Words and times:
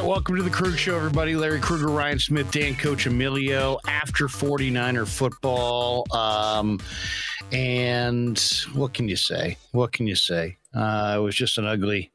right, 0.00 0.04
welcome 0.04 0.34
to 0.34 0.42
the 0.42 0.50
Krueg 0.50 0.76
Show, 0.76 0.96
everybody. 0.96 1.36
Larry 1.36 1.60
Krueger, 1.60 1.86
Ryan 1.86 2.18
Smith, 2.18 2.50
Dan 2.50 2.74
Coccimiglio 2.74 3.78
after 3.86 4.26
49er 4.26 5.06
football. 5.06 6.04
Um, 6.12 6.80
and 7.52 8.36
what 8.72 8.92
can 8.92 9.08
you 9.08 9.14
say? 9.14 9.56
What 9.70 9.92
can 9.92 10.08
you 10.08 10.16
say? 10.16 10.56
Uh, 10.74 11.14
it 11.16 11.20
was 11.20 11.36
just 11.36 11.58
an 11.58 11.66
ugly, 11.66 12.10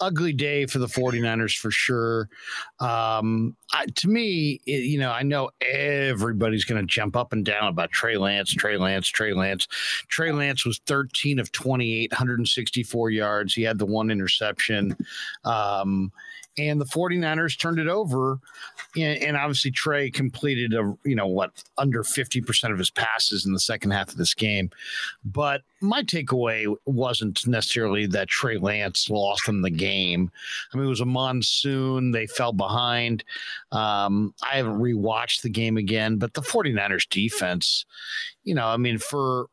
ugly 0.00 0.32
day 0.32 0.64
for 0.64 0.78
the 0.78 0.86
49ers 0.86 1.54
for 1.58 1.70
sure. 1.70 2.30
Um, 2.80 3.54
I, 3.74 3.84
to 3.96 4.08
me, 4.08 4.62
it, 4.64 4.84
you 4.84 4.98
know, 4.98 5.10
I 5.10 5.22
know 5.22 5.50
everybody's 5.60 6.64
going 6.64 6.80
to 6.80 6.86
jump 6.86 7.14
up 7.14 7.34
and 7.34 7.44
down 7.44 7.68
about 7.68 7.90
Trey 7.90 8.16
Lance, 8.16 8.54
Trey 8.54 8.78
Lance, 8.78 9.06
Trey 9.06 9.34
Lance. 9.34 9.68
Trey 10.08 10.32
Lance 10.32 10.64
was 10.64 10.80
13 10.86 11.38
of 11.38 11.52
28, 11.52 12.10
164 12.10 13.10
yards. 13.10 13.52
He 13.52 13.62
had 13.62 13.78
the 13.78 13.84
one 13.84 14.10
interception. 14.10 14.96
Um, 15.44 16.10
and 16.58 16.80
the 16.80 16.84
49ers 16.84 17.58
turned 17.58 17.78
it 17.78 17.88
over. 17.88 18.38
And, 18.96 19.22
and, 19.22 19.36
obviously 19.36 19.70
trey 19.70 20.10
completed 20.10 20.72
a 20.74 20.96
you 21.04 21.14
know 21.14 21.26
what 21.26 21.62
under 21.76 22.02
50% 22.02 22.72
of 22.72 22.78
his 22.78 22.90
passes 22.90 23.46
in 23.46 23.52
the 23.52 23.60
second 23.60 23.90
half 23.90 24.08
of 24.08 24.16
this 24.16 24.34
game. 24.34 24.70
But 25.24 25.62
my 25.80 26.02
takeaway 26.02 26.74
wasn't 26.86 27.46
necessarily 27.46 28.06
that 28.06 28.28
trey 28.28 28.56
lance 28.56 29.10
lost 29.10 29.46
them 29.46 29.62
the 29.62 29.70
game. 29.70 30.30
I 30.72 30.76
mean 30.76 30.86
it 30.86 30.90
was 30.90 31.00
a 31.00 31.06
monsoon. 31.06 32.10
They 32.10 32.26
fell 32.26 32.52
behind. 32.52 33.24
Um, 33.70 34.34
i 34.42 34.56
haven't 34.56 34.80
rewatched 34.80 35.42
the 35.42 35.50
game 35.50 35.76
again 35.76 36.16
but 36.16 36.34
the 36.34 36.40
49ers 36.40 37.08
defense 37.08 37.84
you 38.44 38.54
know 38.54 38.66
i 38.66 38.76
mean 38.76 38.98
for 38.98 39.48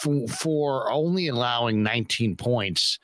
for, 0.00 0.26
for 0.28 0.90
only 0.90 1.28
allowing 1.28 1.82
19 1.82 2.36
points. 2.36 2.98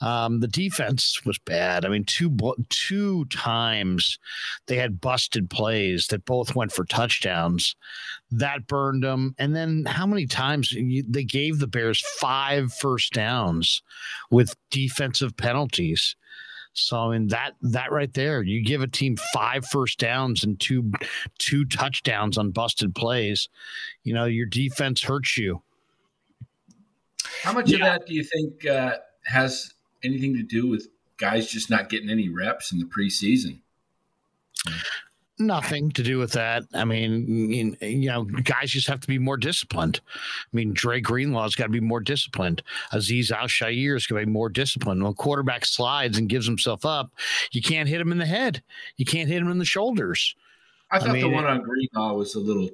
Um, 0.00 0.40
the 0.40 0.48
defense 0.48 1.24
was 1.24 1.38
bad. 1.38 1.84
I 1.84 1.88
mean, 1.88 2.04
two 2.04 2.36
two 2.68 3.24
times 3.26 4.18
they 4.66 4.76
had 4.76 5.00
busted 5.00 5.50
plays 5.50 6.08
that 6.08 6.24
both 6.24 6.54
went 6.54 6.72
for 6.72 6.84
touchdowns. 6.84 7.76
That 8.30 8.66
burned 8.66 9.04
them. 9.04 9.34
And 9.38 9.54
then 9.54 9.84
how 9.86 10.06
many 10.06 10.26
times 10.26 10.72
you, 10.72 11.04
they 11.08 11.24
gave 11.24 11.58
the 11.58 11.66
Bears 11.66 12.02
five 12.18 12.72
first 12.72 13.12
downs 13.12 13.82
with 14.30 14.56
defensive 14.70 15.36
penalties? 15.36 16.16
So 16.74 16.98
I 16.98 17.12
mean 17.12 17.28
that 17.28 17.52
that 17.62 17.92
right 17.92 18.12
there, 18.12 18.42
you 18.42 18.62
give 18.62 18.82
a 18.82 18.88
team 18.88 19.16
five 19.32 19.64
first 19.64 19.98
downs 19.98 20.42
and 20.42 20.58
two 20.58 20.90
two 21.38 21.64
touchdowns 21.64 22.36
on 22.36 22.50
busted 22.50 22.94
plays. 22.94 23.48
You 24.02 24.12
know 24.12 24.24
your 24.24 24.46
defense 24.46 25.02
hurts 25.02 25.38
you. 25.38 25.62
How 27.42 27.52
much 27.52 27.70
yeah. 27.70 27.76
of 27.76 27.82
that 27.82 28.06
do 28.06 28.14
you 28.14 28.24
think 28.24 28.66
uh, 28.66 28.96
has 29.24 29.74
anything 30.02 30.34
to 30.34 30.42
do 30.42 30.66
with 30.66 30.88
guys 31.16 31.48
just 31.48 31.70
not 31.70 31.88
getting 31.88 32.10
any 32.10 32.28
reps 32.28 32.72
in 32.72 32.78
the 32.78 32.86
preseason? 32.86 33.60
Nothing 35.38 35.90
to 35.92 36.02
do 36.04 36.18
with 36.18 36.30
that. 36.32 36.62
I 36.74 36.84
mean, 36.84 37.76
you 37.80 38.08
know, 38.08 38.24
guys 38.24 38.70
just 38.70 38.86
have 38.86 39.00
to 39.00 39.08
be 39.08 39.18
more 39.18 39.36
disciplined. 39.36 40.00
I 40.14 40.56
mean, 40.56 40.72
Dre 40.72 41.00
Greenlaw's 41.00 41.56
got 41.56 41.64
to 41.64 41.70
be 41.70 41.80
more 41.80 42.00
disciplined. 42.00 42.62
Azeez 42.92 43.32
Al-Shaair 43.32 43.96
is 43.96 44.06
going 44.06 44.22
to 44.22 44.26
be 44.26 44.32
more 44.32 44.48
disciplined. 44.48 45.02
When 45.02 45.10
a 45.10 45.14
quarterback 45.14 45.66
slides 45.66 46.18
and 46.18 46.28
gives 46.28 46.46
himself 46.46 46.84
up, 46.84 47.10
you 47.50 47.62
can't 47.62 47.88
hit 47.88 48.00
him 48.00 48.12
in 48.12 48.18
the 48.18 48.26
head. 48.26 48.62
You 48.96 49.04
can't 49.04 49.28
hit 49.28 49.42
him 49.42 49.50
in 49.50 49.58
the 49.58 49.64
shoulders. 49.64 50.36
I 50.92 51.00
thought 51.00 51.10
I 51.10 51.12
mean, 51.14 51.22
the 51.22 51.28
one 51.30 51.46
on 51.46 51.62
Greenlaw 51.62 52.14
was 52.14 52.36
a 52.36 52.40
little 52.40 52.70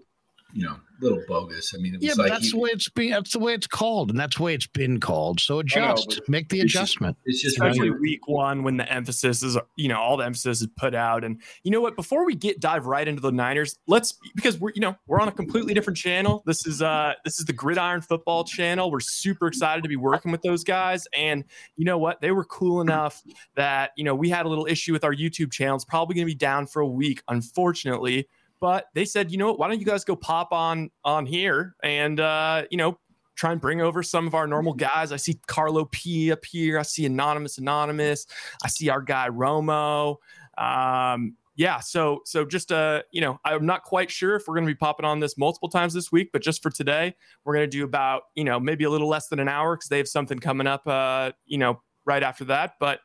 you 0.53 0.65
know, 0.65 0.77
little 1.01 1.23
bogus. 1.27 1.73
I 1.75 1.79
mean, 1.79 1.97
yeah, 2.01 2.15
like 2.15 2.29
that's 2.29 2.47
he, 2.47 2.51
the 2.53 2.59
way 2.59 2.71
it's 2.71 2.89
been. 2.89 3.11
That's 3.11 3.33
the 3.33 3.39
way 3.39 3.55
it's 3.55 3.67
called, 3.67 4.11
and 4.11 4.19
that's 4.19 4.37
the 4.37 4.43
way 4.43 4.55
it's 4.55 4.67
been 4.67 5.01
called. 5.01 5.41
So 5.41 5.59
adjust, 5.59 6.11
know, 6.11 6.25
make 6.29 6.49
the 6.49 6.61
it's 6.61 6.75
adjustment. 6.75 7.17
Just, 7.27 7.27
it's 7.27 7.43
just 7.43 7.57
especially 7.57 7.91
week 7.91 8.27
one 8.27 8.63
when 8.63 8.77
the 8.77 8.91
emphasis 8.91 9.43
is, 9.43 9.57
you 9.77 9.89
know, 9.89 9.99
all 9.99 10.17
the 10.17 10.25
emphasis 10.25 10.63
is 10.63 10.69
put 10.77 10.95
out. 10.95 11.25
And 11.25 11.41
you 11.63 11.71
know 11.71 11.81
what? 11.81 11.97
Before 11.97 12.25
we 12.25 12.35
get 12.35 12.61
dive 12.61 12.87
right 12.87 13.07
into 13.07 13.21
the 13.21 13.33
Niners, 13.33 13.77
let's 13.87 14.19
because 14.35 14.59
we're 14.59 14.73
you 14.75 14.81
know 14.81 14.97
we're 15.07 15.21
on 15.21 15.29
a 15.29 15.33
completely 15.33 15.75
different 15.75 15.97
channel. 15.97 16.43
This 16.47 16.67
is 16.67 16.83
uh 16.83 17.15
this 17.25 17.39
is 17.39 17.47
the 17.47 17.53
Gridiron 17.53 18.03
Football 18.03 18.45
channel. 18.45 18.91
We're 18.91 19.01
super 19.01 19.47
excited 19.47 19.83
to 19.83 19.89
be 19.89 19.97
working 19.97 20.33
with 20.33 20.43
those 20.43 20.65
guys, 20.65 21.07
and 21.17 21.45
you 21.77 21.85
know 21.85 21.99
what? 21.99 22.21
They 22.21 22.31
were 22.31 22.45
cool 22.45 22.81
enough 22.81 23.23
that 23.55 23.93
you 23.97 24.05
know 24.05 24.15
we 24.15 24.29
had 24.29 24.47
a 24.47 24.49
little 24.49 24.67
issue 24.67 24.93
with 24.93 25.05
our 25.05 25.15
YouTube 25.15 25.53
channel. 25.53 25.77
It's 25.77 25.85
probably 25.85 26.15
going 26.15 26.27
to 26.27 26.33
be 26.33 26.39
down 26.39 26.67
for 26.67 26.81
a 26.81 26.89
week, 26.89 27.23
unfortunately 27.29 28.29
but 28.61 28.87
they 28.95 29.05
said, 29.05 29.31
you 29.31 29.39
know 29.39 29.47
what? 29.47 29.59
Why 29.59 29.69
don't 29.69 29.81
you 29.81 29.87
guys 29.87 30.05
go 30.05 30.17
pop 30.17 30.53
on 30.53 30.91
on 31.05 31.27
here 31.27 31.75
and 31.83 32.21
uh, 32.21 32.65
you 32.71 32.77
know 32.77 32.99
try 33.37 33.53
and 33.53 33.61
bring 33.61 33.81
over 33.81 34.03
some 34.03 34.27
of 34.27 34.35
our 34.35 34.47
normal 34.47 34.75
guys. 34.75 35.13
I 35.13 35.17
see 35.17 35.41
Carlo 35.47 35.87
P 35.87 36.31
up 36.31 36.45
here. 36.45 36.79
I 36.79 36.83
see 36.83 37.07
Anonymous 37.07 37.57
Anonymous. 37.57 38.27
I 38.63 38.69
see 38.69 38.91
our 38.91 39.01
guy 39.01 39.29
Romo. 39.31 40.17
Um, 40.59 41.37
yeah, 41.57 41.81
so 41.81 42.21
so 42.25 42.45
just 42.45 42.71
uh, 42.71 43.03
you 43.11 43.21
know, 43.21 43.39
I'm 43.45 43.67
not 43.67 43.83
quite 43.83 44.11
sure 44.11 44.37
if 44.37 44.45
we're 44.47 44.55
going 44.55 44.67
to 44.67 44.73
be 44.73 44.77
popping 44.77 45.07
on 45.07 45.21
this 45.21 45.37
multiple 45.37 45.69
times 45.69 45.95
this 45.95 46.13
week, 46.13 46.31
but 46.33 46.43
just 46.43 46.63
for 46.63 46.71
today, 46.71 47.15
we're 47.45 47.55
going 47.55 47.69
to 47.69 47.77
do 47.77 47.85
about 47.85 48.25
you 48.35 48.45
know 48.45 48.61
maybe 48.61 48.85
a 48.85 48.91
little 48.91 49.09
less 49.09 49.29
than 49.29 49.41
an 49.41 49.49
hour 49.49 49.77
because 49.77 49.89
they 49.89 49.99
have 49.99 50.09
something 50.09 50.39
coming 50.39 50.67
up, 50.67 50.87
uh, 50.87 51.33
you 51.47 51.59
know, 51.59 51.83
right 52.05 52.23
after 52.23 52.45
that. 52.45 52.75
But 52.79 53.01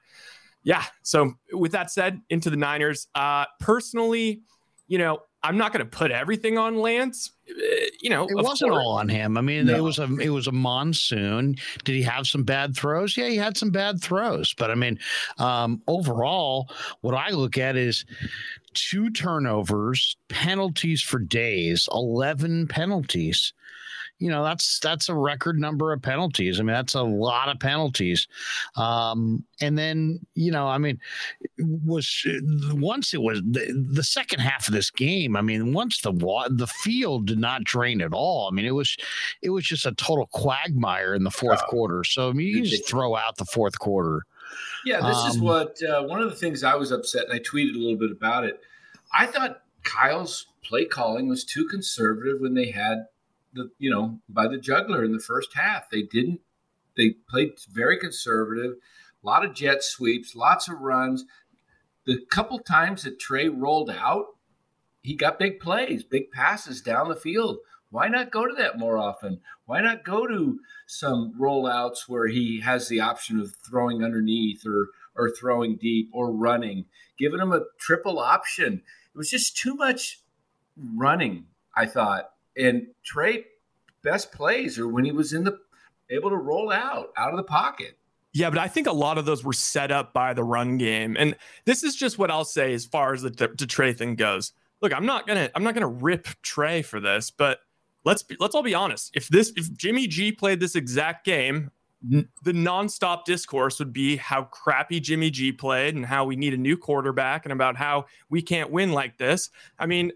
yeah, 0.64 0.84
so 1.02 1.34
with 1.54 1.72
that 1.74 1.92
said, 1.92 2.22
into 2.30 2.50
the 2.50 2.58
Niners. 2.58 3.08
Uh, 3.14 3.46
personally, 3.60 4.42
you 4.88 4.98
know, 4.98 5.20
I'm 5.46 5.58
not 5.58 5.72
going 5.72 5.86
to 5.86 5.90
put 5.90 6.12
everything 6.12 6.58
on 6.58 6.78
Lance. 6.78 7.32
Uh, 7.48 7.54
you 8.02 8.10
know, 8.10 8.26
it 8.26 8.36
wasn't 8.36 8.72
course. 8.72 8.84
all 8.84 8.98
on 8.98 9.08
him. 9.08 9.38
I 9.38 9.42
mean, 9.42 9.68
no. 9.68 9.76
it 9.76 9.80
was 9.82 10.00
a 10.00 10.12
it 10.18 10.30
was 10.30 10.48
a 10.48 10.52
monsoon. 10.52 11.56
Did 11.84 11.96
he 11.96 12.02
have 12.02 12.26
some 12.26 12.44
bad 12.44 12.76
throws? 12.76 13.16
Yeah, 13.16 13.28
he 13.28 13.38
had 13.38 13.56
some 13.56 13.70
bad 13.70 14.02
throws. 14.02 14.56
But 14.56 14.72
I 14.72 14.76
mean, 14.76 14.98
um, 15.38 15.82
overall, 15.88 16.70
what 17.02 17.14
I 17.14 17.30
look 17.30 17.58
at 17.58 17.76
is 17.76 18.06
two 18.74 19.12
turnovers, 19.12 20.18
penalties 20.30 21.02
for 21.02 21.20
days, 21.20 21.88
eleven 21.94 22.68
penalties 22.68 23.54
you 24.20 24.30
know 24.30 24.44
that's 24.44 24.80
that's 24.80 25.10
a 25.10 25.14
record 25.14 25.60
number 25.60 25.92
of 25.92 26.02
penalties. 26.02 26.60
I 26.60 26.64
mean, 26.64 26.74
that's 26.74 26.94
a 26.94 27.04
lot 27.04 27.50
of 27.50 27.60
penalties. 27.60 28.28
Um, 28.76 29.44
and 29.62 29.78
then 29.78 30.20
you 30.36 30.52
know, 30.52 30.68
I 30.68 30.78
mean, 30.78 31.00
was 31.60 32.26
once 32.72 33.14
it 33.14 33.22
was 33.22 33.42
the, 33.42 33.86
the 33.92 34.04
second 34.04 34.40
half 34.40 34.68
of 34.68 34.74
this 34.74 34.90
game. 34.90 35.36
I 35.36 35.42
mean, 35.42 35.74
once 35.74 36.02
the 36.02 36.12
the 36.50 36.68
field 36.68 37.28
did 37.28 37.40
not 37.40 37.64
drain 37.64 38.02
at 38.02 38.14
all. 38.14 38.48
I 38.48 38.52
mean, 38.52 38.66
it 38.66 38.72
was 38.72 38.96
it 39.42 39.50
was 39.50 39.66
just 39.66 39.86
a 39.86 39.92
total 39.94 40.28
quagmire 40.28 41.14
in 41.14 41.24
the 41.24 41.32
fourth 41.32 41.62
oh, 41.64 41.70
quarter. 41.70 42.04
So 42.04 42.30
I 42.30 42.34
mean, 42.34 42.48
you 42.48 42.64
just 42.64 42.88
throw 42.88 43.16
out 43.16 43.38
the 43.38 43.46
fourth 43.46 43.80
quarter. 43.80 44.24
Yeah, 44.86 45.02
this 45.02 45.18
um, 45.18 45.30
is 45.30 45.40
what 45.40 45.78
uh, 45.84 46.04
one 46.04 46.22
of 46.22 46.30
the 46.30 46.36
things 46.36 46.64
I 46.64 46.76
was 46.76 46.92
upset, 46.92 47.26
and 47.26 47.34
I 47.34 47.40
tweeted 47.40 47.76
a 47.76 47.80
little 47.80 47.98
bit 47.98 48.12
about 48.12 48.46
it. 48.46 48.62
I 49.12 49.26
thought 49.26 49.62
Kyle's 49.84 50.48
play 50.64 50.86
calling 50.86 51.28
was 51.28 51.44
too 51.44 51.66
conservative 51.68 52.40
when 52.40 52.54
they 52.54 52.72
had 52.72 53.06
the 53.56 53.72
you 53.80 53.90
know 53.90 54.20
by 54.30 54.48
the 54.48 54.58
juggler 54.58 55.04
in 55.04 55.14
the 55.14 55.20
first 55.20 55.54
half. 55.56 55.90
They 55.90 56.04
didn't. 56.04 56.42
They 56.96 57.16
played 57.30 57.54
very 57.72 57.98
conservative. 57.98 58.74
A 59.24 59.26
lot 59.26 59.44
of 59.44 59.56
jet 59.56 59.84
sweeps, 59.84 60.36
lots 60.36 60.70
of 60.70 60.80
runs. 60.82 61.26
The 62.06 62.20
couple 62.30 62.60
times 62.60 63.04
that 63.04 63.20
Trey 63.20 63.50
rolled 63.50 63.90
out, 63.90 64.26
he 65.02 65.16
got 65.16 65.40
big 65.40 65.60
plays, 65.60 66.04
big 66.04 66.32
passes 66.32 66.82
down 66.82 67.10
the 67.10 67.16
field. 67.16 67.58
Why 67.90 68.08
not 68.08 68.32
go 68.32 68.46
to 68.46 68.54
that 68.56 68.78
more 68.78 68.98
often? 68.98 69.40
Why 69.66 69.82
not 69.82 70.04
go 70.04 70.28
to 70.28 70.60
some 70.86 71.34
rollouts 71.40 72.08
where 72.08 72.28
he 72.28 72.62
has 72.62 72.88
the 72.88 73.00
option 73.00 73.40
of 73.40 73.56
throwing 73.56 74.04
underneath 74.04 74.66
or 74.66 74.90
or 75.18 75.32
throwing 75.32 75.78
deep 75.78 76.10
or 76.12 76.32
running, 76.32 76.86
giving 77.18 77.40
him 77.40 77.52
a 77.52 77.64
triple 77.80 78.20
option? 78.20 78.84
It 79.14 79.18
was 79.18 79.30
just 79.30 79.58
too 79.58 79.76
much 79.76 80.20
running, 80.78 81.46
I 81.76 81.86
thought. 81.86 82.35
And 82.58 82.88
Trey 83.04 83.46
best 84.04 84.32
plays 84.32 84.80
are 84.80 84.88
when 84.88 85.04
he 85.04 85.12
was 85.12 85.34
in 85.34 85.44
the 85.44 85.58
able 86.10 86.30
to 86.30 86.38
roll 86.38 86.72
out 86.72 87.12
out 87.18 87.32
of 87.32 87.38
the 87.38 87.44
pocket. 87.44 87.98
Yeah, 88.34 88.50
but 88.50 88.60
I 88.60 88.68
think 88.68 88.88
a 88.88 88.92
lot 88.92 89.18
of 89.18 89.26
those 89.26 89.44
were 89.44 89.54
set 89.54 89.92
up 89.92 90.14
by 90.14 90.34
the 90.34 90.44
run 90.44 90.78
game, 90.78 91.16
and 91.18 91.36
this 91.64 91.84
is 91.84 91.96
just 91.96 92.18
what 92.18 92.30
I'll 92.30 92.44
say 92.46 92.74
as 92.74 92.86
far 92.86 93.14
as 93.14 93.22
the, 93.22 93.30
the 93.30 93.66
Trey 93.66 93.94
thing 93.94 94.16
goes. 94.16 94.52
Look, 94.82 94.94
I'm 94.94 95.06
not 95.06 95.26
gonna 95.26 95.50
I'm 95.56 95.64
not 95.64 95.74
gonna 95.74 95.88
rip 95.88 96.28
Trey 96.42 96.82
for 96.82 97.00
this, 97.00 97.32
but 97.32 97.60
let's 98.04 98.24
be, 98.24 98.36
let's 98.40 98.54
all 98.54 98.62
be 98.62 98.76
honest. 98.76 99.12
If 99.16 99.30
this 99.30 99.54
if 99.56 99.74
Jimmy 99.74 100.08
G 100.08 100.34
played 100.34 100.60
this 100.60 100.76
exact 100.76 101.26
game, 101.26 101.72
mm-hmm. 102.06 102.22
the 102.44 102.52
nonstop 102.52 103.24
discourse 103.24 103.80
would 103.80 103.94
be 103.94 104.18
how 104.18 104.44
crappy 104.44 105.00
Jimmy 105.00 105.30
G 105.30 105.54
played 105.54 105.96
and 105.96 106.06
how 106.06 106.26
we 106.26 106.36
need 106.36 106.54
a 106.54 106.58
new 106.58 106.76
quarterback 106.76 107.46
and 107.46 107.54
about 107.54 107.78
how 107.78 108.06
we 108.30 108.42
can't 108.42 108.70
win 108.70 108.92
like 108.92 109.18
this. 109.18 109.50
I 109.80 109.86
mean, 109.86 110.12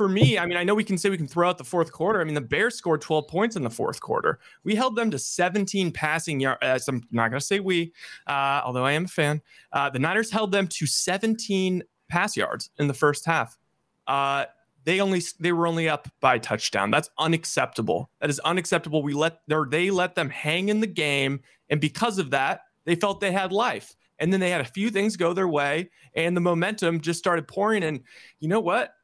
for 0.00 0.08
me, 0.08 0.38
I 0.38 0.46
mean, 0.46 0.56
I 0.56 0.64
know 0.64 0.74
we 0.74 0.82
can 0.82 0.96
say 0.96 1.10
we 1.10 1.18
can 1.18 1.28
throw 1.28 1.46
out 1.46 1.58
the 1.58 1.64
fourth 1.64 1.92
quarter. 1.92 2.22
I 2.22 2.24
mean, 2.24 2.32
the 2.32 2.40
Bears 2.40 2.74
scored 2.74 3.02
12 3.02 3.28
points 3.28 3.54
in 3.54 3.62
the 3.62 3.68
fourth 3.68 4.00
quarter. 4.00 4.38
We 4.64 4.74
held 4.74 4.96
them 4.96 5.10
to 5.10 5.18
17 5.18 5.92
passing 5.92 6.40
yards. 6.40 6.58
Uh, 6.62 6.78
I'm 6.88 7.06
not 7.10 7.28
going 7.28 7.38
to 7.38 7.44
say 7.44 7.60
we, 7.60 7.92
uh, 8.26 8.62
although 8.64 8.86
I 8.86 8.92
am 8.92 9.04
a 9.04 9.08
fan. 9.08 9.42
Uh, 9.74 9.90
the 9.90 9.98
Niners 9.98 10.30
held 10.30 10.52
them 10.52 10.66
to 10.68 10.86
17 10.86 11.82
pass 12.08 12.34
yards 12.34 12.70
in 12.78 12.88
the 12.88 12.94
first 12.94 13.26
half. 13.26 13.58
Uh, 14.06 14.46
they 14.84 15.00
only 15.02 15.20
they 15.38 15.52
were 15.52 15.66
only 15.66 15.86
up 15.86 16.08
by 16.22 16.38
touchdown. 16.38 16.90
That's 16.90 17.10
unacceptable. 17.18 18.08
That 18.22 18.30
is 18.30 18.40
unacceptable. 18.40 19.02
We 19.02 19.12
let 19.12 19.40
or 19.50 19.68
they 19.70 19.90
let 19.90 20.14
them 20.14 20.30
hang 20.30 20.70
in 20.70 20.80
the 20.80 20.86
game, 20.86 21.40
and 21.68 21.78
because 21.78 22.18
of 22.18 22.30
that, 22.30 22.62
they 22.86 22.94
felt 22.94 23.20
they 23.20 23.32
had 23.32 23.52
life. 23.52 23.94
and 24.18 24.32
then 24.32 24.40
they 24.40 24.50
had 24.50 24.62
a 24.62 24.64
few 24.64 24.88
things 24.88 25.18
go 25.18 25.34
their 25.34 25.48
way, 25.48 25.90
and 26.14 26.34
the 26.34 26.40
momentum 26.40 27.02
just 27.02 27.18
started 27.18 27.46
pouring. 27.46 27.82
And 27.82 28.00
you 28.38 28.48
know 28.48 28.60
what? 28.60 28.94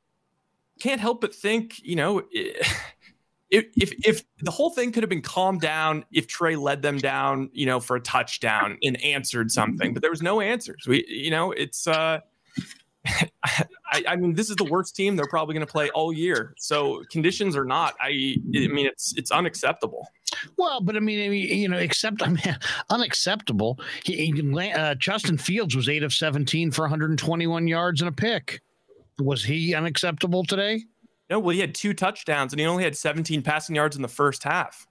Can't 0.81 1.01
help 1.01 1.21
but 1.21 1.35
think, 1.35 1.81
you 1.83 1.97
know. 1.97 2.23
if, 3.51 3.67
if 3.77 3.93
if 4.05 4.25
the 4.41 4.51
whole 4.51 4.71
thing 4.71 4.93
could 4.93 5.03
have 5.03 5.11
been 5.11 5.23
calmed 5.23 5.61
down 5.61 6.05
if 6.13 6.27
Trey 6.27 6.57
led 6.57 6.83
them 6.83 6.99
down, 6.99 7.51
you 7.53 7.67
know, 7.67 7.81
for 7.81 7.97
a 7.97 8.01
touchdown 8.01 8.77
and 8.83 9.03
answered 9.03 9.51
something, 9.51 9.93
but 9.93 10.03
there 10.03 10.11
was 10.11 10.23
no 10.23 10.41
answers. 10.41 10.85
We, 10.87 11.05
you 11.09 11.31
know, 11.31 11.53
it's 11.53 11.87
uh, 11.87 12.21
I, 13.45 14.05
I, 14.09 14.17
mean, 14.17 14.35
this 14.35 14.51
is 14.51 14.57
the 14.57 14.65
worst 14.65 14.97
team 14.97 15.17
they're 15.17 15.29
probably 15.29 15.55
going 15.55 15.67
to 15.67 15.71
play 15.71 15.91
all 15.91 16.13
year. 16.13 16.55
So 16.59 17.03
conditions 17.11 17.57
are 17.57 17.65
not. 17.65 17.95
I, 18.01 18.37
I 18.55 18.69
mean, 18.69 18.87
it's 18.87 19.15
it's 19.17 19.31
unacceptable. 19.31 20.09
Well, 20.57 20.81
but 20.81 20.97
I 20.97 21.01
mean, 21.01 21.33
you 21.33 21.69
know, 21.69 21.79
except 21.79 22.23
I 22.27 22.29
mean, 22.29 22.59
unacceptable. 22.91 23.79
He, 24.05 24.33
uh, 24.75 24.95
Justin 24.97 25.39
Fields 25.39 25.77
was 25.77 25.89
eight 25.89 26.03
of 26.03 26.13
seventeen 26.13 26.71
for 26.71 26.83
121 26.83 27.69
yards 27.69 28.01
and 28.01 28.09
a 28.09 28.13
pick. 28.13 28.61
Was 29.19 29.45
he 29.45 29.75
unacceptable 29.75 30.45
today? 30.45 30.85
No, 31.31 31.41
well, 31.41 31.55
he 31.55 31.61
had 31.61 31.75
two 31.75 31.95
touchdowns 31.95 32.53
and 32.53 32.61
he 32.61 32.67
only 32.67 32.85
had 32.85 32.97
17 32.97 33.43
passing 33.43 33.75
yards 33.75 33.97
in 33.97 34.03
the 34.03 34.09
first 34.09 34.45
half. 34.45 34.87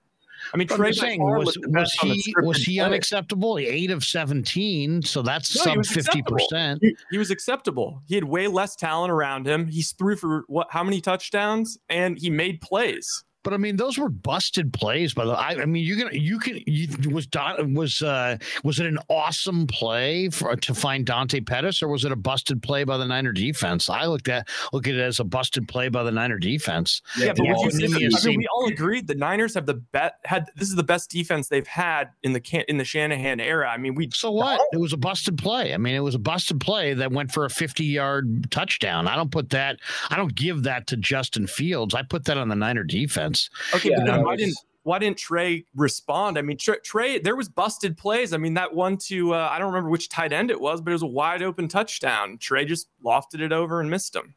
I 0.52 0.56
mean, 0.56 0.68
Trey 0.68 0.92
saying, 0.92 1.22
was, 1.22 1.56
was 1.66 1.92
he 1.94 2.34
was 2.42 2.58
he 2.58 2.80
unacceptable? 2.80 3.58
Eight 3.58 3.90
of 3.90 4.04
seventeen, 4.04 5.02
so 5.02 5.22
that's 5.22 5.56
no, 5.56 5.62
sub 5.62 5.86
fifty 5.86 6.22
percent. 6.22 6.80
He, 6.82 6.96
he, 7.10 7.18
was 7.18 7.30
acceptable. 7.30 8.02
He 8.06 8.14
had 8.14 8.24
way 8.24 8.46
less 8.46 8.76
talent 8.76 9.10
around 9.10 9.46
him. 9.46 9.66
He 9.66 9.82
threw 9.82 10.16
for 10.16 10.44
what? 10.46 10.68
How 10.70 10.84
many 10.84 11.00
touchdowns? 11.00 11.78
And 11.88 12.18
he 12.18 12.30
made 12.30 12.60
plays. 12.60 13.24
But 13.46 13.54
I 13.54 13.58
mean, 13.58 13.76
those 13.76 13.96
were 13.96 14.08
busted 14.08 14.72
plays. 14.72 15.14
By 15.14 15.24
the 15.24 15.30
way, 15.30 15.36
I, 15.36 15.50
I 15.50 15.66
mean, 15.66 15.84
you're 15.84 15.96
gonna 15.96 16.16
you 16.16 16.40
can 16.40 16.60
you, 16.66 16.88
was 17.10 17.28
Don 17.28 17.74
was 17.74 18.02
uh 18.02 18.38
was 18.64 18.80
it 18.80 18.86
an 18.86 18.98
awesome 19.08 19.68
play 19.68 20.30
for 20.30 20.56
to 20.56 20.74
find 20.74 21.06
Dante 21.06 21.38
Pettis 21.38 21.80
or 21.80 21.86
was 21.86 22.04
it 22.04 22.10
a 22.10 22.16
busted 22.16 22.60
play 22.60 22.82
by 22.82 22.96
the 22.96 23.06
Niner 23.06 23.30
defense? 23.30 23.88
I 23.88 24.06
looked 24.06 24.26
at 24.26 24.48
look 24.72 24.88
at 24.88 24.96
it 24.96 25.00
as 25.00 25.20
a 25.20 25.24
busted 25.24 25.68
play 25.68 25.88
by 25.88 26.02
the 26.02 26.10
Niner 26.10 26.40
defense. 26.40 27.02
Yeah, 27.16 27.34
but 27.36 27.46
would 27.46 27.74
you 27.74 27.86
I 27.86 28.24
mean, 28.24 28.38
we 28.38 28.48
all 28.52 28.66
agreed 28.66 29.06
the 29.06 29.14
Niners 29.14 29.54
have 29.54 29.66
the 29.66 29.74
bet 29.74 30.14
had 30.24 30.50
this 30.56 30.68
is 30.68 30.74
the 30.74 30.82
best 30.82 31.08
defense 31.08 31.46
they've 31.46 31.68
had 31.68 32.10
in 32.24 32.32
the 32.32 32.40
can 32.40 32.64
in 32.66 32.78
the 32.78 32.84
Shanahan 32.84 33.38
era. 33.38 33.70
I 33.70 33.76
mean, 33.76 33.94
we 33.94 34.10
so 34.12 34.32
what? 34.32 34.60
It 34.72 34.78
was 34.78 34.92
a 34.92 34.96
busted 34.96 35.38
play. 35.38 35.72
I 35.72 35.76
mean, 35.76 35.94
it 35.94 36.00
was 36.00 36.16
a 36.16 36.18
busted 36.18 36.60
play 36.60 36.94
that 36.94 37.12
went 37.12 37.30
for 37.30 37.44
a 37.44 37.50
50 37.50 37.84
yard 37.84 38.50
touchdown. 38.50 39.06
I 39.06 39.14
don't 39.14 39.30
put 39.30 39.50
that. 39.50 39.78
I 40.10 40.16
don't 40.16 40.34
give 40.34 40.64
that 40.64 40.88
to 40.88 40.96
Justin 40.96 41.46
Fields. 41.46 41.94
I 41.94 42.02
put 42.02 42.24
that 42.24 42.38
on 42.38 42.48
the 42.48 42.56
Niner 42.56 42.82
defense 42.82 43.35
defense. 43.42 43.74
Okay, 43.74 43.90
yeah, 43.90 44.16
but 44.16 44.24
why 44.24 44.36
didn't 44.36 44.56
why 44.82 44.98
didn't 45.00 45.18
Trey 45.18 45.64
respond? 45.74 46.38
I 46.38 46.42
mean, 46.42 46.56
Trey, 46.56 46.78
Trey, 46.84 47.18
there 47.18 47.34
was 47.34 47.48
busted 47.48 47.96
plays. 47.96 48.32
I 48.32 48.36
mean, 48.36 48.54
that 48.54 48.72
one 48.72 48.96
to 49.08 49.34
uh, 49.34 49.48
I 49.50 49.58
don't 49.58 49.68
remember 49.68 49.90
which 49.90 50.08
tight 50.08 50.32
end 50.32 50.50
it 50.50 50.60
was, 50.60 50.80
but 50.80 50.90
it 50.90 50.94
was 50.94 51.02
a 51.02 51.06
wide 51.06 51.42
open 51.42 51.68
touchdown. 51.68 52.38
Trey 52.38 52.64
just 52.64 52.88
lofted 53.04 53.40
it 53.40 53.52
over 53.52 53.80
and 53.80 53.90
missed 53.90 54.14
him. 54.14 54.34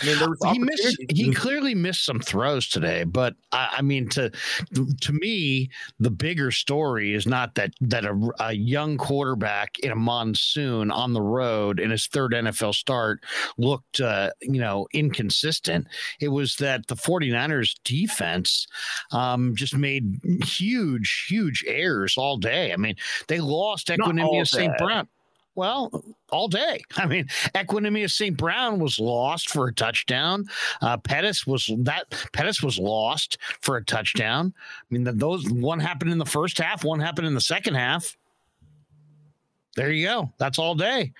I 0.00 0.06
mean, 0.06 0.18
there 0.18 0.30
was 0.30 0.38
he 0.52 0.58
missed. 0.58 0.96
He 1.10 1.32
clearly 1.32 1.74
missed 1.74 2.04
some 2.04 2.18
throws 2.18 2.68
today, 2.68 3.04
but 3.04 3.34
I, 3.52 3.76
I, 3.78 3.82
mean, 3.82 4.08
to 4.10 4.30
to 5.00 5.12
me, 5.12 5.70
the 6.00 6.10
bigger 6.10 6.50
story 6.50 7.14
is 7.14 7.26
not 7.26 7.54
that 7.54 7.72
that 7.80 8.04
a, 8.04 8.30
a, 8.40 8.52
young 8.52 8.96
quarterback 8.96 9.78
in 9.80 9.92
a 9.92 9.96
monsoon 9.96 10.90
on 10.90 11.12
the 11.12 11.22
road 11.22 11.78
in 11.78 11.90
his 11.90 12.06
third 12.06 12.32
NFL 12.32 12.74
start 12.74 13.22
looked, 13.58 14.00
uh, 14.00 14.30
you 14.40 14.60
know, 14.60 14.88
inconsistent. 14.92 15.86
It 16.18 16.28
was 16.28 16.56
that 16.56 16.86
the 16.86 16.96
49ers 16.96 17.74
defense 17.84 18.66
um, 19.12 19.54
just 19.54 19.76
made 19.76 20.18
huge, 20.44 21.26
huge 21.28 21.64
errors 21.68 22.16
all 22.16 22.36
day. 22.36 22.72
I 22.72 22.76
mean, 22.76 22.96
they 23.28 23.38
lost 23.38 23.88
Equanimeous 23.88 24.48
St. 24.48 24.76
Brown. 24.78 25.08
Well, 25.54 26.04
all 26.30 26.48
day. 26.48 26.82
I 26.96 27.06
mean, 27.06 27.26
Equanimeous 27.54 28.12
St. 28.12 28.36
Brown 28.36 28.78
was 28.78 28.98
lost 28.98 29.50
for 29.50 29.68
a 29.68 29.74
touchdown. 29.74 30.46
Uh, 30.80 30.96
Pettis 30.96 31.46
was 31.46 31.70
that 31.78 32.10
Pettis 32.32 32.62
was 32.62 32.78
lost 32.78 33.38
for 33.60 33.76
a 33.76 33.84
touchdown. 33.84 34.52
I 34.56 34.84
mean, 34.90 35.04
the, 35.04 35.12
those 35.12 35.48
one 35.50 35.80
happened 35.80 36.12
in 36.12 36.18
the 36.18 36.26
first 36.26 36.58
half, 36.58 36.84
one 36.84 37.00
happened 37.00 37.26
in 37.26 37.34
the 37.34 37.40
second 37.40 37.74
half. 37.74 38.16
There 39.76 39.90
you 39.90 40.06
go. 40.06 40.32
That's 40.38 40.58
all 40.58 40.76
day. 40.76 41.12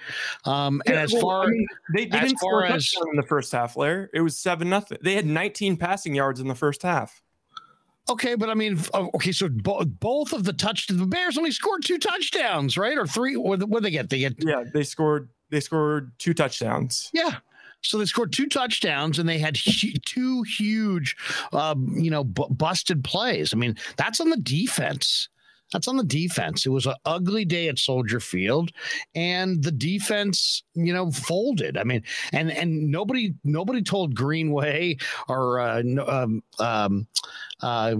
Um, 0.44 0.80
and 0.86 0.94
yeah, 0.94 1.02
as 1.02 1.12
well, 1.12 1.22
far 1.22 1.42
I 1.44 1.46
mean, 1.48 1.66
they, 1.92 2.04
they 2.06 2.20
didn't 2.20 2.38
score 2.38 2.62
a 2.62 2.68
touchdown 2.68 3.08
in 3.10 3.16
the 3.16 3.26
first 3.26 3.50
half, 3.50 3.76
Lair. 3.76 4.10
It 4.14 4.20
was 4.20 4.36
seven 4.36 4.68
nothing. 4.68 4.98
They 5.02 5.14
had 5.14 5.26
19 5.26 5.76
passing 5.76 6.14
yards 6.14 6.40
in 6.40 6.46
the 6.46 6.54
first 6.54 6.82
half. 6.82 7.20
Okay, 8.08 8.34
but 8.34 8.50
I 8.50 8.54
mean, 8.54 8.78
oh, 8.92 9.10
okay, 9.14 9.32
so 9.32 9.48
bo- 9.48 9.84
both 9.84 10.32
of 10.32 10.44
the 10.44 10.52
touch 10.52 10.86
the 10.88 11.06
Bears 11.06 11.38
only 11.38 11.50
scored 11.52 11.84
two 11.84 11.98
touchdowns, 11.98 12.76
right? 12.76 12.98
Or 12.98 13.06
three? 13.06 13.36
What 13.36 13.60
did 13.60 13.82
they 13.82 13.90
get? 13.90 14.10
They 14.10 14.18
get 14.18 14.34
yeah, 14.44 14.64
they 14.72 14.82
scored 14.82 15.30
they 15.50 15.60
scored 15.60 16.12
two 16.18 16.34
touchdowns. 16.34 17.10
Yeah, 17.14 17.36
so 17.80 17.96
they 17.98 18.04
scored 18.04 18.32
two 18.32 18.46
touchdowns 18.46 19.18
and 19.18 19.26
they 19.28 19.38
had 19.38 19.56
hu- 19.56 19.92
two 20.04 20.42
huge, 20.42 21.16
um, 21.52 21.94
you 21.96 22.10
know, 22.10 22.24
b- 22.24 22.44
busted 22.50 23.04
plays. 23.04 23.54
I 23.54 23.56
mean, 23.56 23.76
that's 23.96 24.20
on 24.20 24.28
the 24.30 24.36
defense. 24.36 25.28
That's 25.74 25.88
on 25.88 25.96
the 25.96 26.04
defense. 26.04 26.64
It 26.66 26.70
was 26.70 26.86
an 26.86 26.94
ugly 27.04 27.44
day 27.44 27.68
at 27.68 27.80
Soldier 27.80 28.20
Field, 28.20 28.70
and 29.16 29.60
the 29.60 29.72
defense, 29.72 30.62
you 30.74 30.94
know, 30.94 31.10
folded. 31.10 31.76
I 31.76 31.82
mean, 31.82 32.04
and 32.32 32.52
and 32.52 32.92
nobody 32.92 33.34
nobody 33.42 33.82
told 33.82 34.14
Greenway 34.14 34.96
or 35.28 35.58
uh, 35.58 35.82
um, 36.06 36.42
um, 36.60 37.08
uh, 37.60 37.96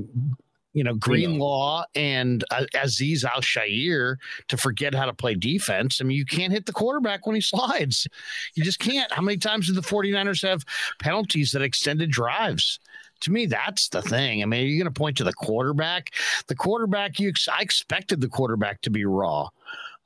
you 0.73 0.85
know, 0.85 0.95
Greenlaw 0.95 1.85
and 1.97 2.45
uh, 2.53 2.65
Azeez 2.75 3.25
Al-Shaair 3.25 4.17
to 4.49 4.57
forget 4.57 4.95
how 4.95 5.07
to 5.07 5.13
play 5.13 5.35
defense. 5.35 6.01
I 6.01 6.05
mean, 6.05 6.17
you 6.17 6.25
can't 6.25 6.53
hit 6.53 6.67
the 6.67 6.73
quarterback 6.73 7.27
when 7.27 7.35
he 7.35 7.41
slides. 7.41 8.07
You 8.55 8.63
just 8.63 8.79
can't. 8.79 9.11
How 9.11 9.23
many 9.23 9.39
times 9.39 9.67
did 9.67 9.77
the 9.77 9.83
49ers 9.83 10.47
have 10.47 10.65
penalties 11.01 11.51
that 11.53 11.63
extended 11.63 12.11
drives? 12.11 12.79
To 13.21 13.33
me, 13.33 13.47
that's 13.47 13.89
the 13.89 14.03
thing. 14.03 14.43
I 14.43 14.47
mean, 14.47 14.67
you're 14.67 14.83
going 14.83 14.93
to 14.93 14.99
point 14.99 15.17
to 15.19 15.25
the 15.25 15.33
quarterback. 15.33 16.15
The 16.47 16.55
quarterback, 16.55 17.19
you 17.19 17.33
I 17.53 17.63
expected 17.63 18.21
the 18.21 18.29
quarterback 18.29 18.81
to 18.83 18.91
be 18.91 19.05
raw. 19.05 19.49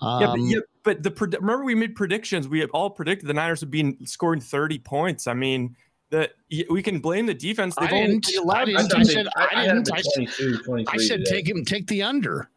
Um, 0.00 0.20
yeah, 0.20 0.26
but, 0.26 0.40
yeah, 0.40 0.58
but 0.84 1.02
the 1.02 1.38
remember 1.40 1.64
we 1.64 1.74
made 1.74 1.96
predictions. 1.96 2.48
We 2.48 2.64
all 2.66 2.90
predicted 2.90 3.28
the 3.28 3.34
Niners 3.34 3.60
would 3.60 3.70
be 3.70 3.96
scoring 4.04 4.40
30 4.40 4.78
points. 4.78 5.26
I 5.26 5.34
mean, 5.34 5.74
that 6.10 6.32
we 6.70 6.82
can 6.82 7.00
blame 7.00 7.26
the 7.26 7.34
defense. 7.34 7.74
They've 7.78 7.88
I 7.88 8.06
didn't. 8.06 8.26
I, 8.50 8.64
didn't. 8.64 8.94
I, 8.94 9.02
said 9.02 9.28
I, 9.36 9.48
I 9.52 9.66
didn't. 9.66 9.92
I, 9.92 10.84
I 10.88 10.96
said 10.96 11.24
take 11.24 11.48
him, 11.48 11.64
take 11.64 11.86
the 11.86 12.02
under. 12.02 12.48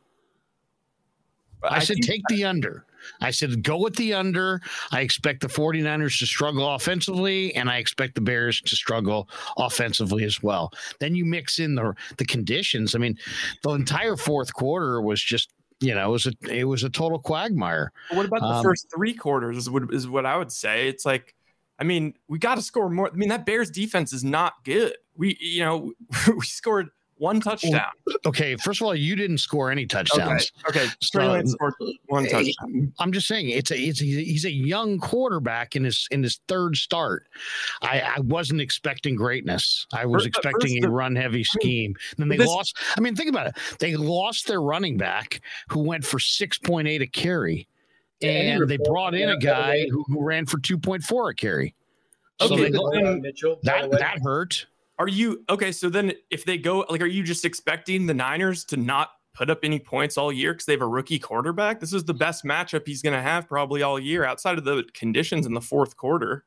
I, 1.63 1.79
said 1.79 1.97
take 2.01 2.21
the 2.29 2.45
under. 2.45 2.85
I 3.21 3.31
said, 3.31 3.63
go 3.63 3.77
with 3.77 3.95
the 3.95 4.13
under. 4.13 4.61
I 4.91 5.01
expect 5.01 5.41
the 5.41 5.47
49ers 5.47 6.19
to 6.19 6.25
struggle 6.25 6.73
offensively, 6.73 7.53
and 7.55 7.69
I 7.69 7.77
expect 7.77 8.15
the 8.15 8.21
Bears 8.21 8.61
to 8.61 8.75
struggle 8.75 9.29
offensively 9.57 10.23
as 10.23 10.41
well. 10.41 10.71
Then 10.99 11.15
you 11.15 11.25
mix 11.25 11.59
in 11.59 11.75
the 11.75 11.93
the 12.17 12.25
conditions. 12.25 12.95
I 12.95 12.99
mean, 12.99 13.17
the 13.63 13.71
entire 13.71 14.15
fourth 14.15 14.53
quarter 14.53 15.01
was 15.01 15.21
just 15.21 15.53
you 15.81 15.95
know, 15.95 16.09
it 16.09 16.11
was 16.11 16.27
a 16.27 16.33
it 16.49 16.65
was 16.65 16.83
a 16.83 16.89
total 16.89 17.19
quagmire. 17.19 17.91
What 18.11 18.25
about 18.27 18.41
the 18.41 18.47
um, 18.47 18.63
first 18.63 18.87
three 18.93 19.13
quarters? 19.13 19.57
Is 19.57 19.69
what 19.69 19.91
is 19.93 20.07
what 20.07 20.25
I 20.25 20.37
would 20.37 20.51
say. 20.51 20.87
It's 20.87 21.05
like, 21.05 21.35
I 21.79 21.83
mean, 21.83 22.13
we 22.27 22.37
got 22.37 22.55
to 22.55 22.61
score 22.61 22.89
more. 22.89 23.09
I 23.11 23.15
mean, 23.15 23.29
that 23.29 23.45
Bears 23.45 23.71
defense 23.71 24.13
is 24.13 24.23
not 24.23 24.63
good. 24.63 24.93
We, 25.17 25.37
you 25.41 25.61
know, 25.61 25.93
we 26.37 26.45
scored 26.45 26.89
one 27.21 27.39
touchdown. 27.39 27.91
Okay, 28.25 28.55
first 28.55 28.81
of 28.81 28.87
all, 28.87 28.95
you 28.95 29.15
didn't 29.15 29.37
score 29.37 29.69
any 29.69 29.85
touchdowns. 29.85 30.51
Okay, 30.67 30.81
okay. 30.81 30.91
So, 31.01 31.45
scored 31.45 31.75
one 32.07 32.27
touchdown. 32.27 32.91
I'm 32.97 33.11
just 33.11 33.27
saying 33.27 33.49
it's 33.49 33.69
a 33.69 33.77
it's 33.77 34.01
a, 34.01 34.05
he's 34.05 34.45
a 34.45 34.51
young 34.51 34.97
quarterback 34.99 35.75
in 35.75 35.83
his 35.83 36.07
in 36.09 36.23
his 36.23 36.39
third 36.47 36.75
start. 36.75 37.27
I, 37.83 38.01
I 38.01 38.19
wasn't 38.21 38.59
expecting 38.59 39.15
greatness. 39.15 39.85
I 39.93 40.07
was 40.07 40.23
first, 40.23 40.35
expecting 40.35 40.83
a 40.83 40.89
run 40.89 41.15
heavy 41.15 41.43
scheme. 41.43 41.95
Then 42.17 42.27
they 42.27 42.37
this, 42.37 42.47
lost. 42.47 42.75
I 42.97 43.01
mean, 43.01 43.15
think 43.15 43.29
about 43.29 43.47
it. 43.47 43.55
They 43.79 43.95
lost 43.95 44.47
their 44.47 44.61
running 44.61 44.97
back 44.97 45.41
who 45.67 45.81
went 45.81 46.03
for 46.03 46.17
six 46.17 46.57
point 46.57 46.87
eight 46.87 47.03
a 47.03 47.07
carry, 47.07 47.67
and 48.23 48.67
they 48.67 48.77
brought 48.77 49.13
in 49.13 49.29
a 49.29 49.37
guy 49.37 49.85
who, 49.91 50.03
who 50.07 50.25
ran 50.25 50.47
for 50.47 50.59
two 50.59 50.79
point 50.79 51.03
four 51.03 51.29
a 51.29 51.35
carry. 51.35 51.75
Okay, 52.41 52.71
so 52.71 52.89
they, 52.91 53.15
Mitchell, 53.19 53.59
that 53.61 53.91
that 53.91 54.17
hurt. 54.23 54.65
Are 55.01 55.07
you 55.07 55.43
okay? 55.49 55.71
So 55.71 55.89
then, 55.89 56.13
if 56.29 56.45
they 56.45 56.59
go, 56.59 56.85
like, 56.87 57.01
are 57.01 57.07
you 57.07 57.23
just 57.23 57.43
expecting 57.43 58.05
the 58.05 58.13
Niners 58.13 58.63
to 58.65 58.77
not 58.77 59.09
put 59.33 59.49
up 59.49 59.61
any 59.63 59.79
points 59.79 60.15
all 60.15 60.31
year 60.31 60.53
because 60.53 60.67
they 60.67 60.73
have 60.73 60.83
a 60.83 60.87
rookie 60.87 61.17
quarterback? 61.17 61.79
This 61.79 61.91
is 61.91 62.05
the 62.05 62.13
best 62.13 62.45
matchup 62.45 62.83
he's 62.85 63.01
going 63.01 63.15
to 63.15 63.21
have 63.21 63.47
probably 63.47 63.81
all 63.81 63.97
year, 63.97 64.23
outside 64.23 64.59
of 64.59 64.63
the 64.63 64.83
conditions 64.93 65.47
in 65.47 65.55
the 65.55 65.59
fourth 65.59 65.97
quarter. 65.97 66.45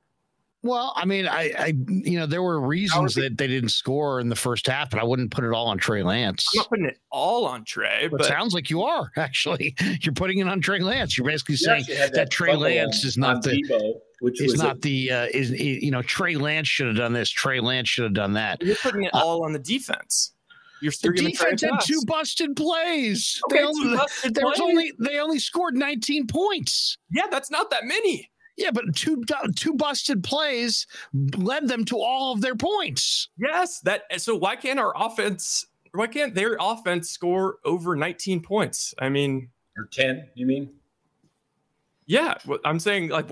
Well, 0.65 0.95
I 0.97 1.05
mean, 1.05 1.29
I, 1.29 1.53
I, 1.59 1.75
you 1.87 2.19
know, 2.19 2.25
there 2.25 2.43
were 2.43 2.59
reasons 2.59 3.15
that 3.17 3.37
they 3.37 3.47
didn't 3.47 3.69
score 3.69 4.19
in 4.19 4.31
the 4.31 4.35
first 4.35 4.67
half, 4.67 4.89
but 4.89 4.99
I 4.99 5.05
wouldn't 5.05 5.31
put 5.31 5.45
it 5.45 5.53
all 5.53 5.67
on 5.67 5.77
Trey 5.77 6.03
Lance. 6.03 6.49
I'm 6.55 6.61
not 6.61 6.69
putting 6.71 6.87
it 6.87 6.99
all 7.11 7.45
on 7.45 7.67
Trey, 7.67 8.09
but 8.11 8.23
it 8.23 8.25
sounds 8.25 8.55
like 8.55 8.71
you 8.71 8.83
are 8.83 9.13
actually. 9.19 9.75
You're 10.01 10.15
putting 10.15 10.39
it 10.39 10.49
on 10.49 10.63
Trey 10.63 10.79
Lance. 10.79 11.19
You're 11.19 11.27
basically 11.27 11.57
saying 11.57 11.85
that, 11.89 12.15
that 12.15 12.31
Trey 12.31 12.57
Lance 12.57 13.05
is 13.05 13.19
not 13.19 13.43
the 13.43 13.63
Debo, 13.63 14.01
which 14.21 14.41
is 14.41 14.55
not 14.57 14.77
a, 14.77 14.81
the 14.81 15.11
uh, 15.11 15.27
is 15.35 15.51
you 15.51 15.91
know 15.91 16.01
Trey 16.01 16.35
Lance 16.37 16.67
should 16.67 16.87
have 16.87 16.97
done 16.97 17.13
this. 17.13 17.29
Trey 17.29 17.61
Lance 17.61 17.91
should 17.91 18.05
have 18.05 18.15
done 18.15 18.33
that. 18.33 18.63
You're 18.63 18.77
putting 18.77 19.05
it 19.05 19.15
uh, 19.15 19.23
all 19.23 19.45
on 19.45 19.53
the 19.53 19.59
defense. 19.59 20.33
You're 20.81 20.93
the 21.03 21.13
defense 21.13 21.61
had 21.61 21.81
two 21.83 22.01
busted 22.07 22.57
plays. 22.57 23.39
Okay, 23.51 23.59
they 23.59 23.65
only, 23.65 23.97
busted 23.97 24.35
there 24.35 24.47
was 24.47 24.61
only 24.61 24.93
they 24.99 25.19
only 25.19 25.39
scored 25.39 25.77
19 25.77 26.27
points. 26.27 26.97
Yeah, 27.11 27.27
that's 27.31 27.51
not 27.51 27.69
that 27.69 27.85
many. 27.85 28.31
Yeah, 28.57 28.71
but 28.71 28.95
two 28.95 29.25
uh, 29.35 29.49
two 29.55 29.75
busted 29.75 30.23
plays 30.23 30.87
led 31.37 31.67
them 31.69 31.85
to 31.87 31.97
all 31.99 32.33
of 32.33 32.41
their 32.41 32.55
points. 32.55 33.29
Yes, 33.37 33.81
that 33.81 34.03
so 34.21 34.37
why 34.37 34.57
can't 34.57 34.79
our 34.79 34.93
offense 34.97 35.67
why 35.93 36.07
can't 36.07 36.35
their 36.35 36.57
offense 36.61 37.11
score 37.11 37.59
over 37.65 37.95
19 37.95 38.43
points? 38.43 38.95
I 38.99 39.09
mean, 39.09 39.49
or 39.77 39.89
10, 39.93 40.29
you 40.35 40.47
mean? 40.47 40.71
Yeah, 42.07 42.35
I'm 42.65 42.81
saying 42.81 43.09
like 43.09 43.27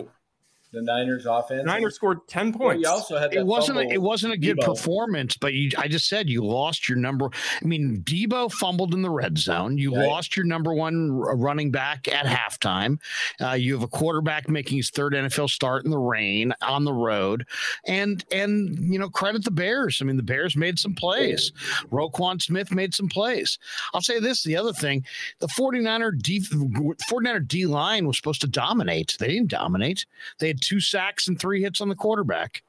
the 0.72 0.80
Niners 0.80 1.26
offense. 1.26 1.64
Niners 1.64 1.94
scored 1.94 2.26
10 2.28 2.52
points. 2.52 2.60
Well, 2.60 2.76
you 2.78 2.88
also 2.88 3.18
had 3.18 3.34
it 3.34 3.44
wasn't 3.44 3.78
a, 3.78 3.82
it 3.92 4.00
wasn't 4.00 4.32
a 4.32 4.38
good 4.38 4.56
Deebo. 4.56 4.64
performance, 4.64 5.36
but 5.36 5.52
you 5.52 5.70
I 5.76 5.86
just 5.86 6.08
said 6.08 6.30
you 6.30 6.44
lost 6.44 6.88
your 6.88 6.96
number. 6.96 7.28
I 7.60 7.64
mean, 7.64 8.02
Deebo 8.04 8.50
fumbled 8.50 8.94
in 8.94 9.02
the 9.02 9.10
red 9.10 9.36
zone. 9.36 9.76
You 9.76 9.94
right. 9.94 10.06
lost 10.06 10.34
your 10.36 10.46
number 10.46 10.72
one 10.72 11.12
running 11.12 11.70
back 11.70 12.08
at 12.08 12.24
halftime. 12.24 12.98
Uh, 13.40 13.52
you 13.52 13.74
have 13.74 13.82
a 13.82 13.88
quarterback 13.88 14.48
making 14.48 14.78
his 14.78 14.88
third 14.88 15.12
NFL 15.12 15.50
start 15.50 15.84
in 15.84 15.90
the 15.90 15.98
rain 15.98 16.54
on 16.62 16.84
the 16.84 16.92
road. 16.92 17.46
And 17.86 18.24
and 18.32 18.78
you 18.78 18.98
know, 18.98 19.10
credit 19.10 19.44
the 19.44 19.50
Bears. 19.50 20.00
I 20.00 20.06
mean, 20.06 20.16
the 20.16 20.22
Bears 20.22 20.56
made 20.56 20.78
some 20.78 20.94
plays. 20.94 21.52
Roquan 21.90 22.40
Smith 22.40 22.72
made 22.72 22.94
some 22.94 23.08
plays. 23.08 23.58
I'll 23.92 24.00
say 24.00 24.20
this, 24.20 24.42
the 24.42 24.56
other 24.56 24.72
thing, 24.72 25.04
the 25.40 25.48
49er 25.48 26.18
D 26.18 26.40
49er 26.40 27.46
D 27.46 27.66
line 27.66 28.06
was 28.06 28.16
supposed 28.16 28.40
to 28.40 28.46
dominate. 28.46 29.16
They 29.18 29.28
didn't 29.28 29.50
dominate. 29.50 30.06
They 30.38 30.48
had 30.48 30.61
two 30.62 30.80
sacks 30.80 31.28
and 31.28 31.38
three 31.38 31.60
hits 31.60 31.80
on 31.80 31.88
the 31.88 31.94
quarterback. 31.94 32.62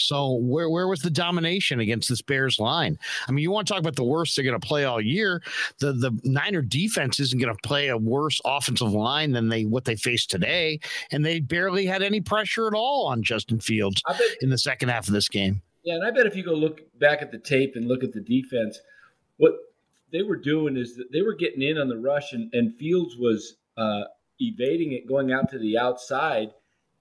So 0.00 0.34
where 0.34 0.70
where 0.70 0.88
was 0.88 1.00
the 1.00 1.10
domination 1.10 1.80
against 1.80 2.08
this 2.08 2.22
Bears 2.22 2.58
line? 2.58 2.98
I 3.28 3.32
mean, 3.32 3.42
you 3.42 3.50
want 3.50 3.66
to 3.66 3.72
talk 3.72 3.80
about 3.80 3.96
the 3.96 4.04
worst 4.04 4.34
they're 4.34 4.44
going 4.44 4.58
to 4.58 4.66
play 4.66 4.84
all 4.84 5.00
year. 5.00 5.42
The 5.78 5.92
the 5.92 6.18
Niner 6.24 6.62
defense 6.62 7.20
isn't 7.20 7.40
going 7.40 7.54
to 7.54 7.60
play 7.62 7.88
a 7.88 7.98
worse 7.98 8.40
offensive 8.44 8.92
line 8.92 9.32
than 9.32 9.48
they 9.48 9.66
what 9.66 9.84
they 9.84 9.96
faced 9.96 10.30
today, 10.30 10.80
and 11.10 11.24
they 11.24 11.40
barely 11.40 11.86
had 11.86 12.02
any 12.02 12.20
pressure 12.20 12.66
at 12.66 12.74
all 12.74 13.06
on 13.06 13.22
Justin 13.22 13.60
Fields 13.60 14.02
bet, 14.08 14.20
in 14.40 14.50
the 14.50 14.58
second 14.58 14.88
half 14.88 15.06
of 15.06 15.12
this 15.12 15.28
game. 15.28 15.60
Yeah, 15.82 15.94
and 15.94 16.04
I 16.04 16.10
bet 16.10 16.26
if 16.26 16.36
you 16.36 16.44
go 16.44 16.54
look 16.54 16.80
back 16.98 17.22
at 17.22 17.30
the 17.30 17.38
tape 17.38 17.76
and 17.76 17.86
look 17.86 18.02
at 18.02 18.12
the 18.12 18.20
defense, 18.20 18.80
what 19.36 19.52
they 20.12 20.22
were 20.22 20.36
doing 20.36 20.76
is 20.76 20.96
that 20.96 21.12
they 21.12 21.22
were 21.22 21.34
getting 21.34 21.62
in 21.62 21.78
on 21.78 21.88
the 21.88 21.96
rush, 21.96 22.32
and, 22.32 22.52
and 22.54 22.74
Fields 22.74 23.16
was 23.16 23.56
uh, 23.76 24.04
evading 24.40 24.92
it, 24.92 25.06
going 25.06 25.32
out 25.32 25.50
to 25.50 25.58
the 25.58 25.78
outside 25.78 26.50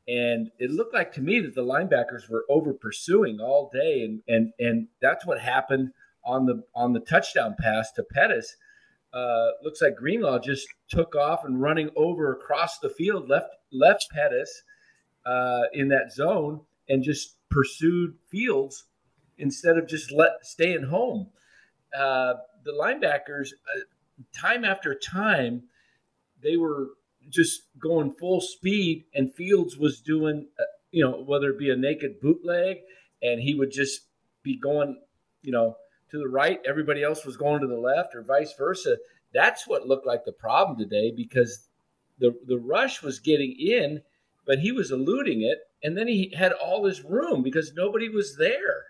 and 0.10 0.50
it 0.58 0.72
looked 0.72 0.96
like 0.96 1.14
to 1.14 1.22
me 1.22 1.40
that 1.40 1.54
the 1.54 1.64
linebackers 1.64 2.28
were 2.28 2.44
over 2.50 2.74
pursuing 2.74 3.40
all 3.40 3.70
day, 3.72 4.04
and 4.04 4.22
and 4.28 4.54
and 4.60 4.88
that's 5.02 5.26
what 5.26 5.40
happened 5.40 5.92
on 6.26 6.48
the 6.48 6.64
on 6.74 6.94
the 6.94 7.00
touchdown 7.00 7.56
pass 7.60 7.92
to 7.92 8.04
Pettis. 8.04 8.56
Uh, 9.14 9.50
looks 9.64 9.82
like 9.82 9.96
Greenlaw 9.96 10.40
just 10.40 10.68
took 10.88 11.16
off 11.16 11.46
and 11.46 11.62
running 11.62 11.92
over 11.96 12.34
across 12.34 12.80
the 12.80 12.90
field, 12.90 13.30
left 13.30 13.50
left 13.72 14.08
Pettis 14.12 14.64
uh, 15.28 15.64
in 15.74 15.90
that 15.90 16.12
zone, 16.12 16.62
and 16.88 17.04
just 17.04 17.36
pursued 17.50 18.16
Fields 18.30 18.86
instead 19.38 19.78
of 19.78 19.88
just 19.88 20.12
let 20.12 20.44
staying 20.44 20.84
home. 20.84 21.28
Uh, 21.96 22.34
the 22.66 22.72
linebackers, 22.72 23.50
uh, 23.76 23.82
time 24.34 24.66
after 24.66 24.96
time, 24.96 25.64
they 26.42 26.58
were 26.58 26.90
just 27.30 27.64
going 27.80 28.12
full 28.14 28.42
speed, 28.42 29.06
and 29.14 29.34
Fields 29.34 29.78
was 29.78 30.02
doing, 30.02 30.48
uh, 30.60 30.64
you 30.92 31.04
know, 31.04 31.24
whether 31.24 31.50
it 31.50 31.60
be 31.60 31.70
a 31.70 31.76
naked 31.76 32.20
bootleg, 32.22 32.78
and 33.22 33.42
he 33.42 33.54
would 33.54 33.72
just 33.72 34.02
be 34.44 34.58
going, 34.58 35.00
you 35.42 35.52
know, 35.52 35.76
to 36.12 36.18
the 36.18 36.28
right. 36.28 36.60
Everybody 36.68 37.04
else 37.04 37.26
was 37.26 37.38
going 37.38 37.62
to 37.62 37.68
the 37.68 37.78
left, 37.78 38.16
or 38.16 38.24
vice 38.24 38.54
versa. 38.58 38.98
That's 39.34 39.68
what 39.68 39.88
looked 39.88 40.08
like 40.08 40.26
the 40.26 40.32
problem 40.32 40.78
today 40.78 41.12
because 41.16 41.68
the 42.20 42.36
the 42.48 42.58
rush 42.58 43.02
was 43.02 43.20
getting 43.20 43.56
in, 43.60 44.02
but 44.46 44.60
he 44.60 44.72
was 44.72 44.92
eluding 44.92 45.44
it, 45.44 45.60
and 45.84 45.98
then 45.98 46.08
he 46.08 46.34
had 46.36 46.52
all 46.54 46.82
this 46.82 47.04
room 47.04 47.44
because 47.44 47.74
nobody 47.74 48.10
was 48.10 48.38
there. 48.38 48.86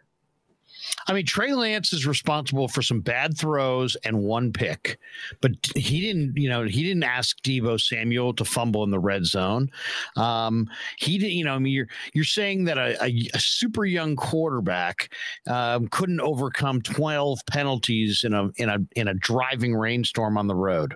I 1.08 1.14
mean, 1.14 1.26
Trey 1.26 1.54
Lance 1.54 1.94
is 1.94 2.06
responsible 2.06 2.68
for 2.68 2.82
some 2.82 3.02
bad 3.02 3.38
throws 3.38 3.96
and 4.04 4.20
one 4.20 4.52
pick, 4.52 5.00
but 5.42 5.52
he 5.76 6.02
didn't, 6.02 6.38
you 6.38 6.50
know, 6.50 6.64
he 6.64 6.84
didn't 6.84 7.04
ask 7.04 7.42
Deebo 7.42 7.80
Samuel 7.80 8.34
to 8.34 8.46
fumble 8.46 8.84
in 8.84 8.92
the 8.92 9.00
red 9.00 9.26
zone. 9.26 9.72
Um, 10.16 10.68
he 10.98 11.18
didn't, 11.18 11.34
you 11.34 11.46
know, 11.46 11.56
I 11.56 11.60
mean, 11.60 11.74
you're 11.74 11.88
you're 12.14 12.24
saying 12.24 12.66
that 12.66 12.78
a, 12.78 13.04
a, 13.04 13.30
a 13.34 13.40
super 13.40 13.86
young 13.86 14.16
quarterback 14.16 15.14
um, 15.48 15.88
couldn't 15.88 16.22
overcome 16.22 16.82
12 16.82 17.40
penalties 17.50 18.24
in 18.24 18.34
a 18.34 18.50
in 18.58 18.70
a 18.70 18.78
in 18.96 19.08
a 19.08 19.14
driving 19.14 19.76
rainstorm 19.76 20.38
on 20.38 20.48
the 20.48 20.56
road. 20.56 20.96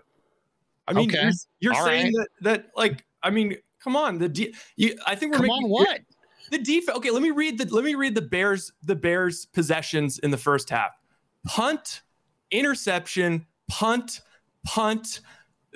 I 0.87 0.93
mean, 0.93 1.09
okay. 1.09 1.31
you're, 1.59 1.73
you're 1.73 1.85
saying 1.85 2.13
right. 2.17 2.27
that 2.41 2.43
that 2.43 2.65
like, 2.75 3.05
I 3.21 3.29
mean, 3.29 3.57
come 3.83 3.95
on, 3.95 4.17
the 4.17 4.29
D, 4.29 4.53
you, 4.75 4.97
I 5.05 5.15
think 5.15 5.33
we're 5.33 5.39
come 5.39 5.47
making, 5.47 5.65
on 5.65 5.69
what 5.69 5.99
the 6.53 6.59
defense. 6.59 6.97
Okay, 6.97 7.11
let 7.11 7.21
me 7.21 7.31
read 7.31 7.57
the 7.57 7.65
let 7.73 7.83
me 7.83 7.95
read 7.95 8.15
the 8.15 8.21
Bears 8.21 8.71
the 8.83 8.95
Bears 8.95 9.45
possessions 9.47 10.19
in 10.19 10.31
the 10.31 10.37
first 10.37 10.69
half. 10.69 10.91
Punt, 11.45 12.01
interception, 12.51 13.45
punt, 13.67 14.21
punt. 14.65 15.19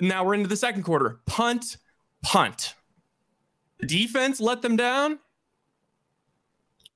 Now 0.00 0.24
we're 0.24 0.34
into 0.34 0.48
the 0.48 0.56
second 0.56 0.84
quarter. 0.84 1.20
Punt, 1.26 1.76
punt. 2.22 2.74
The 3.80 3.86
defense 3.86 4.40
let 4.40 4.62
them 4.62 4.76
down. 4.76 5.18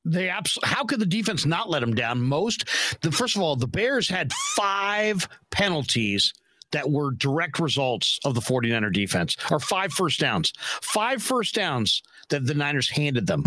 They 0.05 0.29
abs- 0.29 0.59
how 0.65 0.85
could 0.85 0.99
the 1.01 1.07
defense 1.07 1.47
not 1.47 1.71
let 1.71 1.81
them 1.81 1.95
down? 1.95 2.23
Most 2.23 2.65
the 3.03 3.13
first 3.13 3.37
of 3.37 3.43
all, 3.43 3.57
the 3.57 3.69
Bears 3.69 4.09
had 4.09 4.33
five 4.57 5.29
penalties 5.51 6.33
that 6.73 6.91
were 6.91 7.13
direct 7.13 7.59
results 7.59 8.19
of 8.25 8.35
the 8.35 8.41
49er 8.41 8.93
defense, 8.93 9.37
or 9.51 9.61
five 9.61 9.93
first 9.93 10.19
downs. 10.19 10.53
Five 10.83 11.23
first 11.23 11.55
downs 11.55 12.03
that 12.31 12.47
the 12.47 12.55
Niners 12.55 12.89
handed 12.89 13.27
them. 13.27 13.45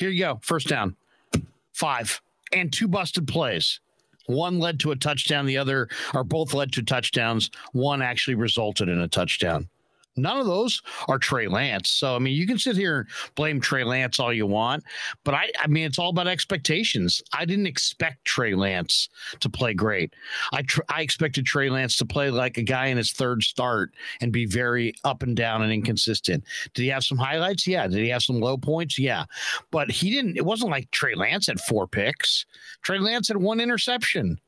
Here 0.00 0.08
you 0.08 0.24
go. 0.24 0.40
First 0.42 0.66
down. 0.66 0.96
Five. 1.74 2.22
And 2.54 2.72
two 2.72 2.88
busted 2.88 3.28
plays. 3.28 3.80
One 4.24 4.58
led 4.58 4.80
to 4.80 4.92
a 4.92 4.96
touchdown. 4.96 5.44
The 5.44 5.58
other, 5.58 5.88
or 6.14 6.24
both 6.24 6.54
led 6.54 6.72
to 6.72 6.82
touchdowns. 6.82 7.50
One 7.72 8.00
actually 8.00 8.36
resulted 8.36 8.88
in 8.88 8.98
a 8.98 9.08
touchdown. 9.08 9.68
None 10.16 10.38
of 10.38 10.46
those 10.46 10.82
are 11.08 11.18
Trey 11.18 11.46
Lance. 11.46 11.88
So 11.90 12.16
I 12.16 12.18
mean, 12.18 12.34
you 12.34 12.46
can 12.46 12.58
sit 12.58 12.76
here 12.76 12.98
and 13.00 13.08
blame 13.36 13.60
Trey 13.60 13.84
Lance 13.84 14.18
all 14.18 14.32
you 14.32 14.46
want, 14.46 14.84
but 15.24 15.34
I 15.34 15.50
I 15.58 15.66
mean, 15.68 15.84
it's 15.84 15.98
all 15.98 16.10
about 16.10 16.26
expectations. 16.26 17.22
I 17.32 17.44
didn't 17.44 17.66
expect 17.66 18.24
Trey 18.24 18.54
Lance 18.54 19.08
to 19.38 19.48
play 19.48 19.72
great. 19.72 20.14
I 20.52 20.62
tr- 20.62 20.82
I 20.88 21.02
expected 21.02 21.46
Trey 21.46 21.70
Lance 21.70 21.96
to 21.98 22.04
play 22.04 22.30
like 22.30 22.58
a 22.58 22.62
guy 22.62 22.86
in 22.86 22.96
his 22.96 23.12
third 23.12 23.42
start 23.42 23.92
and 24.20 24.32
be 24.32 24.46
very 24.46 24.94
up 25.04 25.22
and 25.22 25.36
down 25.36 25.62
and 25.62 25.72
inconsistent. 25.72 26.44
Did 26.74 26.82
he 26.82 26.88
have 26.88 27.04
some 27.04 27.18
highlights? 27.18 27.66
Yeah. 27.66 27.86
Did 27.86 27.98
he 28.00 28.08
have 28.08 28.22
some 28.22 28.40
low 28.40 28.56
points? 28.56 28.98
Yeah. 28.98 29.24
But 29.70 29.90
he 29.90 30.10
didn't. 30.10 30.36
It 30.36 30.44
wasn't 30.44 30.72
like 30.72 30.90
Trey 30.90 31.14
Lance 31.14 31.46
had 31.46 31.60
four 31.60 31.86
picks. 31.86 32.46
Trey 32.82 32.98
Lance 32.98 33.28
had 33.28 33.36
one 33.36 33.60
interception. 33.60 34.40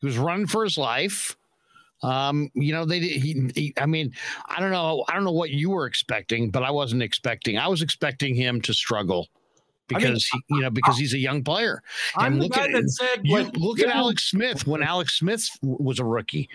He 0.00 0.06
was 0.06 0.18
running 0.18 0.48
for 0.48 0.64
his 0.64 0.76
life. 0.76 1.36
Um, 2.02 2.50
you 2.54 2.72
know, 2.72 2.84
they 2.84 2.98
he, 2.98 3.50
he, 3.54 3.74
I 3.76 3.86
mean, 3.86 4.12
I 4.46 4.60
don't 4.60 4.72
know, 4.72 5.04
I 5.08 5.14
don't 5.14 5.24
know 5.24 5.32
what 5.32 5.50
you 5.50 5.70
were 5.70 5.86
expecting, 5.86 6.50
but 6.50 6.62
I 6.62 6.70
wasn't 6.70 7.02
expecting. 7.02 7.58
I 7.58 7.68
was 7.68 7.82
expecting 7.82 8.34
him 8.34 8.60
to 8.62 8.74
struggle 8.74 9.28
because 9.86 10.28
I 10.32 10.36
mean, 10.36 10.42
he, 10.48 10.54
you 10.56 10.60
know 10.62 10.70
because 10.70 10.98
he's 10.98 11.14
a 11.14 11.18
young 11.18 11.44
player. 11.44 11.82
I'm 12.16 12.34
and 12.34 12.42
look 12.42 12.56
at 12.56 12.70
said, 12.90 13.20
you, 13.22 13.42
look 13.54 13.80
at 13.80 13.88
Alex 13.88 14.24
Smith 14.24 14.66
when 14.66 14.82
Alex 14.82 15.18
Smith 15.18 15.48
was 15.62 15.98
a 15.98 16.04
rookie. 16.04 16.48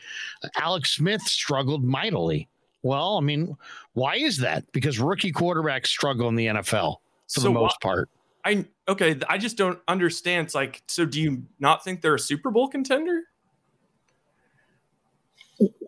Alex 0.59 0.95
Smith 0.95 1.21
struggled 1.21 1.83
mightily. 1.83 2.49
Well, 2.83 3.17
I 3.17 3.21
mean, 3.21 3.55
why 3.93 4.15
is 4.15 4.37
that? 4.37 4.69
Because 4.71 4.99
rookie 4.99 5.31
quarterbacks 5.31 5.87
struggle 5.87 6.29
in 6.29 6.35
the 6.35 6.47
NFL 6.47 6.97
for 7.27 7.41
so 7.41 7.41
the 7.41 7.51
most 7.51 7.79
part. 7.81 8.09
I 8.45 8.65
okay, 8.87 9.19
I 9.27 9.37
just 9.37 9.57
don't 9.57 9.79
understand. 9.87 10.47
It's 10.47 10.55
like, 10.55 10.81
so 10.87 11.05
do 11.05 11.21
you 11.21 11.43
not 11.59 11.83
think 11.83 12.01
they're 12.01 12.15
a 12.15 12.19
Super 12.19 12.49
Bowl 12.51 12.67
contender? 12.67 13.23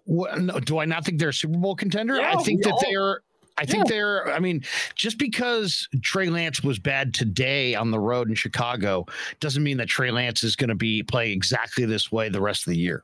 No, 0.09 0.59
do 0.59 0.79
I 0.79 0.85
not 0.85 1.05
think 1.05 1.19
they're 1.19 1.29
a 1.29 1.33
Super 1.33 1.57
Bowl 1.57 1.75
contender? 1.75 2.15
Yeah, 2.15 2.33
I 2.37 2.43
think 2.43 2.63
that 2.63 2.73
all, 2.73 2.81
they're. 2.83 3.21
I 3.57 3.65
think 3.65 3.85
yeah. 3.85 3.95
they're. 3.95 4.33
I 4.33 4.39
mean, 4.39 4.63
just 4.95 5.17
because 5.17 5.87
Trey 6.01 6.29
Lance 6.29 6.63
was 6.63 6.79
bad 6.79 7.13
today 7.13 7.75
on 7.75 7.91
the 7.91 7.99
road 7.99 8.29
in 8.29 8.35
Chicago 8.35 9.05
doesn't 9.39 9.63
mean 9.63 9.77
that 9.77 9.87
Trey 9.87 10.11
Lance 10.11 10.43
is 10.43 10.55
going 10.55 10.69
to 10.69 10.75
be 10.75 11.03
playing 11.03 11.33
exactly 11.33 11.85
this 11.85 12.11
way 12.11 12.29
the 12.29 12.41
rest 12.41 12.67
of 12.67 12.71
the 12.71 12.79
year. 12.79 13.03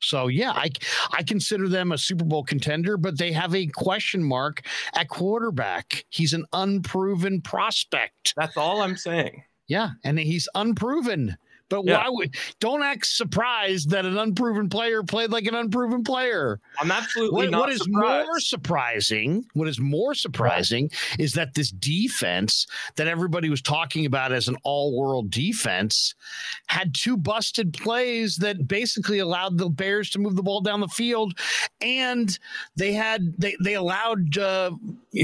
So 0.00 0.28
yeah, 0.28 0.52
I 0.52 0.70
I 1.12 1.22
consider 1.22 1.68
them 1.68 1.92
a 1.92 1.98
Super 1.98 2.24
Bowl 2.24 2.44
contender, 2.44 2.96
but 2.96 3.18
they 3.18 3.32
have 3.32 3.54
a 3.54 3.66
question 3.66 4.22
mark 4.22 4.62
at 4.94 5.08
quarterback. 5.08 6.04
He's 6.10 6.32
an 6.32 6.44
unproven 6.52 7.40
prospect. 7.40 8.34
That's 8.36 8.56
all 8.56 8.82
I'm 8.82 8.96
saying. 8.96 9.42
Yeah, 9.66 9.90
and 10.04 10.18
he's 10.18 10.48
unproven 10.54 11.36
But 11.68 11.84
yeah. 11.84 11.98
why 11.98 12.08
would 12.08 12.34
don't 12.60 12.82
act 12.82 13.06
surprised 13.06 13.90
that 13.90 14.06
an 14.06 14.16
unproven 14.16 14.68
player 14.68 15.02
played 15.02 15.30
like 15.30 15.46
an 15.46 15.54
unproven 15.54 16.04
player? 16.04 16.60
I'm 16.80 16.90
absolutely 16.90 17.48
what, 17.48 17.60
what 17.60 17.70
is 17.70 17.82
surprised. 17.82 18.26
more 18.26 18.40
surprising? 18.40 19.46
What 19.54 19.68
is 19.68 19.80
more 19.80 20.14
surprising 20.14 20.90
is 21.18 21.32
that 21.32 21.54
this 21.54 21.70
defense 21.70 22.66
that 22.96 23.08
everybody 23.08 23.50
was 23.50 23.62
talking 23.62 24.06
about 24.06 24.32
as 24.32 24.48
an 24.48 24.56
all-world 24.62 25.30
defense 25.30 26.14
had 26.66 26.94
two 26.94 27.16
busted 27.16 27.72
plays 27.74 28.36
that 28.36 28.68
basically 28.68 29.18
allowed 29.18 29.58
the 29.58 29.68
Bears 29.68 30.10
to 30.10 30.18
move 30.18 30.36
the 30.36 30.42
ball 30.42 30.60
down 30.60 30.80
the 30.80 30.88
field, 30.88 31.38
and 31.80 32.38
they 32.76 32.92
had 32.92 33.34
they 33.38 33.56
they 33.60 33.74
allowed 33.74 34.38
uh, 34.38 34.70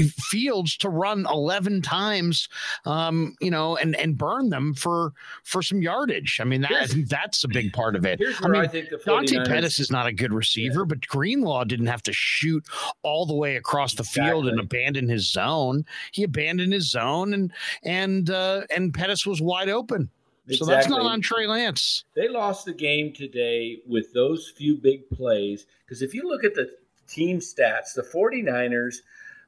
Fields 0.01 0.75
to 0.77 0.89
run 0.89 1.25
11 1.31 1.81
times, 1.81 2.49
um, 2.85 3.35
you 3.39 3.51
know, 3.51 3.77
and 3.77 3.95
and 3.95 4.17
burn 4.17 4.49
them 4.49 4.73
for 4.73 5.13
for 5.43 5.61
some 5.61 5.81
yardage. 5.81 6.32
I 6.39 6.43
mean, 6.43 6.61
that, 6.61 6.93
that's 7.07 7.43
a 7.43 7.47
big 7.47 7.73
part 7.73 7.95
of 7.95 8.05
it. 8.05 8.19
Here's 8.19 8.39
where 8.41 8.55
I, 8.55 8.59
mean, 8.59 8.61
I 8.61 8.67
think 8.67 8.89
the 8.89 8.97
Dante 8.97 9.43
Pettis 9.45 9.79
is 9.79 9.91
not 9.91 10.07
a 10.07 10.13
good 10.13 10.33
receiver, 10.33 10.81
yeah. 10.81 10.85
but 10.87 11.07
Greenlaw 11.07 11.63
didn't 11.63 11.87
have 11.87 12.03
to 12.03 12.13
shoot 12.13 12.65
all 13.01 13.25
the 13.25 13.35
way 13.35 13.55
across 13.55 13.93
the 13.93 14.03
exactly. 14.03 14.31
field 14.31 14.47
and 14.47 14.59
abandon 14.59 15.09
his 15.09 15.29
zone. 15.29 15.85
He 16.11 16.23
abandoned 16.23 16.73
his 16.73 16.89
zone, 16.89 17.33
and 17.33 17.51
and 17.83 18.29
uh, 18.29 18.63
and 18.75 18.93
Pettis 18.93 19.25
was 19.25 19.41
wide 19.41 19.69
open. 19.69 20.09
Exactly. 20.45 20.57
So 20.57 20.65
that's 20.65 20.89
not 20.89 21.01
on 21.01 21.21
Trey 21.21 21.47
Lance. 21.47 22.03
They 22.15 22.27
lost 22.27 22.65
the 22.65 22.73
game 22.73 23.13
today 23.13 23.79
with 23.87 24.13
those 24.13 24.51
few 24.57 24.75
big 24.75 25.09
plays. 25.09 25.65
Because 25.85 26.01
if 26.01 26.13
you 26.13 26.27
look 26.27 26.43
at 26.43 26.53
the 26.53 26.69
team 27.07 27.39
stats, 27.39 27.93
the 27.95 28.01
49ers, 28.01 28.95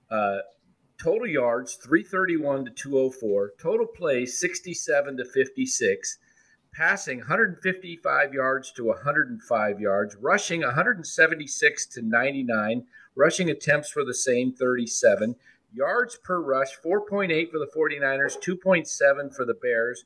uh, 0.10 0.38
total 1.02 1.28
yards 1.28 1.76
331 1.76 2.66
to 2.66 2.72
204, 2.72 3.54
total 3.60 3.86
plays 3.86 4.40
67 4.40 5.18
to 5.18 5.26
56, 5.26 6.18
passing 6.76 7.20
155 7.20 8.34
yards 8.34 8.72
to 8.74 8.86
105 8.86 9.80
yards, 9.80 10.16
rushing 10.20 10.62
176 10.62 11.86
to 11.86 12.02
99, 12.02 12.84
rushing 13.16 13.50
attempts 13.50 13.90
for 13.90 14.04
the 14.04 14.14
same 14.14 14.52
37, 14.52 15.36
yards 15.74 16.18
per 16.24 16.42
rush 16.42 16.78
4.8 16.84 17.50
for 17.50 17.60
the 17.60 17.70
49ers, 17.76 18.38
2.7 18.38 19.34
for 19.34 19.46
the 19.46 19.54
Bears. 19.54 20.04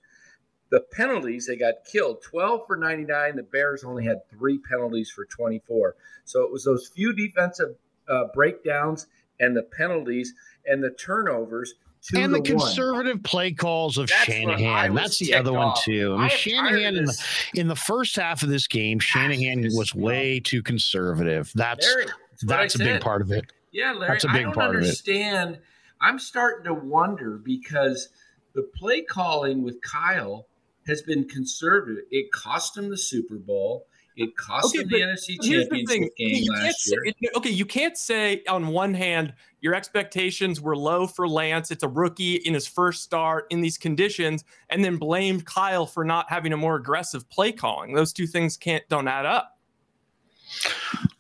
The 0.70 0.82
penalties, 0.82 1.48
they 1.48 1.56
got 1.56 1.86
killed 1.92 2.22
12 2.22 2.68
for 2.68 2.78
99. 2.78 3.36
The 3.36 3.44
Bears 3.44 3.84
only 3.84 4.06
had 4.06 4.30
three 4.30 4.60
penalties 4.60 5.10
for 5.10 5.26
24. 5.26 5.96
So 6.26 6.44
it 6.44 6.52
was 6.52 6.64
those 6.64 6.88
few 6.88 7.12
defensive 7.12 7.76
uh, 8.08 8.26
breakdowns 8.34 9.08
and 9.40 9.58
the 9.58 9.64
penalties 9.64 10.36
and 10.66 10.84
the 10.84 10.92
turnovers. 10.92 11.74
And 12.16 12.34
the 12.34 12.42
conservative 12.42 13.18
one. 13.18 13.24
play 13.24 13.52
calls 13.52 13.98
of 13.98 14.08
That's 14.08 14.24
Shanahan. 14.24 14.96
That's 14.96 15.20
the 15.20 15.34
other 15.34 15.52
off. 15.52 15.76
one 15.76 15.84
too. 15.84 16.16
I 16.16 16.20
mean, 16.22 16.30
Shanahan 16.30 16.96
in 16.96 17.06
the, 17.06 17.26
in 17.56 17.68
the 17.68 17.76
first 17.76 18.16
half 18.16 18.44
of 18.44 18.50
this 18.50 18.68
game, 18.68 19.00
Shanahan 19.00 19.68
was 19.74 19.94
way 19.94 20.40
too 20.40 20.62
conservative. 20.64 21.52
That's 21.56 21.86
Larry, 21.86 22.06
that's, 22.06 22.44
that's 22.44 22.76
a 22.76 22.80
big 22.80 23.02
part 23.02 23.22
of 23.22 23.32
it. 23.32 23.52
Yeah, 23.72 23.94
Larry, 23.94 24.14
that's 24.14 24.24
a 24.24 24.28
big 24.28 24.38
I 24.38 24.44
don't 24.44 24.54
part 24.54 24.76
understand. 24.76 25.50
Of 25.50 25.56
it. 25.58 25.64
I'm 26.02 26.20
starting 26.20 26.66
to 26.66 26.74
wonder 26.74 27.38
because 27.38 28.10
the 28.54 28.64
play 28.64 29.02
calling 29.02 29.64
with 29.64 29.82
Kyle 29.82 30.48
has 30.88 31.02
been 31.02 31.26
conservative. 31.26 32.04
It 32.10 32.32
cost 32.32 32.78
him 32.78 32.90
the 32.90 32.98
Super 32.98 33.36
Bowl. 33.36 33.86
It 34.16 34.36
cost 34.36 34.76
okay, 34.76 34.80
them 34.80 34.90
the 34.90 35.00
NFC 35.00 35.36
Championship 35.42 35.88
the 35.88 36.12
game 36.18 36.46
last 36.52 36.90
year. 36.90 37.00
Say, 37.06 37.30
okay, 37.36 37.50
you 37.52 37.66
can't 37.66 37.98
say 37.98 38.44
on 38.50 38.68
one 38.68 38.94
hand 38.94 39.34
your 39.62 39.74
expectations 39.74 40.62
were 40.62 40.76
low 40.76 41.08
for 41.08 41.28
Lance. 41.28 41.72
It's 41.72 41.84
a 41.84 41.88
rookie 41.88 42.36
in 42.36 42.54
his 42.54 42.68
first 42.68 43.04
start 43.04 43.46
in 43.50 43.62
these 43.62 43.78
conditions, 43.78 44.44
and 44.70 44.84
then 44.84 44.98
blamed 44.98 45.46
Kyle 45.46 45.86
for 45.86 46.04
not 46.06 46.30
having 46.30 46.54
a 46.54 46.58
more 46.58 46.76
aggressive 46.76 47.30
play 47.30 47.52
calling. 47.52 47.94
Those 47.94 48.14
two 48.14 48.28
things 48.28 48.58
can't 48.58 48.88
don't 48.90 49.08
add 49.08 49.26
up. 49.26 49.58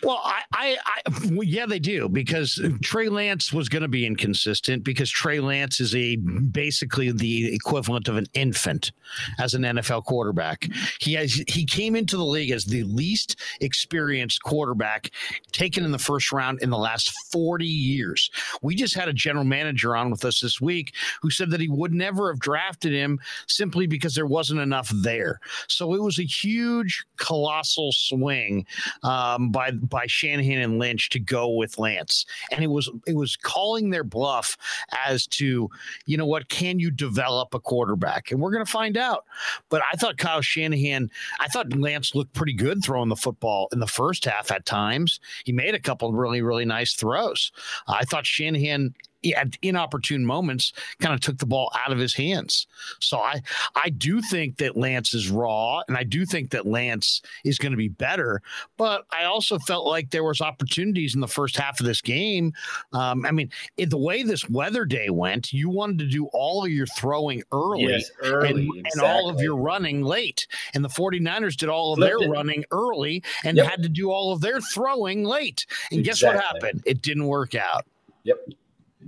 Well, 0.01 0.21
I, 0.23 0.41
I, 0.53 0.77
I 0.85 1.01
well, 1.31 1.43
yeah, 1.43 1.65
they 1.65 1.79
do 1.79 2.07
because 2.07 2.61
Trey 2.81 3.09
Lance 3.09 3.51
was 3.51 3.67
going 3.67 3.81
to 3.81 3.89
be 3.89 4.05
inconsistent 4.05 4.83
because 4.83 5.09
Trey 5.09 5.39
Lance 5.41 5.81
is 5.81 5.93
a 5.93 6.15
basically 6.15 7.11
the 7.11 7.53
equivalent 7.53 8.07
of 8.07 8.15
an 8.15 8.25
infant 8.33 8.93
as 9.39 9.53
an 9.53 9.63
NFL 9.63 10.05
quarterback. 10.05 10.69
He 10.99 11.13
has 11.13 11.33
he 11.47 11.65
came 11.65 11.95
into 11.95 12.15
the 12.15 12.23
league 12.23 12.51
as 12.51 12.65
the 12.65 12.83
least 12.83 13.35
experienced 13.59 14.41
quarterback 14.43 15.11
taken 15.51 15.83
in 15.83 15.91
the 15.91 15.99
first 15.99 16.31
round 16.31 16.61
in 16.61 16.69
the 16.69 16.77
last 16.77 17.11
40 17.31 17.65
years. 17.65 18.31
We 18.61 18.75
just 18.75 18.95
had 18.95 19.09
a 19.09 19.13
general 19.13 19.45
manager 19.45 19.95
on 19.95 20.11
with 20.11 20.23
us 20.23 20.39
this 20.39 20.61
week 20.61 20.93
who 21.21 21.29
said 21.29 21.49
that 21.51 21.59
he 21.59 21.67
would 21.67 21.93
never 21.93 22.31
have 22.31 22.39
drafted 22.39 22.93
him 22.93 23.19
simply 23.47 23.85
because 23.85 24.15
there 24.15 24.25
wasn't 24.25 24.61
enough 24.61 24.89
there. 25.03 25.39
So 25.67 25.93
it 25.93 26.01
was 26.01 26.19
a 26.19 26.23
huge, 26.23 27.05
colossal 27.17 27.91
swing 27.91 28.65
um, 29.03 29.51
by 29.51 29.71
by 29.89 30.05
Shanahan 30.07 30.59
and 30.59 30.79
Lynch 30.79 31.09
to 31.09 31.19
go 31.19 31.49
with 31.49 31.79
Lance, 31.79 32.25
and 32.51 32.63
it 32.63 32.67
was 32.67 32.89
it 33.07 33.15
was 33.15 33.35
calling 33.35 33.89
their 33.89 34.03
bluff 34.03 34.57
as 35.05 35.27
to 35.27 35.69
you 36.05 36.17
know 36.17 36.25
what 36.25 36.49
can 36.49 36.79
you 36.79 36.91
develop 36.91 37.53
a 37.53 37.59
quarterback, 37.59 38.31
and 38.31 38.39
we're 38.39 38.51
going 38.51 38.65
to 38.65 38.71
find 38.71 38.97
out. 38.97 39.25
But 39.69 39.81
I 39.91 39.95
thought 39.95 40.17
Kyle 40.17 40.41
Shanahan, 40.41 41.09
I 41.39 41.47
thought 41.47 41.73
Lance 41.73 42.15
looked 42.15 42.33
pretty 42.33 42.53
good 42.53 42.83
throwing 42.83 43.09
the 43.09 43.15
football 43.15 43.67
in 43.71 43.79
the 43.79 43.87
first 43.87 44.25
half 44.25 44.51
at 44.51 44.65
times. 44.65 45.19
He 45.43 45.51
made 45.51 45.75
a 45.75 45.79
couple 45.79 46.11
really 46.13 46.41
really 46.41 46.65
nice 46.65 46.93
throws. 46.93 47.51
I 47.87 48.05
thought 48.05 48.25
Shanahan 48.25 48.93
at 49.35 49.57
inopportune 49.61 50.25
moments 50.25 50.73
kind 50.99 51.13
of 51.13 51.19
took 51.19 51.37
the 51.37 51.45
ball 51.45 51.71
out 51.85 51.91
of 51.91 51.97
his 51.97 52.13
hands. 52.13 52.67
So 52.99 53.19
I 53.19 53.41
I 53.75 53.89
do 53.89 54.21
think 54.21 54.57
that 54.57 54.77
Lance 54.77 55.13
is 55.13 55.29
raw 55.29 55.81
and 55.87 55.97
I 55.97 56.03
do 56.03 56.25
think 56.25 56.51
that 56.51 56.65
Lance 56.65 57.21
is 57.43 57.57
going 57.57 57.71
to 57.71 57.77
be 57.77 57.89
better, 57.89 58.41
but 58.77 59.05
I 59.11 59.25
also 59.25 59.59
felt 59.59 59.85
like 59.85 60.09
there 60.09 60.23
was 60.23 60.41
opportunities 60.41 61.15
in 61.15 61.21
the 61.21 61.27
first 61.27 61.57
half 61.57 61.79
of 61.79 61.85
this 61.85 62.01
game. 62.01 62.53
Um, 62.93 63.25
I 63.25 63.31
mean, 63.31 63.49
in 63.77 63.89
the 63.89 63.97
way 63.97 64.23
this 64.23 64.49
weather 64.49 64.85
day 64.85 65.09
went, 65.09 65.53
you 65.53 65.69
wanted 65.69 65.99
to 65.99 66.07
do 66.07 66.25
all 66.27 66.63
of 66.65 66.71
your 66.71 66.87
throwing 66.87 67.43
early, 67.51 67.83
yes, 67.83 68.11
early 68.23 68.49
and, 68.49 68.59
exactly. 68.59 68.83
and, 68.93 69.01
all 69.01 69.29
of 69.29 69.41
your 69.41 69.55
running 69.55 70.01
late. 70.01 70.47
And 70.73 70.83
the 70.83 70.89
49ers 70.89 71.55
did 71.55 71.69
all 71.69 71.93
of 71.93 71.97
Flipped 71.97 72.19
their 72.19 72.27
it. 72.27 72.31
running 72.31 72.63
early 72.71 73.23
and 73.43 73.57
yep. 73.57 73.67
had 73.67 73.83
to 73.83 73.89
do 73.89 74.11
all 74.11 74.31
of 74.31 74.41
their 74.41 74.61
throwing 74.61 75.23
late. 75.23 75.65
And 75.91 75.99
exactly. 75.99 76.03
guess 76.03 76.23
what 76.23 76.43
happened? 76.43 76.83
It 76.85 77.01
didn't 77.01 77.25
work 77.25 77.55
out. 77.55 77.85
Yep. 78.23 78.37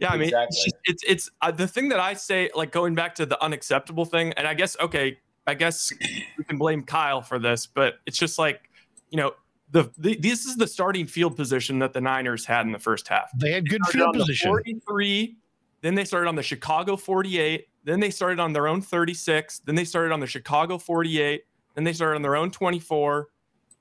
Yeah, 0.02 0.10
I 0.10 0.18
mean, 0.18 0.30
exactly. 0.30 0.58
it's 0.58 0.64
just, 0.64 0.76
it's, 0.86 1.04
it's 1.08 1.32
uh, 1.42 1.52
the 1.52 1.68
thing 1.68 1.90
that 1.90 2.00
I 2.00 2.16
say, 2.16 2.50
like 2.56 2.72
going 2.72 2.96
back 2.96 3.14
to 3.16 3.26
the 3.26 3.42
unacceptable 3.42 4.04
thing, 4.04 4.34
and 4.34 4.48
I 4.48 4.56
guess 4.56 4.76
okay, 4.80 5.20
I 5.46 5.54
guess 5.54 5.94
we 6.38 6.44
can 6.44 6.58
blame 6.58 6.84
Kyle 6.84 7.22
for 7.22 7.38
this, 7.38 7.68
but 7.68 7.96
it's 8.08 8.18
just 8.18 8.40
like, 8.40 8.70
you 9.12 9.18
know, 9.18 9.34
the, 9.70 9.92
the 10.00 10.16
this 10.18 10.46
is 10.46 10.58
the 10.58 10.68
starting 10.68 11.06
field 11.06 11.36
position 11.38 11.78
that 11.80 11.94
the 11.94 12.02
Niners 12.02 12.46
had 12.46 12.66
in 12.66 12.72
the 12.72 12.80
first 12.80 13.08
half. 13.08 13.32
They 13.38 13.52
had 13.52 13.70
good 13.70 13.86
field 13.88 14.16
position. 14.16 14.50
Forty-three. 14.50 15.38
Then 15.82 15.96
they 15.96 16.06
started 16.06 16.28
on 16.28 16.36
the 16.36 16.44
Chicago 16.44 16.96
48. 16.96 17.68
Then 17.84 18.00
they 18.00 18.12
started 18.12 18.40
on 18.40 18.54
their 18.54 18.68
own 18.68 18.82
36. 18.82 19.60
Then 19.66 19.76
they 19.76 19.86
started 19.86 20.12
on 20.12 20.20
the 20.20 20.28
Chicago 20.28 20.78
48. 20.78 21.44
Then 21.76 21.84
they 21.84 21.94
started 21.94 22.18
on 22.18 22.22
their 22.22 22.36
own 22.36 22.52
24. 22.52 23.28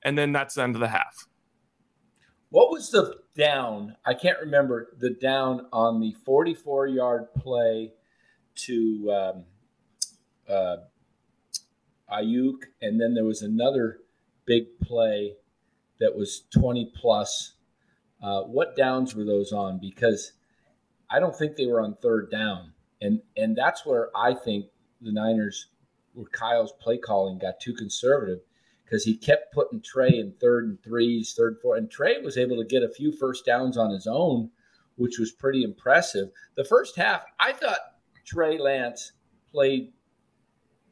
And 0.03 0.17
then 0.17 0.31
that's 0.31 0.55
the 0.55 0.63
end 0.63 0.75
of 0.75 0.81
the 0.81 0.87
half. 0.87 1.27
What 2.51 2.69
was 2.69 2.89
the 2.89 3.15
down? 3.33 3.95
I 4.05 4.13
can't 4.13 4.39
remember 4.41 4.89
the 4.99 5.11
down 5.11 5.67
on 5.71 6.01
the 6.01 6.11
44 6.25 6.87
yard 6.87 7.33
play 7.33 7.93
to 8.55 9.11
um, 9.11 9.43
uh, 10.49 10.75
Aiyuk, 12.11 12.63
and 12.81 12.99
then 12.99 13.13
there 13.13 13.23
was 13.23 13.41
another 13.41 13.99
big 14.45 14.79
play 14.81 15.35
that 16.01 16.13
was 16.13 16.43
20 16.53 16.91
plus. 16.93 17.53
Uh, 18.21 18.41
what 18.41 18.75
downs 18.75 19.15
were 19.15 19.23
those 19.23 19.53
on? 19.53 19.79
Because 19.79 20.33
I 21.09 21.21
don't 21.21 21.35
think 21.35 21.55
they 21.55 21.67
were 21.67 21.79
on 21.79 21.95
third 22.01 22.29
down, 22.29 22.73
and 23.01 23.21
and 23.37 23.55
that's 23.55 23.85
where 23.85 24.09
I 24.13 24.33
think 24.33 24.65
the 24.99 25.13
Niners, 25.13 25.67
where 26.13 26.27
Kyle's 26.27 26.73
play 26.81 26.97
calling 26.97 27.37
got 27.37 27.61
too 27.61 27.73
conservative 27.73 28.41
because 28.91 29.05
he 29.05 29.15
kept 29.15 29.53
putting 29.53 29.81
Trey 29.81 30.19
in 30.19 30.33
third 30.41 30.65
and 30.65 30.83
threes, 30.83 31.33
third, 31.37 31.57
four, 31.61 31.77
and 31.77 31.89
Trey 31.89 32.19
was 32.21 32.37
able 32.37 32.57
to 32.57 32.65
get 32.65 32.83
a 32.83 32.89
few 32.89 33.13
first 33.13 33.45
downs 33.45 33.77
on 33.77 33.89
his 33.89 34.05
own, 34.05 34.49
which 34.97 35.17
was 35.17 35.31
pretty 35.31 35.63
impressive. 35.63 36.29
The 36.57 36.65
first 36.65 36.97
half, 36.97 37.23
I 37.39 37.53
thought 37.53 37.79
Trey 38.25 38.57
Lance 38.57 39.13
played 39.49 39.93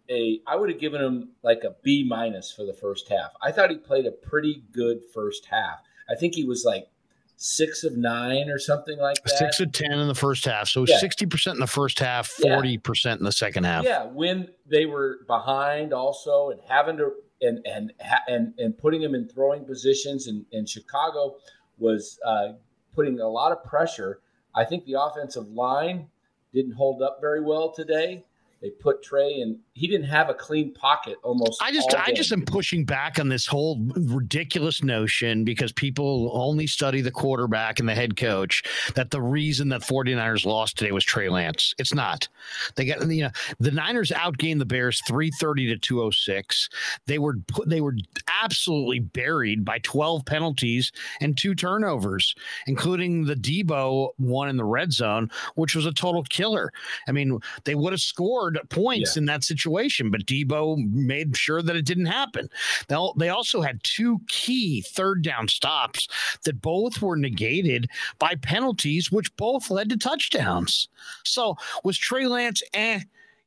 a. 0.10 0.40
I 0.48 0.56
would 0.56 0.70
have 0.70 0.80
given 0.80 1.02
him 1.02 1.32
like 1.44 1.66
a 1.66 1.76
B 1.84 2.06
minus 2.08 2.54
for 2.54 2.66
the 2.66 2.74
first 2.74 3.10
half. 3.10 3.32
I 3.44 3.52
thought 3.52 3.70
he 3.70 3.78
played 3.78 4.06
a 4.06 4.12
pretty 4.12 4.64
good 4.72 5.00
first 5.14 5.48
half. 5.52 5.80
I 6.10 6.16
think 6.16 6.36
he 6.36 6.46
was 6.46 6.64
like 6.64 6.88
six 7.36 7.84
of 7.84 7.98
nine 7.98 8.50
or 8.50 8.60
something 8.60 8.98
like 8.98 9.22
that. 9.24 9.38
Six 9.38 9.60
of 9.60 9.74
ten 9.74 9.92
in 9.92 10.08
the 10.08 10.16
first 10.16 10.46
half. 10.46 10.70
So 10.70 10.86
sixty 10.86 11.26
yeah. 11.26 11.30
percent 11.30 11.56
in 11.56 11.60
the 11.60 11.68
first 11.68 12.00
half, 12.00 12.28
forty 12.28 12.72
yeah. 12.72 12.78
percent 12.82 13.20
in 13.20 13.26
the 13.26 13.34
second 13.34 13.66
half. 13.66 13.84
Yeah, 13.84 14.06
when 14.06 14.48
they 14.66 14.86
were 14.86 15.20
behind 15.28 15.92
also 15.92 16.52
and 16.52 16.62
having 16.66 16.96
to 16.96 17.12
and 17.42 17.66
and 17.66 17.94
and 18.28 18.54
and 18.58 18.78
putting 18.78 19.02
him 19.02 19.16
in 19.16 19.28
throwing 19.28 19.66
positions. 19.66 20.28
And, 20.28 20.46
and 20.52 20.68
Chicago 20.68 21.38
was 21.78 22.20
uh, 22.26 22.54
putting 22.94 23.20
a 23.20 23.28
lot 23.28 23.52
of 23.52 23.64
pressure. 23.64 24.20
I 24.56 24.66
think 24.66 24.86
the 24.86 25.00
offensive 25.00 25.48
line 25.50 26.08
didn't 26.54 26.74
hold 26.74 27.02
up 27.02 27.20
very 27.22 27.42
well 27.42 27.72
today. 27.72 28.26
They 28.62 28.72
put 28.72 29.02
Trey 29.02 29.40
and 29.40 29.58
he 29.72 29.88
didn't 29.88 30.08
have 30.08 30.30
a 30.30 30.34
clean 30.34 30.74
pocket 30.74 31.16
almost. 31.24 31.62
I 31.64 31.72
just 31.72 31.96
I 31.96 32.12
just 32.12 32.34
am 32.34 32.44
pushing 32.44 32.84
back 32.84 33.18
on 33.18 33.30
this 33.30 33.46
whole 33.46 33.80
ridiculous 33.96 34.84
notion 34.84 35.46
because 35.46 35.72
people 35.72 36.30
only 36.34 36.68
study 36.68 37.00
the 37.00 37.12
quarterback 37.12 37.80
and 37.80 37.88
the 37.88 37.96
head 37.96 38.18
coach 38.18 38.64
that 38.96 39.12
the 39.12 39.22
reason 39.22 39.70
that 39.70 39.82
49ers 39.82 40.46
lost 40.46 40.78
today 40.78 40.92
was 40.92 41.06
Trey 41.06 41.30
Lance. 41.30 41.74
It's 41.78 41.94
not. 41.94 42.28
They 42.76 42.84
got 42.84 43.08
you 43.10 43.24
know 43.24 43.32
the 43.60 43.72
Niners 43.72 44.12
outgained 44.12 44.60
the 44.60 44.66
Bears 44.66 45.02
330 45.08 45.68
to 45.68 45.78
206. 45.78 46.70
They 47.06 47.18
were 47.18 47.36
they 47.66 47.80
were 47.80 47.96
absolutely 48.44 49.00
buried 49.00 49.64
by 49.64 49.80
12 49.80 50.26
penalties 50.26 50.92
and 51.22 51.38
two 51.38 51.56
turnovers, 51.56 52.36
including 52.68 53.24
the 53.24 53.36
Deebo 53.36 54.10
one 54.18 54.50
in 54.50 54.58
the 54.58 54.66
red 54.66 54.92
zone, 54.92 55.32
which 55.56 55.76
was 55.76 55.86
a 55.86 55.94
total 55.94 56.24
killer. 56.24 56.74
I 57.08 57.14
mean, 57.14 57.40
they 57.64 57.76
would 57.76 57.94
have 57.94 58.02
scored 58.02 58.49
scored 58.50 58.70
points 58.70 59.16
yeah. 59.16 59.20
in 59.22 59.26
that 59.26 59.44
situation, 59.44 60.12
but 60.12 60.26
Deebo 60.26 60.78
made 60.92 61.36
sure 61.36 61.62
that 61.62 61.76
it 61.76 61.86
didn't 61.86 62.08
happen. 62.08 62.50
They, 62.88 62.98
they 63.18 63.30
also 63.30 63.62
had 63.62 63.84
two 63.84 64.20
key 64.28 64.82
third 64.82 65.24
down 65.24 65.48
stops 65.48 66.08
that 66.46 66.62
both 66.62 67.02
were 67.02 67.16
negated 67.18 67.90
by 68.18 68.36
penalties, 68.36 69.12
which 69.12 69.36
both 69.36 69.70
led 69.70 69.90
to 69.90 69.98
touchdowns. 69.98 70.88
So 71.24 71.58
was 71.84 71.98
Trey 71.98 72.28
Lance 72.28 72.62
eh? 72.74 73.02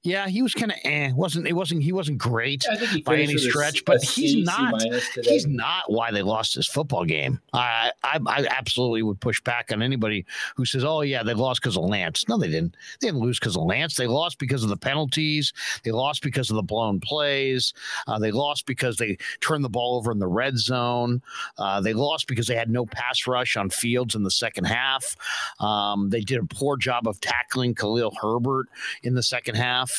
Yeah, 0.05 0.27
he 0.27 0.43
was 0.43 0.53
kind 0.53 0.73
of 0.73 0.79
eh. 0.83 1.13
wasn't 1.15 1.47
It 1.47 1.53
wasn't 1.53 1.83
he 1.83 1.93
wasn't 1.93 2.19
great 2.19 2.65
by 3.05 3.19
any 3.19 3.39
stretch, 3.39 3.83
a, 3.83 3.85
but 3.85 4.03
a 4.03 4.07
he's 4.07 4.33
C, 4.33 4.43
not. 4.43 4.83
he's 5.23 5.47
not 5.47 5.85
why 5.87 6.11
they 6.11 6.23
lost 6.23 6.57
this 6.57 6.67
football 6.67 7.05
game. 7.05 7.41
I, 7.53 7.93
I 8.03 8.19
I 8.27 8.47
absolutely 8.51 9.03
would 9.03 9.21
push 9.21 9.41
back 9.41 9.71
on 9.73 9.81
anybody 9.81 10.27
who 10.57 10.65
says, 10.65 10.83
"Oh 10.83 11.03
yeah, 11.03 11.23
they 11.23 11.35
lost 11.35 11.63
because 11.63 11.77
of 11.77 11.85
Lance." 11.85 12.29
No, 12.29 12.37
they 12.37 12.49
didn't. 12.49 12.77
They 13.01 13.09
didn't 13.09 13.21
lose 13.21 13.39
because 13.39 13.57
of 13.57 13.63
Lance. 13.63 13.95
They 13.95 14.09
lost 14.09 14.41
because 14.41 14.65
of 14.65 14.71
the 14.71 14.77
penalties. 14.77 15.53
They 15.85 15.93
lost 15.93 16.23
because 16.23 16.51
of 16.51 16.57
the 16.57 16.63
blown 16.63 16.99
plays. 16.99 17.73
Uh, 18.09 18.19
they 18.19 18.33
lost 18.33 18.67
because 18.67 18.97
they 18.97 19.19
turned 19.41 19.65
the 19.65 19.69
ball 19.69 19.97
over 19.97 20.11
in 20.11 20.19
the 20.19 20.27
red 20.27 20.59
zone. 20.59 21.23
Uh, 21.59 21.81
they 21.81 21.93
lost 21.93 22.27
because 22.27 22.49
they 22.49 22.57
had 22.57 22.71
no 22.71 22.87
pass 22.87 23.29
rush 23.29 23.57
on 23.57 23.71
Fields 23.71 24.17
in 24.17 24.25
the 24.25 24.33
second 24.33 24.65
half. 24.65 25.17
Um, 25.61 26.11
they 26.11 26.23
did 26.23 26.41
a 26.41 26.45
poor 26.47 26.77
job 26.77 27.07
of 27.07 27.21
tackling 27.21 27.77
Khalil 27.77 28.13
Herbert 28.21 28.67
in 29.05 29.15
the 29.15 29.23
second 29.23 29.55
half. 29.55 29.92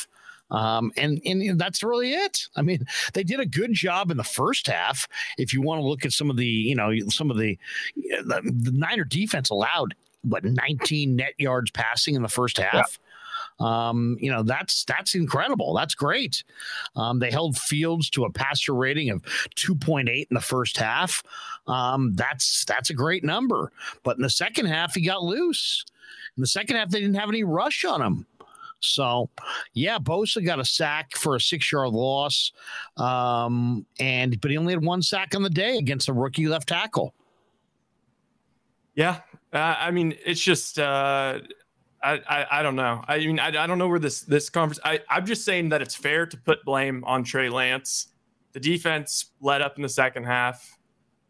Um, 0.54 0.92
and 0.96 1.20
and 1.24 1.58
that's 1.58 1.82
really 1.82 2.12
it. 2.12 2.46
I 2.54 2.62
mean, 2.62 2.86
they 3.12 3.24
did 3.24 3.40
a 3.40 3.46
good 3.46 3.72
job 3.72 4.12
in 4.12 4.16
the 4.16 4.24
first 4.24 4.68
half. 4.68 5.08
If 5.36 5.52
you 5.52 5.60
want 5.60 5.80
to 5.80 5.86
look 5.86 6.04
at 6.04 6.12
some 6.12 6.30
of 6.30 6.36
the, 6.36 6.46
you 6.46 6.76
know, 6.76 6.92
some 7.08 7.30
of 7.30 7.38
the 7.38 7.58
the, 7.96 8.40
the 8.44 8.72
Niner 8.72 9.04
defense 9.04 9.50
allowed 9.50 9.94
what 10.22 10.44
19 10.44 11.16
net 11.16 11.34
yards 11.38 11.72
passing 11.72 12.14
in 12.14 12.22
the 12.22 12.28
first 12.28 12.58
half. 12.58 12.72
Yeah. 12.72 13.00
Um, 13.60 14.16
you 14.20 14.30
know 14.32 14.42
that's 14.42 14.84
that's 14.84 15.14
incredible. 15.14 15.74
That's 15.74 15.94
great. 15.94 16.42
Um, 16.96 17.18
they 17.18 17.30
held 17.30 17.56
Fields 17.56 18.10
to 18.10 18.24
a 18.24 18.30
passer 18.30 18.74
rating 18.74 19.10
of 19.10 19.22
2.8 19.56 20.08
in 20.08 20.26
the 20.30 20.40
first 20.40 20.76
half. 20.76 21.22
Um, 21.66 22.14
that's 22.14 22.64
that's 22.64 22.90
a 22.90 22.94
great 22.94 23.24
number. 23.24 23.72
But 24.02 24.16
in 24.16 24.22
the 24.22 24.30
second 24.30 24.66
half, 24.66 24.94
he 24.94 25.02
got 25.02 25.22
loose. 25.22 25.84
In 26.36 26.40
the 26.40 26.48
second 26.48 26.76
half, 26.76 26.90
they 26.90 27.00
didn't 27.00 27.14
have 27.14 27.28
any 27.28 27.44
rush 27.44 27.84
on 27.84 28.02
him. 28.02 28.26
So, 28.84 29.30
yeah, 29.72 29.98
Bosa 29.98 30.44
got 30.44 30.60
a 30.60 30.64
sack 30.64 31.16
for 31.16 31.36
a 31.36 31.40
six 31.40 31.70
yard 31.70 31.90
loss, 31.90 32.52
um, 32.96 33.86
and 33.98 34.40
but 34.40 34.50
he 34.50 34.56
only 34.56 34.72
had 34.72 34.84
one 34.84 35.02
sack 35.02 35.34
on 35.34 35.42
the 35.42 35.50
day 35.50 35.78
against 35.78 36.08
a 36.08 36.12
rookie 36.12 36.46
left 36.48 36.68
tackle. 36.68 37.14
Yeah, 38.94 39.20
uh, 39.52 39.76
I 39.78 39.90
mean, 39.90 40.14
it's 40.24 40.40
just. 40.40 40.78
Uh, 40.78 41.40
I, 42.02 42.20
I, 42.28 42.58
I, 42.58 42.62
don't 42.62 42.76
know. 42.76 43.02
I 43.08 43.16
mean, 43.18 43.38
I, 43.38 43.46
I 43.46 43.66
don't 43.66 43.78
know 43.78 43.88
where 43.88 43.98
this 43.98 44.20
this 44.20 44.50
conference. 44.50 44.78
I, 44.84 45.00
I'm 45.08 45.24
just 45.24 45.42
saying 45.42 45.70
that 45.70 45.80
it's 45.80 45.94
fair 45.94 46.26
to 46.26 46.36
put 46.36 46.62
blame 46.64 47.02
on 47.04 47.24
Trey 47.24 47.48
Lance. 47.48 48.08
The 48.52 48.60
defense 48.60 49.30
let 49.40 49.62
up 49.62 49.76
in 49.76 49.82
the 49.82 49.88
second 49.88 50.24
half. 50.24 50.78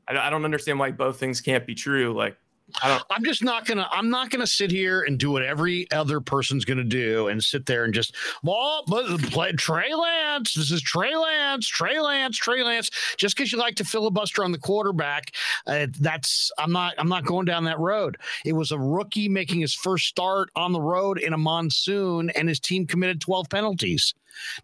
I, 0.09 0.19
I 0.19 0.31
don't 0.31 0.45
understand 0.45 0.81
why 0.81 0.91
both 0.91 1.21
things 1.21 1.41
can't 1.41 1.65
be 1.65 1.77
true. 1.77 2.13
Like 2.13 2.37
I'm 2.83 3.25
just 3.25 3.45
not 3.45 3.67
gonna. 3.67 3.87
I'm 3.91 4.09
not 4.09 4.31
gonna 4.31 4.47
sit 4.47 4.71
here 4.71 5.03
and 5.03 5.19
do 5.19 5.31
what 5.31 5.43
every 5.43 5.91
other 5.91 6.21
person's 6.21 6.65
gonna 6.65 6.83
do 6.83 7.29
and 7.29 7.43
sit 7.43 7.67
there 7.67 7.85
and 7.85 7.93
just 7.93 8.15
well, 8.43 8.85
play 8.85 9.53
Trey 9.53 9.95
Lance. 9.95 10.55
This 10.55 10.71
is 10.71 10.81
Trey 10.81 11.15
Lance, 11.15 11.69
Trey 11.69 12.01
Lance, 12.01 12.39
Trey 12.39 12.63
Lance. 12.63 12.91
Just 13.19 13.37
because 13.37 13.53
you 13.53 13.59
like 13.59 13.75
to 13.77 13.85
filibuster 13.85 14.43
on 14.43 14.53
the 14.53 14.59
quarterback, 14.59 15.33
uh, 15.67 15.89
that's 16.01 16.51
I'm 16.59 16.73
not. 16.73 16.95
I'm 16.97 17.09
not 17.09 17.27
going 17.27 17.45
down 17.45 17.65
that 17.65 17.79
road. 17.79 18.17
It 18.45 18.55
was 18.55 18.73
a 18.73 18.79
rookie 18.79 19.29
making 19.29 19.61
his 19.61 19.75
first 19.75 20.07
start 20.07 20.49
on 20.57 20.73
the 20.73 20.81
road 20.81 21.19
in 21.19 21.35
a 21.35 21.39
monsoon, 21.39 22.31
and 22.31 22.49
his 22.49 22.61
team 22.61 22.87
committed 22.87 23.21
12 23.21 23.51
penalties. 23.51 24.15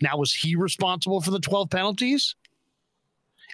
Now, 0.01 0.17
was 0.17 0.33
he 0.33 0.57
responsible 0.57 1.21
for 1.21 1.31
the 1.31 1.39
12 1.39 1.71
penalties? 1.71 2.35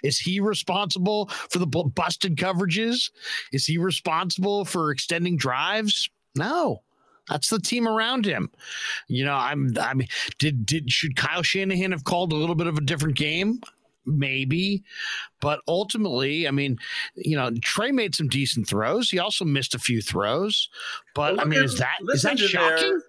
Is 0.03 0.19
he 0.19 0.39
responsible 0.39 1.27
for 1.49 1.59
the 1.59 1.67
busted 1.67 2.35
coverages? 2.35 3.11
Is 3.51 3.65
he 3.65 3.77
responsible 3.77 4.65
for 4.65 4.91
extending 4.91 5.37
drives? 5.37 6.09
No. 6.35 6.83
That's 7.29 7.49
the 7.49 7.59
team 7.59 7.87
around 7.87 8.25
him. 8.25 8.49
You 9.07 9.25
know, 9.25 9.33
I'm 9.33 9.75
I 9.79 9.93
mean, 9.93 10.07
did 10.39 10.65
did 10.65 10.91
should 10.91 11.15
Kyle 11.15 11.43
Shanahan 11.43 11.91
have 11.91 12.03
called 12.03 12.31
a 12.31 12.35
little 12.35 12.55
bit 12.55 12.67
of 12.67 12.77
a 12.77 12.81
different 12.81 13.17
game? 13.17 13.61
Maybe, 14.05 14.85
but 15.41 15.59
ultimately, 15.67 16.47
I 16.47 16.51
mean, 16.51 16.77
you 17.15 17.35
know, 17.35 17.51
Trey 17.61 17.91
made 17.91 18.15
some 18.15 18.29
decent 18.29 18.65
throws. 18.65 19.09
He 19.09 19.19
also 19.19 19.43
missed 19.43 19.75
a 19.75 19.79
few 19.79 20.01
throws. 20.01 20.69
But 21.13 21.35
well, 21.35 21.41
I 21.41 21.49
mean, 21.49 21.61
is 21.61 21.77
that 21.79 21.97
is 22.13 22.21
that 22.21 22.39
shocking? 22.39 22.89
Their, 22.89 23.01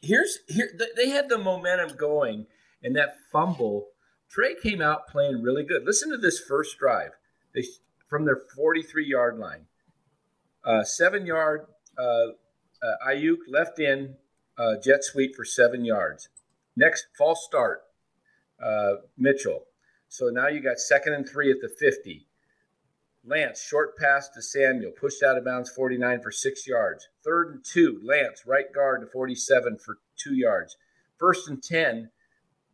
here's 0.00 0.38
here 0.48 0.76
they 0.96 1.10
had 1.10 1.28
the 1.28 1.38
momentum 1.38 1.96
going, 1.96 2.46
and 2.82 2.96
that 2.96 3.14
fumble 3.30 3.91
Trey 4.32 4.54
came 4.54 4.80
out 4.80 5.08
playing 5.08 5.42
really 5.42 5.62
good. 5.62 5.84
Listen 5.84 6.10
to 6.10 6.16
this 6.16 6.40
first 6.40 6.78
drive 6.78 7.10
they, 7.54 7.64
from 8.08 8.24
their 8.24 8.40
43 8.56 9.06
yard 9.06 9.38
line. 9.38 9.66
Uh, 10.64 10.84
seven 10.84 11.26
yard, 11.26 11.66
uh, 11.98 12.28
uh, 12.82 13.08
Aiyuk 13.08 13.40
left 13.46 13.78
in 13.78 14.16
uh, 14.56 14.76
jet 14.82 15.04
sweep 15.04 15.36
for 15.36 15.44
seven 15.44 15.84
yards. 15.84 16.30
Next, 16.76 17.08
false 17.18 17.44
start, 17.44 17.82
uh, 18.62 18.94
Mitchell. 19.18 19.64
So 20.08 20.30
now 20.30 20.48
you 20.48 20.60
got 20.60 20.78
second 20.78 21.12
and 21.12 21.28
three 21.28 21.50
at 21.50 21.60
the 21.60 21.68
50. 21.68 22.26
Lance, 23.24 23.62
short 23.62 23.98
pass 23.98 24.30
to 24.30 24.40
Samuel, 24.40 24.92
pushed 24.98 25.22
out 25.22 25.36
of 25.36 25.44
bounds 25.44 25.70
49 25.70 26.22
for 26.22 26.32
six 26.32 26.66
yards. 26.66 27.08
Third 27.22 27.50
and 27.50 27.64
two, 27.64 28.00
Lance, 28.02 28.44
right 28.46 28.72
guard 28.74 29.02
to 29.02 29.06
47 29.06 29.78
for 29.78 29.98
two 30.16 30.34
yards. 30.34 30.76
First 31.18 31.48
and 31.48 31.62
10, 31.62 32.10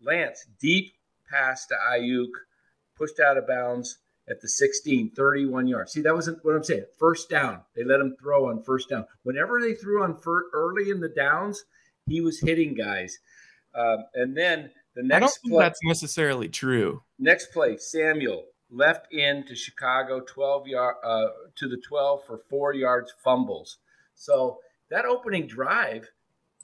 Lance, 0.00 0.46
deep 0.60 0.94
pass 1.30 1.66
to 1.66 1.74
Aiyuk, 1.92 2.30
pushed 2.96 3.20
out 3.20 3.36
of 3.36 3.46
bounds 3.46 3.98
at 4.28 4.40
the 4.40 4.48
16, 4.48 5.10
31 5.10 5.66
yards. 5.66 5.92
See, 5.92 6.02
that 6.02 6.14
wasn't 6.14 6.44
what 6.44 6.54
I'm 6.54 6.64
saying. 6.64 6.84
First 6.98 7.30
down. 7.30 7.62
They 7.74 7.84
let 7.84 8.00
him 8.00 8.16
throw 8.20 8.50
on 8.50 8.62
first 8.62 8.88
down. 8.88 9.06
Whenever 9.22 9.60
they 9.60 9.74
threw 9.74 10.02
on 10.02 10.16
fir- 10.16 10.50
early 10.52 10.90
in 10.90 11.00
the 11.00 11.08
downs, 11.08 11.64
he 12.06 12.20
was 12.20 12.40
hitting 12.40 12.74
guys. 12.74 13.18
Um, 13.74 14.04
and 14.14 14.36
then 14.36 14.70
the 14.94 15.02
next 15.02 15.16
I 15.16 15.20
don't 15.20 15.38
think 15.42 15.52
play, 15.54 15.64
that's 15.64 15.80
necessarily 15.84 16.48
true. 16.48 17.02
Next 17.18 17.52
play, 17.52 17.76
Samuel 17.76 18.44
left 18.70 19.12
in 19.12 19.44
to 19.46 19.54
Chicago, 19.54 20.20
12 20.20 20.68
yard 20.68 20.96
uh, 21.04 21.28
to 21.56 21.68
the 21.68 21.76
12 21.76 22.24
for 22.24 22.38
four 22.38 22.74
yards 22.74 23.12
fumbles. 23.22 23.78
So 24.14 24.58
that 24.90 25.04
opening 25.04 25.46
drive, 25.46 26.08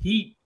he 0.00 0.36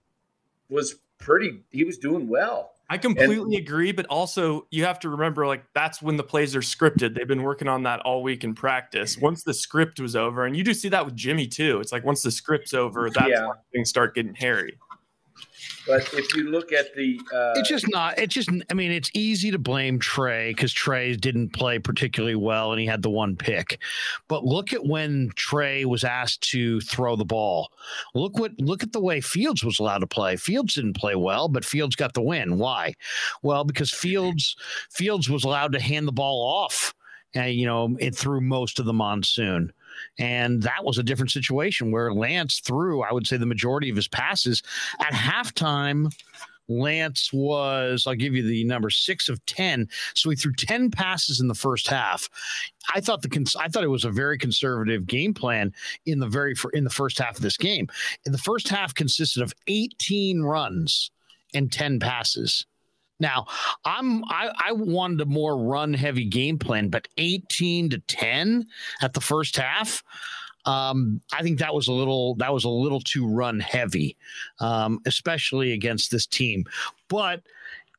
was 0.69 0.95
pretty. 1.17 1.61
He 1.71 1.83
was 1.83 1.97
doing 1.97 2.27
well. 2.27 2.71
I 2.91 2.97
completely 2.97 3.55
and, 3.55 3.67
agree, 3.67 3.91
but 3.91 4.07
also 4.07 4.65
you 4.71 4.83
have 4.85 4.99
to 5.01 5.09
remember 5.09 5.45
like 5.45 5.63
that's 5.75 6.01
when 6.01 6.17
the 6.17 6.23
plays 6.23 6.55
are 6.55 6.61
scripted. 6.61 7.15
They've 7.15 7.27
been 7.27 7.43
working 7.43 7.67
on 7.67 7.83
that 7.83 7.99
all 8.01 8.23
week 8.23 8.43
in 8.43 8.55
practice. 8.55 9.15
Mm-hmm. 9.15 9.25
Once 9.25 9.43
the 9.43 9.53
script 9.53 9.99
was 9.99 10.15
over, 10.15 10.45
and 10.45 10.57
you 10.57 10.63
do 10.63 10.73
see 10.73 10.89
that 10.89 11.05
with 11.05 11.15
Jimmy 11.15 11.45
too. 11.45 11.79
It's 11.79 11.91
like 11.91 12.03
once 12.03 12.23
the 12.23 12.31
script's 12.31 12.73
over, 12.73 13.09
that's 13.11 13.29
yeah. 13.29 13.47
when 13.47 13.57
things 13.73 13.89
start 13.89 14.15
getting 14.15 14.33
hairy. 14.33 14.77
But 15.87 16.13
if 16.13 16.35
you 16.35 16.49
look 16.49 16.71
at 16.71 16.93
the, 16.95 17.19
uh, 17.33 17.53
it's 17.55 17.69
just 17.69 17.87
not. 17.89 18.19
It's 18.19 18.33
just. 18.33 18.49
I 18.69 18.73
mean, 18.73 18.91
it's 18.91 19.09
easy 19.13 19.49
to 19.51 19.57
blame 19.57 19.97
Trey 19.97 20.51
because 20.51 20.71
Trey 20.71 21.15
didn't 21.15 21.49
play 21.49 21.79
particularly 21.79 22.35
well, 22.35 22.71
and 22.71 22.79
he 22.79 22.85
had 22.85 23.01
the 23.01 23.09
one 23.09 23.35
pick. 23.35 23.79
But 24.27 24.45
look 24.45 24.71
at 24.71 24.85
when 24.85 25.31
Trey 25.35 25.85
was 25.85 26.03
asked 26.03 26.41
to 26.51 26.79
throw 26.81 27.15
the 27.15 27.25
ball. 27.25 27.71
Look 28.13 28.37
what. 28.37 28.51
Look 28.59 28.83
at 28.83 28.93
the 28.93 28.99
way 28.99 29.19
Fields 29.21 29.63
was 29.63 29.79
allowed 29.79 29.99
to 29.99 30.07
play. 30.07 30.35
Fields 30.35 30.75
didn't 30.75 30.93
play 30.97 31.15
well, 31.15 31.47
but 31.47 31.65
Fields 31.65 31.95
got 31.95 32.13
the 32.13 32.21
win. 32.21 32.57
Why? 32.59 32.93
Well, 33.41 33.63
because 33.63 33.91
Fields 33.91 34.55
Fields 34.91 35.29
was 35.29 35.43
allowed 35.43 35.71
to 35.73 35.79
hand 35.79 36.07
the 36.07 36.11
ball 36.11 36.41
off. 36.41 36.93
and 37.33 37.53
you 37.53 37.65
know, 37.65 37.95
it 37.99 38.15
through 38.15 38.41
most 38.41 38.79
of 38.79 38.85
the 38.85 38.93
monsoon. 38.93 39.71
And 40.17 40.61
that 40.63 40.83
was 40.83 40.97
a 40.97 41.03
different 41.03 41.31
situation 41.31 41.91
where 41.91 42.13
Lance 42.13 42.59
threw, 42.59 43.01
I 43.01 43.13
would 43.13 43.27
say, 43.27 43.37
the 43.37 43.45
majority 43.45 43.89
of 43.89 43.95
his 43.95 44.07
passes. 44.07 44.63
At 44.99 45.13
halftime, 45.13 46.13
Lance 46.69 47.33
was, 47.33 48.05
I'll 48.05 48.15
give 48.15 48.35
you 48.35 48.43
the 48.43 48.63
number 48.63 48.89
six 48.89 49.27
of 49.27 49.43
10. 49.47 49.89
So 50.13 50.29
he 50.29 50.35
threw 50.35 50.53
10 50.53 50.91
passes 50.91 51.39
in 51.39 51.47
the 51.47 51.55
first 51.55 51.87
half. 51.87 52.29
I 52.93 53.01
thought 53.01 53.21
the 53.21 53.55
I 53.59 53.67
thought 53.67 53.83
it 53.83 53.87
was 53.87 54.05
a 54.05 54.11
very 54.11 54.37
conservative 54.37 55.05
game 55.07 55.33
plan 55.33 55.73
in 56.05 56.19
the 56.19 56.27
very 56.27 56.55
in 56.73 56.83
the 56.83 56.89
first 56.89 57.17
half 57.17 57.37
of 57.37 57.41
this 57.41 57.57
game. 57.57 57.87
In 58.25 58.31
the 58.31 58.37
first 58.37 58.69
half 58.69 58.93
consisted 58.93 59.41
of 59.41 59.53
18 59.67 60.41
runs 60.41 61.11
and 61.53 61.71
10 61.71 61.99
passes. 61.99 62.65
Now, 63.19 63.45
I'm 63.85 64.23
I, 64.25 64.51
I 64.57 64.71
wanted 64.71 65.21
a 65.21 65.25
more 65.25 65.57
run 65.57 65.93
heavy 65.93 66.25
game 66.25 66.57
plan, 66.57 66.89
but 66.89 67.07
18 67.17 67.89
to 67.89 67.99
10 67.99 68.65
at 69.01 69.13
the 69.13 69.21
first 69.21 69.57
half. 69.57 70.03
Um, 70.65 71.21
I 71.33 71.41
think 71.41 71.59
that 71.59 71.73
was 71.73 71.87
a 71.87 71.93
little 71.93 72.35
that 72.35 72.53
was 72.53 72.63
a 72.63 72.69
little 72.69 72.99
too 72.99 73.27
run 73.27 73.59
heavy, 73.59 74.17
um, 74.59 74.99
especially 75.05 75.71
against 75.71 76.11
this 76.11 76.25
team. 76.25 76.65
But 77.07 77.41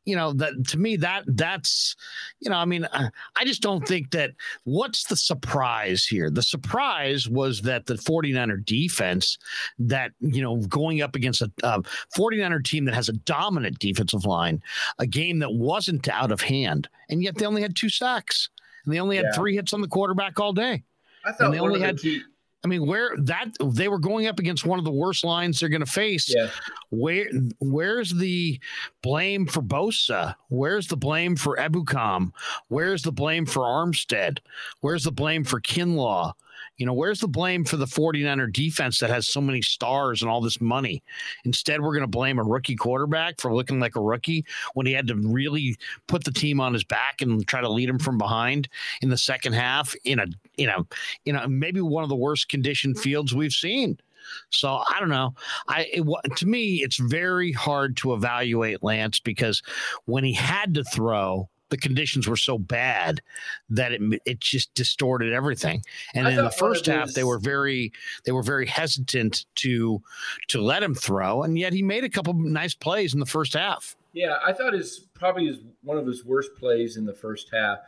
you 0.05 0.17
know 0.17 0.33
that 0.33 0.53
to 0.67 0.79
me 0.79 0.97
that 0.97 1.25
that's 1.29 1.95
you 2.41 2.51
know 2.51 2.57
i 2.57 2.65
mean 2.65 2.85
uh, 2.85 3.11
i 3.37 3.45
just 3.45 3.63
don't 3.63 3.87
think 3.87 4.11
that 4.11 4.31
what's 4.65 5.05
the 5.05 5.17
surprise 5.17 6.05
here 6.05 6.31
the 6.31 6.43
surprise 6.43 7.29
was 7.29 7.61
that 7.63 7.87
the 7.87 7.95
49er 7.95 8.65
defense 8.65 9.39
that 9.79 10.13
you 10.21 10.43
know 10.43 10.57
going 10.69 11.03
up 11.03 11.15
against 11.15 11.43
a 11.43 11.51
uh, 11.63 11.81
49er 12.17 12.65
team 12.65 12.85
that 12.85 12.95
has 12.95 13.09
a 13.09 13.13
dominant 13.13 13.79
defensive 13.79 14.25
line 14.25 14.63
a 14.99 15.07
game 15.07 15.39
that 15.39 15.53
wasn't 15.53 16.09
out 16.09 16.33
of 16.33 16.41
hand 16.41 16.89
and 17.09 17.23
yet 17.23 17.37
they 17.37 17.47
only 17.47 17.63
had 17.63 17.77
two 17.77 17.89
sacks 17.89 18.49
and 18.85 18.95
they 18.95 19.01
only 19.01 19.17
had 19.17 19.27
yeah. 19.27 19.37
three 19.37 19.55
hits 19.55 19.73
on 19.73 19.81
the 19.81 19.89
quarterback 19.89 20.41
all 20.41 20.53
day 20.53 20.83
I 21.25 21.33
thought 21.33 21.53
they 21.53 21.59
only 21.59 21.81
had 21.81 21.99
key, 21.99 22.23
I 22.63 22.69
mean, 22.69 22.87
where 22.87 23.17
that 23.17 23.57
they 23.63 23.89
were 23.89 23.99
going 23.99 24.27
up 24.27 24.39
against 24.39 24.67
one 24.67 24.79
of 24.79 24.85
the 24.85 24.91
worst 24.91 25.25
lines 25.25 25.61
they're 25.61 25.71
going 25.71 25.85
to 25.85 25.91
face. 25.91 26.33
Yeah. 26.35 26.51
Where 26.91 27.27
where's 27.61 28.13
the 28.13 28.61
blame 29.03 29.47
for 29.47 29.63
Bosa? 29.63 30.35
Where's 30.49 30.89
the 30.89 30.97
blame 30.97 31.37
for 31.37 31.57
Ebukam? 31.57 32.33
Where's 32.69 33.03
the 33.03 33.13
blame 33.13 33.47
for 33.47 33.63
Armstead? 33.63 34.41
Where's 34.81 35.05
the 35.05 35.13
blame 35.13 35.45
for 35.45 35.61
Kinlaw? 35.61 36.35
You 36.81 36.87
know, 36.87 36.95
where's 36.95 37.21
the 37.21 37.29
blame 37.29 37.67
for 37.67 37.77
the 37.77 37.85
49er 37.85 38.51
defense 38.51 39.01
that 39.01 39.11
has 39.11 39.29
so 39.29 39.43
many 39.43 39.61
stars 39.61 40.23
and 40.23 40.31
all 40.31 40.41
this 40.41 40.63
money? 40.63 41.03
Instead, 41.45 41.83
we're 41.83 41.93
going 41.93 42.01
to 42.01 42.07
blame 42.07 42.39
a 42.39 42.43
rookie 42.43 42.75
quarterback 42.75 43.39
for 43.39 43.55
looking 43.55 43.79
like 43.79 43.97
a 43.97 44.01
rookie 44.01 44.47
when 44.73 44.87
he 44.87 44.95
had 44.95 45.07
to 45.09 45.15
really 45.15 45.77
put 46.07 46.25
the 46.25 46.31
team 46.31 46.59
on 46.59 46.73
his 46.73 46.83
back 46.83 47.21
and 47.21 47.47
try 47.47 47.61
to 47.61 47.69
lead 47.69 47.91
him 47.91 47.99
from 47.99 48.17
behind 48.17 48.67
in 49.03 49.11
the 49.11 49.19
second 49.19 49.53
half 49.53 49.95
in 50.05 50.21
a, 50.21 50.27
you 50.57 50.67
know, 50.67 50.87
you 51.27 51.35
know, 51.35 51.47
maybe 51.47 51.83
one 51.83 52.03
of 52.03 52.09
the 52.09 52.17
worst 52.17 52.49
conditioned 52.49 52.99
fields 52.99 53.35
we've 53.35 53.53
seen. 53.53 53.99
So 54.49 54.83
I 54.89 55.01
don't 55.01 55.11
know. 55.11 55.35
I 55.69 55.87
it, 55.93 56.37
to 56.37 56.47
me, 56.47 56.77
it's 56.77 56.97
very 56.97 57.53
hard 57.53 57.99
to 57.99 58.15
evaluate 58.15 58.83
Lance 58.83 59.21
because 59.21 59.63
when 60.07 60.25
he 60.25 60.33
had 60.33 60.73
to 60.75 60.85
throw, 60.85 61.47
the 61.71 61.77
conditions 61.77 62.29
were 62.29 62.37
so 62.37 62.59
bad 62.59 63.23
that 63.71 63.93
it 63.93 64.01
it 64.27 64.41
just 64.41 64.73
distorted 64.75 65.33
everything. 65.33 65.83
And 66.15 66.29
I 66.29 66.33
in 66.33 66.37
the 66.37 66.51
first 66.51 66.87
half, 66.87 67.13
they 67.13 67.25
were 67.25 67.39
very 67.39 67.93
they 68.25 68.33
were 68.33 68.43
very 68.43 68.67
hesitant 68.67 69.47
to 69.57 70.03
to 70.49 70.61
let 70.61 70.83
him 70.83 70.95
throw, 70.95 71.43
and 71.43 71.59
yet 71.59 71.73
he 71.73 71.83
made 71.83 72.05
a 72.05 72.11
couple 72.11 72.35
nice 72.35 72.75
plays 72.75 73.15
in 73.15 73.21
the 73.21 73.27
first 73.27 73.55
half. 73.55 73.97
Yeah, 74.13 74.39
I 74.45 74.53
thought 74.53 74.73
his 74.73 75.07
probably 75.15 75.47
his, 75.47 75.59
one 75.83 75.97
of 75.97 76.07
his 76.07 76.25
worst 76.25 76.51
plays 76.59 76.97
in 76.97 77.07
the 77.07 77.15
first 77.15 77.49
half. 77.53 77.79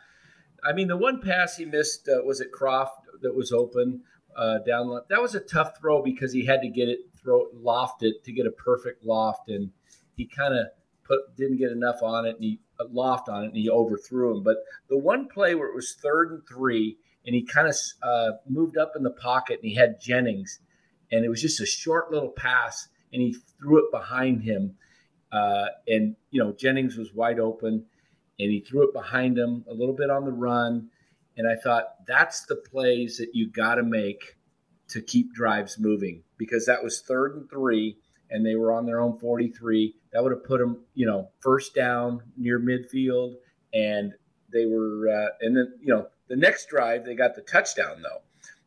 I 0.63 0.71
mean, 0.71 0.87
the 0.87 0.97
one 0.97 1.21
pass 1.21 1.57
he 1.57 1.65
missed 1.65 2.07
uh, 2.07 2.23
was 2.23 2.39
it 2.39 2.51
Croft 2.51 3.07
that 3.21 3.35
was 3.35 3.51
open 3.51 4.01
uh, 4.35 4.59
down. 4.59 4.99
That 5.09 5.21
was 5.21 5.35
a 5.35 5.41
tough 5.41 5.77
throw 5.77 6.01
because 6.01 6.31
he 6.31 6.45
had 6.45 6.61
to 6.61 6.69
get 6.69 6.87
it 6.87 6.99
throw 7.21 7.47
loft 7.53 8.03
it 8.03 8.23
to 8.23 8.31
get 8.31 8.45
a 8.45 8.51
perfect 8.51 9.05
loft, 9.05 9.49
and 9.49 9.71
he 10.15 10.25
kind 10.25 10.53
of 10.53 10.67
put 11.03 11.35
didn't 11.35 11.57
get 11.57 11.71
enough 11.71 12.01
on 12.01 12.25
it, 12.25 12.35
and 12.35 12.43
he 12.43 12.59
loft 12.91 13.29
on 13.29 13.43
it 13.43 13.47
and 13.47 13.57
he 13.57 13.69
overthrew 13.69 14.37
him. 14.37 14.43
But 14.43 14.57
the 14.89 14.97
one 14.97 15.27
play 15.27 15.55
where 15.55 15.67
it 15.67 15.75
was 15.75 15.95
third 16.01 16.31
and 16.31 16.41
three 16.47 16.97
and 17.25 17.35
he 17.35 17.43
kind 17.43 17.67
of 17.67 17.75
uh, 18.01 18.31
moved 18.49 18.77
up 18.77 18.93
in 18.95 19.03
the 19.03 19.11
pocket 19.11 19.59
and 19.61 19.69
he 19.69 19.75
had 19.75 20.01
Jennings 20.01 20.59
and 21.11 21.23
it 21.23 21.29
was 21.29 21.41
just 21.41 21.61
a 21.61 21.65
short 21.65 22.11
little 22.11 22.29
pass 22.29 22.87
and 23.11 23.21
he 23.21 23.35
threw 23.59 23.85
it 23.85 23.91
behind 23.91 24.43
him. 24.43 24.75
Uh, 25.31 25.67
and, 25.87 26.15
you 26.31 26.43
know, 26.43 26.51
Jennings 26.51 26.97
was 26.97 27.13
wide 27.13 27.39
open 27.39 27.85
and 28.39 28.51
he 28.51 28.59
threw 28.59 28.87
it 28.87 28.93
behind 28.93 29.37
him 29.37 29.63
a 29.69 29.73
little 29.73 29.95
bit 29.95 30.09
on 30.09 30.25
the 30.25 30.31
run. 30.31 30.89
And 31.37 31.47
I 31.47 31.55
thought 31.55 32.05
that's 32.07 32.45
the 32.45 32.55
plays 32.55 33.17
that 33.17 33.29
you 33.33 33.49
got 33.49 33.75
to 33.75 33.83
make 33.83 34.37
to 34.89 35.01
keep 35.01 35.33
drives 35.33 35.79
moving 35.79 36.23
because 36.37 36.65
that 36.65 36.83
was 36.83 37.01
third 37.01 37.35
and 37.35 37.49
three 37.49 37.97
and 38.29 38.45
they 38.45 38.55
were 38.55 38.73
on 38.73 38.85
their 38.85 38.99
own 38.99 39.17
43, 39.17 39.95
that 40.13 40.23
would 40.23 40.31
have 40.31 40.43
put 40.43 40.59
them, 40.59 40.83
you 40.93 41.05
know, 41.05 41.29
first 41.39 41.75
down 41.75 42.21
near 42.37 42.59
midfield. 42.59 43.35
And 43.73 44.13
they 44.51 44.65
were, 44.65 45.09
uh, 45.09 45.29
and 45.41 45.57
then, 45.57 45.73
you 45.81 45.93
know, 45.93 46.07
the 46.27 46.35
next 46.35 46.69
drive, 46.69 47.03
they 47.03 47.15
got 47.15 47.35
the 47.35 47.41
touchdown, 47.41 48.01
though. 48.01 48.21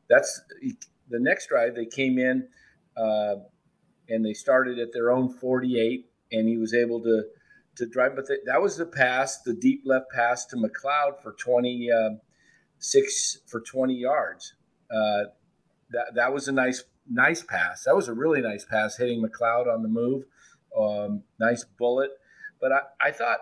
That's 0.09 0.41
the 1.09 1.21
next 1.21 1.49
drive, 1.49 1.75
they 1.75 1.87
came 1.87 2.19
in 2.19 2.49
uh, 2.97 3.37
and 4.09 4.25
they 4.25 4.33
started 4.33 4.79
at 4.79 4.93
their 4.93 5.11
own 5.11 5.29
48, 5.29 6.09
and 6.33 6.49
he 6.49 6.57
was 6.57 6.75
able 6.75 7.01
to 7.03 7.25
to 7.77 7.87
drive. 7.87 8.17
But 8.17 8.27
that 8.47 8.63
was 8.63 8.77
the 8.77 8.87
pass, 8.87 9.43
the 9.43 9.53
deep 9.53 9.83
left 9.85 10.11
pass 10.11 10.47
to 10.47 10.57
McCloud 10.57 11.23
for 11.23 11.33
26 11.33 13.37
uh, 13.37 13.41
for 13.47 13.61
20 13.61 13.95
yards. 13.95 14.55
Uh, 14.91 15.25
that, 15.91 16.15
that 16.15 16.33
was 16.33 16.49
a 16.49 16.53
nice 16.53 16.85
nice 17.09 17.43
pass. 17.43 17.85
That 17.85 17.95
was 17.95 18.09
a 18.09 18.15
really 18.15 18.41
nice 18.41 18.65
pass, 18.65 18.97
hitting 18.97 19.23
McCloud 19.23 19.73
on 19.73 19.83
the 19.83 19.89
move. 19.89 20.25
Um, 20.79 21.23
nice 21.39 21.65
bullet. 21.79 22.11
But 22.61 22.73
I, 22.73 22.81
I 23.01 23.11
thought, 23.12 23.39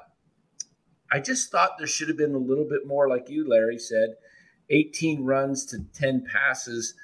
I 1.11 1.20
just 1.20 1.51
thought 1.51 1.79
there 1.79 1.87
should 1.87 2.09
have 2.09 2.16
been 2.16 2.35
a 2.35 2.38
little 2.38 2.66
bit 2.68 2.87
more, 2.87 3.09
like 3.09 3.29
you, 3.29 3.49
Larry 3.49 3.79
said, 3.79 4.16
18 4.70 5.25
runs 5.25 5.64
to 5.66 5.79
10 5.94 6.25
passes. 6.31 6.94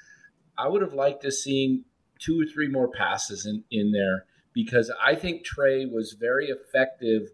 I 0.57 0.67
would 0.67 0.81
have 0.81 0.93
liked 0.93 1.21
to 1.23 1.31
seen 1.31 1.85
two 2.19 2.39
or 2.39 2.45
three 2.45 2.67
more 2.67 2.89
passes 2.89 3.45
in, 3.45 3.63
in 3.71 3.91
there 3.91 4.25
because 4.53 4.91
I 5.03 5.15
think 5.15 5.43
Trey 5.43 5.85
was 5.85 6.13
very 6.19 6.47
effective 6.47 7.29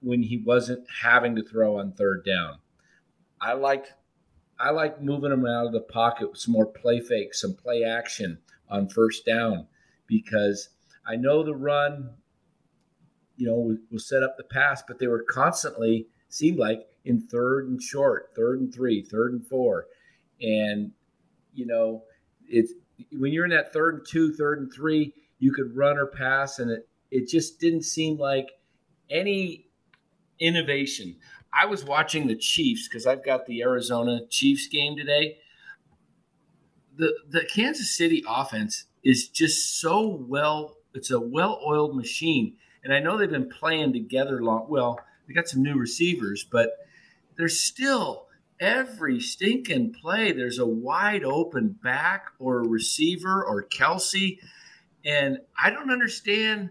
when 0.00 0.22
he 0.22 0.42
wasn't 0.44 0.86
having 1.02 1.36
to 1.36 1.42
throw 1.42 1.78
on 1.78 1.92
third 1.92 2.24
down. 2.24 2.58
I 3.40 3.54
like 3.54 3.86
I 4.58 4.70
like 4.70 5.02
moving 5.02 5.30
them 5.30 5.46
out 5.46 5.66
of 5.66 5.72
the 5.72 5.80
pocket 5.80 6.30
with 6.30 6.38
some 6.38 6.52
more 6.52 6.66
play 6.66 7.00
fake, 7.00 7.34
some 7.34 7.54
play 7.54 7.82
action 7.82 8.38
on 8.68 8.88
first 8.88 9.26
down 9.26 9.66
because 10.06 10.68
I 11.06 11.16
know 11.16 11.42
the 11.42 11.54
run, 11.54 12.10
you 13.36 13.46
know, 13.46 13.76
will 13.90 13.98
set 13.98 14.22
up 14.22 14.36
the 14.36 14.44
pass, 14.44 14.82
but 14.86 14.98
they 14.98 15.06
were 15.06 15.22
constantly 15.22 16.06
seemed 16.28 16.58
like 16.58 16.86
in 17.04 17.20
third 17.20 17.68
and 17.68 17.80
short, 17.80 18.30
third 18.34 18.60
and 18.60 18.74
three, 18.74 19.02
third 19.02 19.32
and 19.32 19.46
four, 19.46 19.86
and 20.40 20.92
you 21.52 21.66
know, 21.66 22.02
it's 22.48 22.72
when 23.12 23.32
you're 23.32 23.44
in 23.44 23.50
that 23.50 23.72
third 23.72 23.94
and 23.94 24.06
two, 24.08 24.32
third 24.32 24.58
and 24.60 24.72
three, 24.72 25.12
you 25.38 25.52
could 25.52 25.76
run 25.76 25.98
or 25.98 26.06
pass, 26.06 26.58
and 26.58 26.70
it 26.70 26.88
it 27.10 27.28
just 27.28 27.60
didn't 27.60 27.82
seem 27.82 28.18
like 28.18 28.50
any 29.10 29.66
innovation. 30.38 31.16
I 31.52 31.66
was 31.66 31.84
watching 31.84 32.26
the 32.26 32.34
Chiefs 32.34 32.88
because 32.88 33.06
I've 33.06 33.24
got 33.24 33.46
the 33.46 33.62
Arizona 33.62 34.26
Chiefs 34.28 34.66
game 34.66 34.96
today. 34.96 35.38
The 36.96 37.12
the 37.28 37.44
Kansas 37.44 37.96
City 37.96 38.24
offense 38.28 38.86
is 39.04 39.28
just 39.28 39.80
so 39.80 40.24
well. 40.28 40.76
It's 40.94 41.10
a 41.10 41.20
well-oiled 41.20 41.96
machine, 41.96 42.54
and 42.82 42.94
I 42.94 43.00
know 43.00 43.18
they've 43.18 43.28
been 43.28 43.48
playing 43.48 43.92
together 43.92 44.42
long. 44.42 44.66
Well, 44.68 45.00
they 45.26 45.34
got 45.34 45.48
some 45.48 45.62
new 45.62 45.76
receivers, 45.76 46.44
but 46.44 46.70
there's 47.36 47.60
still 47.60 48.26
every 48.60 49.20
stinking 49.20 49.94
play. 50.00 50.32
There's 50.32 50.58
a 50.58 50.66
wide 50.66 51.24
open 51.24 51.76
back 51.82 52.26
or 52.38 52.60
a 52.60 52.68
receiver 52.68 53.44
or 53.44 53.64
Kelce, 53.64 54.38
and 55.04 55.38
I 55.60 55.70
don't 55.70 55.90
understand 55.90 56.70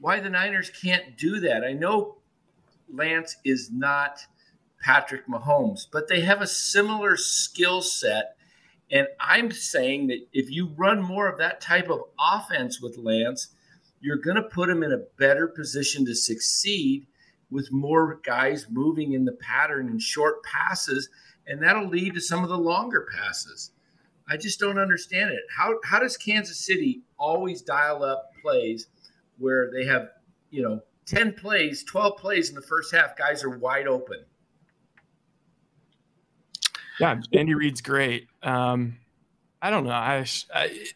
why 0.00 0.20
the 0.20 0.30
Niners 0.30 0.70
can't 0.70 1.16
do 1.18 1.40
that. 1.40 1.64
I 1.64 1.72
know 1.72 2.18
Lance 2.92 3.36
is 3.44 3.70
not 3.72 4.20
Patrick 4.82 5.26
Mahomes, 5.26 5.86
but 5.90 6.08
they 6.08 6.20
have 6.20 6.42
a 6.42 6.46
similar 6.46 7.16
skill 7.16 7.82
set. 7.82 8.36
And 8.90 9.08
I'm 9.18 9.50
saying 9.50 10.08
that 10.08 10.26
if 10.32 10.50
you 10.50 10.68
run 10.76 11.02
more 11.02 11.26
of 11.26 11.38
that 11.38 11.60
type 11.60 11.88
of 11.88 12.02
offense 12.20 12.80
with 12.80 12.98
Lance, 12.98 13.48
you're 14.04 14.16
going 14.16 14.36
to 14.36 14.42
put 14.42 14.68
them 14.68 14.82
in 14.82 14.92
a 14.92 15.02
better 15.16 15.48
position 15.48 16.04
to 16.04 16.14
succeed 16.14 17.06
with 17.50 17.72
more 17.72 18.20
guys 18.22 18.66
moving 18.70 19.14
in 19.14 19.24
the 19.24 19.32
pattern 19.32 19.88
and 19.88 20.00
short 20.00 20.44
passes. 20.44 21.08
And 21.46 21.62
that'll 21.62 21.88
lead 21.88 22.12
to 22.12 22.20
some 22.20 22.42
of 22.42 22.50
the 22.50 22.58
longer 22.58 23.08
passes. 23.16 23.70
I 24.28 24.36
just 24.36 24.60
don't 24.60 24.78
understand 24.78 25.30
it. 25.30 25.40
How, 25.56 25.78
how 25.84 26.00
does 26.00 26.18
Kansas 26.18 26.58
City 26.58 27.00
always 27.18 27.62
dial 27.62 28.02
up 28.02 28.30
plays 28.42 28.88
where 29.38 29.70
they 29.72 29.86
have, 29.86 30.08
you 30.50 30.62
know, 30.62 30.82
10 31.06 31.32
plays, 31.32 31.82
12 31.84 32.18
plays 32.18 32.50
in 32.50 32.54
the 32.54 32.62
first 32.62 32.94
half, 32.94 33.16
guys 33.16 33.42
are 33.42 33.56
wide 33.58 33.86
open. 33.86 34.22
Yeah, 37.00 37.18
Andy 37.32 37.54
Reid's 37.54 37.80
great. 37.80 38.28
Um, 38.42 38.98
I 39.64 39.70
don't 39.70 39.84
know. 39.84 39.92
I, 39.92 40.26
I, 40.54 40.86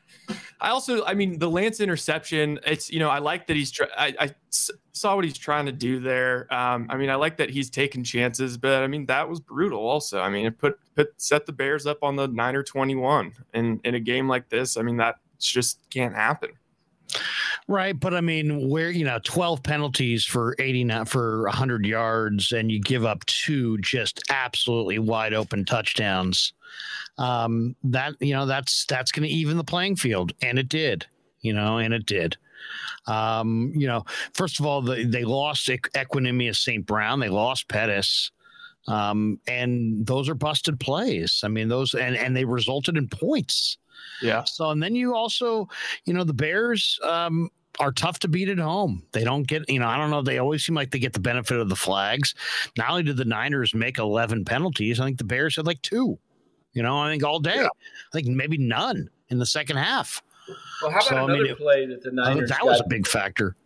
I 0.61 0.68
also, 0.68 1.02
I 1.07 1.14
mean, 1.14 1.38
the 1.38 1.48
Lance 1.48 1.81
interception. 1.81 2.61
It's 2.66 2.90
you 2.90 2.98
know, 2.98 3.09
I 3.09 3.18
like 3.18 3.46
that 3.46 3.57
he's. 3.57 3.70
Try, 3.70 3.87
I, 3.96 4.14
I 4.20 4.35
saw 4.92 5.16
what 5.16 5.24
he's 5.24 5.38
trying 5.38 5.64
to 5.64 5.72
do 5.72 6.00
there. 6.00 6.52
Um, 6.52 6.87
I 6.90 6.98
mean, 6.98 7.09
I 7.09 7.14
like 7.14 7.38
that 7.38 7.48
he's 7.48 7.70
taking 7.70 8.04
chances, 8.04 8.59
but 8.59 8.83
I 8.83 8.87
mean, 8.87 9.07
that 9.07 9.26
was 9.26 9.40
brutal. 9.40 9.81
Also, 9.81 10.20
I 10.20 10.28
mean, 10.28 10.44
it 10.44 10.59
put 10.59 10.78
put 10.94 11.14
set 11.16 11.46
the 11.46 11.52
Bears 11.52 11.87
up 11.87 12.02
on 12.02 12.16
the 12.16 12.28
nine 12.28 12.54
or 12.54 12.62
twenty 12.62 12.94
one, 12.94 13.33
and 13.54 13.81
in 13.85 13.94
a 13.94 14.00
game 14.00 14.28
like 14.28 14.50
this, 14.50 14.76
I 14.76 14.83
mean, 14.83 14.98
that 14.98 15.16
just 15.38 15.78
can't 15.88 16.14
happen. 16.14 16.50
Right, 17.66 17.98
but 17.98 18.12
I 18.12 18.20
mean, 18.20 18.68
where 18.68 18.90
you 18.90 19.07
know, 19.07 19.18
twelve 19.24 19.62
penalties 19.62 20.26
for 20.26 20.54
eighty 20.59 20.85
not 20.85 21.09
for 21.09 21.48
hundred 21.48 21.87
yards, 21.87 22.52
and 22.52 22.70
you 22.70 22.81
give 22.81 23.07
up 23.07 23.24
two 23.24 23.78
just 23.78 24.20
absolutely 24.28 24.98
wide 24.98 25.33
open 25.33 25.64
touchdowns. 25.64 26.52
Um, 27.16 27.74
that 27.85 28.14
you 28.20 28.35
know, 28.35 28.46
that's 28.46 28.85
that's 28.87 29.12
going 29.12 29.28
to 29.28 29.35
even 29.35 29.57
the 29.57 29.64
playing 29.64 29.96
field, 29.96 30.33
and 30.42 30.59
it 30.59 30.68
did. 30.68 31.07
You 31.40 31.52
know, 31.52 31.78
and 31.78 31.94
it 31.94 32.07
did. 32.07 32.37
Um, 33.07 33.72
you 33.74 33.87
know, 33.87 34.04
first 34.35 34.61
of 34.61 34.66
all, 34.66 34.83
the, 34.83 35.04
they 35.04 35.24
lost 35.24 35.68
Equanimeous 35.68 36.57
St. 36.57 36.85
Brown. 36.85 37.20
They 37.20 37.28
lost 37.28 37.68
Pettis. 37.68 38.33
Um, 38.87 39.38
and 39.46 40.07
those 40.07 40.28
are 40.28 40.35
busted 40.35 40.81
plays. 40.81 41.42
I 41.44 41.48
mean, 41.48 41.68
those 41.68 41.94
and 41.94 42.16
and 42.16 42.37
they 42.37 42.44
resulted 42.44 42.96
in 42.96 43.09
points. 43.09 43.78
Yeah. 44.22 44.44
So 44.44 44.70
and 44.70 44.83
then 44.83 44.94
you 44.94 45.14
also, 45.14 45.68
you 46.04 46.14
know, 46.14 46.24
the 46.24 46.35
Bears 46.35 46.98
um, 47.02 47.50
are 47.81 47.92
tough 47.92 48.18
to 48.20 48.28
beat 48.28 48.48
at 48.48 48.59
home. 48.59 49.02
They 49.12 49.24
don't 49.24 49.46
get, 49.46 49.68
you 49.68 49.78
know, 49.78 49.88
I 49.88 49.96
don't 49.96 50.11
know. 50.11 50.22
They 50.22 50.38
always 50.38 50.64
seem 50.64 50.74
like 50.74 50.90
they 50.90 50.98
get 50.98 51.12
the 51.12 51.20
benefit 51.20 51.59
of 51.59 51.68
the 51.68 51.76
flags. 51.76 52.35
Not 52.76 52.90
only 52.90 53.02
did 53.02 53.16
the 53.16 53.24
Niners 53.24 53.74
make 53.74 53.98
11 53.98 54.44
penalties, 54.44 55.00
I 55.00 55.04
think 55.04 55.18
the 55.18 55.24
Bears 55.24 55.57
had 55.57 55.66
like 55.66 55.83
two, 55.83 56.18
you 56.78 56.84
know, 56.84 56.96
I 56.96 57.10
think 57.10 57.24
all 57.24 57.40
day. 57.40 57.56
Yeah. 57.56 57.66
I 57.66 58.10
think 58.12 58.28
maybe 58.28 58.56
none 58.56 59.10
in 59.30 59.38
the 59.38 59.46
second 59.46 59.78
half. 59.78 60.22
Well, 60.80 60.92
how 60.92 60.98
about 60.98 61.02
so, 61.08 61.16
another 61.16 61.34
I 61.34 61.42
mean, 61.42 61.56
play 61.56 61.86
that 61.86 62.04
the 62.04 62.12
Niners? 62.12 62.50
That 62.50 62.64
was 62.64 62.80
a 62.80 62.86
big 62.88 63.04
factor. 63.04 63.56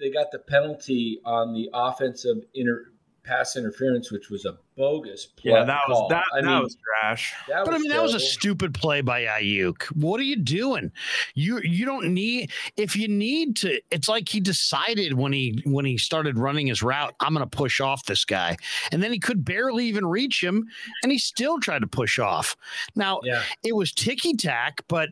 They 0.00 0.10
got 0.10 0.32
the 0.32 0.38
penalty 0.38 1.20
on 1.26 1.52
the 1.52 1.68
offensive 1.74 2.38
inter 2.54 2.92
pass 3.24 3.56
interference, 3.56 4.10
which 4.10 4.30
was 4.30 4.46
a 4.46 4.56
bogus 4.76 5.26
play. 5.26 5.52
Yeah, 5.52 5.64
that 5.64 5.80
was 5.88 6.08
that, 6.10 6.24
I 6.34 6.40
that 6.40 6.46
mean, 6.46 6.62
was 6.62 6.76
trash. 6.76 7.34
That 7.48 7.64
but 7.64 7.72
was 7.72 7.74
I 7.74 7.78
mean, 7.78 7.90
terrible. 7.90 8.08
that 8.08 8.14
was 8.14 8.22
a 8.22 8.26
stupid 8.26 8.74
play 8.74 9.00
by 9.00 9.24
Aiyuk. 9.24 9.84
What 9.94 10.20
are 10.20 10.24
you 10.24 10.36
doing? 10.36 10.92
You 11.34 11.60
you 11.62 11.84
don't 11.84 12.12
need 12.12 12.50
if 12.76 12.96
you 12.96 13.08
need 13.08 13.56
to. 13.56 13.80
It's 13.90 14.08
like 14.08 14.28
he 14.28 14.40
decided 14.40 15.14
when 15.14 15.32
he 15.32 15.62
when 15.64 15.84
he 15.84 15.98
started 15.98 16.38
running 16.38 16.66
his 16.66 16.82
route, 16.82 17.14
I'm 17.20 17.34
going 17.34 17.48
to 17.48 17.56
push 17.56 17.80
off 17.80 18.04
this 18.04 18.24
guy, 18.24 18.56
and 18.92 19.02
then 19.02 19.12
he 19.12 19.18
could 19.18 19.44
barely 19.44 19.86
even 19.86 20.06
reach 20.06 20.42
him, 20.42 20.66
and 21.02 21.10
he 21.10 21.18
still 21.18 21.58
tried 21.58 21.80
to 21.80 21.88
push 21.88 22.18
off. 22.18 22.56
Now 22.94 23.20
yeah. 23.24 23.42
it 23.62 23.74
was 23.74 23.92
ticky 23.92 24.34
tack, 24.34 24.82
but 24.88 25.10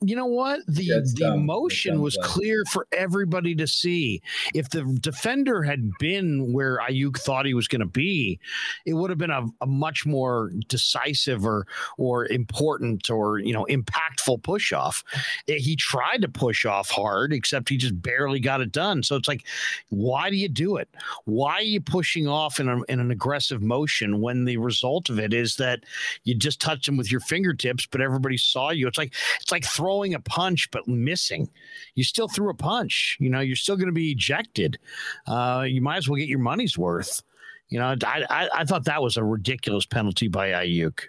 you 0.00 0.16
know 0.16 0.26
what? 0.26 0.60
The 0.66 1.02
the 1.16 1.36
motion 1.36 2.00
was 2.00 2.16
clear 2.22 2.64
for 2.70 2.86
everybody 2.92 3.54
to 3.56 3.66
see. 3.66 4.22
If 4.54 4.70
the 4.70 4.82
defender 5.00 5.62
had 5.62 5.90
been 5.98 6.52
where 6.52 6.78
Aiyuk 6.78 7.18
thought 7.18 7.44
he 7.44 7.54
was 7.54 7.68
going 7.68 7.80
to 7.80 7.86
be, 7.86 8.38
it 8.86 8.94
would 9.00 9.10
have 9.10 9.18
been 9.18 9.30
a, 9.30 9.46
a, 9.60 9.66
much 9.66 10.04
more 10.04 10.50
decisive 10.68 11.46
or 11.46 11.66
or 11.96 12.26
important 12.26 13.10
or 13.10 13.38
you 13.38 13.52
know 13.52 13.66
impactful 13.70 14.42
push 14.42 14.72
off. 14.72 15.04
He 15.46 15.76
tried 15.76 16.22
to 16.22 16.28
push 16.28 16.64
off 16.66 16.90
hard, 16.90 17.32
except 17.32 17.68
he 17.68 17.76
just 17.76 18.00
barely 18.00 18.40
got 18.40 18.60
it 18.60 18.72
done. 18.72 19.02
So 19.02 19.16
it's 19.16 19.28
like, 19.28 19.46
why 19.88 20.30
do 20.30 20.36
you 20.36 20.48
do 20.48 20.76
it? 20.76 20.88
Why 21.24 21.54
are 21.54 21.62
you 21.62 21.80
pushing 21.80 22.26
off 22.26 22.60
in, 22.60 22.68
a, 22.68 22.82
in 22.84 23.00
an 23.00 23.10
aggressive 23.10 23.62
motion 23.62 24.20
when 24.20 24.44
the 24.44 24.56
result 24.56 25.08
of 25.08 25.18
it 25.18 25.32
is 25.32 25.56
that 25.56 25.80
you 26.24 26.34
just 26.34 26.60
touched 26.60 26.86
him 26.86 26.96
with 26.96 27.10
your 27.10 27.20
fingertips, 27.20 27.86
but 27.86 28.00
everybody 28.00 28.36
saw 28.36 28.70
you? 28.70 28.86
It's 28.86 28.98
like 28.98 29.14
it's 29.40 29.52
like 29.52 29.64
throwing 29.64 30.10
throwing 30.10 30.14
a 30.14 30.20
punch 30.20 30.70
but 30.70 30.86
missing. 30.88 31.48
You 31.94 32.04
still 32.04 32.28
threw 32.28 32.50
a 32.50 32.54
punch. 32.54 33.16
You 33.20 33.30
know, 33.30 33.40
you're 33.40 33.56
still 33.56 33.76
going 33.76 33.88
to 33.88 33.92
be 33.92 34.12
ejected. 34.12 34.78
Uh, 35.26 35.64
you 35.66 35.80
might 35.80 35.98
as 35.98 36.08
well 36.08 36.16
get 36.16 36.28
your 36.28 36.38
money's 36.38 36.78
worth. 36.78 37.22
You 37.70 37.78
know, 37.78 37.94
I, 38.04 38.26
I, 38.28 38.48
I 38.52 38.64
thought 38.64 38.84
that 38.84 39.02
was 39.02 39.16
a 39.16 39.24
ridiculous 39.24 39.86
penalty 39.86 40.28
by 40.28 40.50
Aiyuk. 40.50 41.00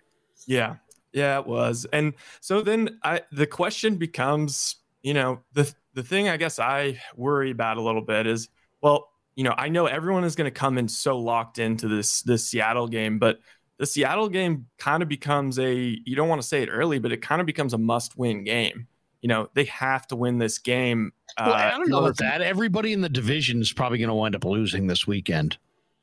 Yeah, 0.46 0.76
yeah, 1.12 1.40
it 1.40 1.48
was. 1.48 1.86
And 1.92 2.14
so 2.40 2.62
then 2.62 3.00
I 3.04 3.22
the 3.32 3.48
question 3.48 3.96
becomes, 3.96 4.78
you 5.02 5.14
know, 5.14 5.40
the 5.54 5.74
the 5.94 6.04
thing 6.04 6.30
I 6.30 6.38
guess 6.38 6.60
I 6.60 7.02
worry 7.16 7.52
about 7.52 7.78
a 7.78 7.82
little 7.82 8.02
bit 8.02 8.28
is, 8.28 8.48
well, 8.82 9.10
you 9.36 9.44
know, 9.44 9.56
I 9.58 9.70
know 9.70 9.88
everyone 9.88 10.24
is 10.24 10.36
going 10.36 10.46
to 10.46 10.52
come 10.52 10.78
in 10.78 10.88
so 10.88 11.18
locked 11.18 11.58
into 11.60 11.88
this 11.88 12.22
this 12.22 12.46
Seattle 12.48 12.88
game, 12.88 13.18
but 13.18 13.40
the 13.78 13.88
Seattle 13.88 14.30
game 14.30 14.68
kind 14.78 15.02
of 15.02 15.10
becomes 15.10 15.58
a 15.58 15.74
you 15.74 16.16
don't 16.16 16.30
want 16.30 16.42
to 16.42 16.48
say 16.48 16.62
it 16.62 16.70
early, 16.70 17.00
but 17.00 17.12
it 17.12 17.22
kind 17.24 17.42
of 17.42 17.48
becomes 17.48 17.74
a 17.74 17.78
must 17.80 18.18
win 18.18 18.44
game. 18.44 18.88
You 19.22 19.28
know, 19.28 19.50
they 19.54 19.66
have 19.66 20.08
to 20.08 20.16
win 20.16 20.38
this 20.38 20.58
game. 20.58 21.12
Well, 21.40 21.54
uh, 21.54 21.58
I 21.58 21.70
don't 21.72 21.90
know 21.90 22.00
about 22.00 22.18
that. 22.18 22.42
Everybody 22.42 22.94
in 22.94 23.02
the 23.02 23.10
division 23.10 23.62
is 23.62 23.72
probably 23.72 23.98
going 23.98 24.10
to 24.10 24.16
wind 24.16 24.36
up 24.36 24.46
losing 24.46 24.88
this 24.88 25.08
weekend. 25.08 25.58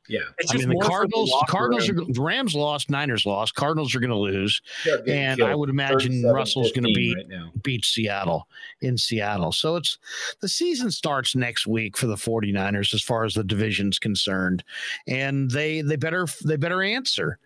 Yeah, 0.09 0.21
I 0.49 0.57
mean 0.57 0.69
the 0.69 0.85
Cardinals. 0.85 1.29
The 1.29 1.45
Cardinals 1.49 1.87
are 1.89 1.93
the 1.93 2.21
Rams 2.21 2.55
lost, 2.55 2.89
Niners 2.89 3.25
lost. 3.25 3.53
Cardinals 3.55 3.93
are 3.95 3.99
going 3.99 4.09
to 4.09 4.15
lose, 4.17 4.61
and 5.07 5.41
I 5.41 5.53
would 5.55 5.69
imagine 5.69 6.23
Russell's 6.23 6.71
going 6.71 6.85
to 6.85 6.93
beat 6.93 7.15
right 7.15 7.63
beat 7.63 7.85
Seattle 7.85 8.47
in 8.81 8.97
Seattle. 8.97 9.51
So 9.51 9.75
it's 9.75 9.97
the 10.41 10.49
season 10.49 10.89
starts 10.91 11.35
next 11.35 11.67
week 11.67 11.95
for 11.95 12.07
the 12.07 12.15
49ers 12.15 12.93
as 12.93 13.03
far 13.03 13.23
as 13.23 13.35
the 13.35 13.43
division's 13.43 13.99
concerned, 13.99 14.63
and 15.07 15.51
they 15.51 15.81
they 15.81 15.95
better 15.95 16.27
they 16.43 16.55
better 16.55 16.81
answer. 16.81 17.37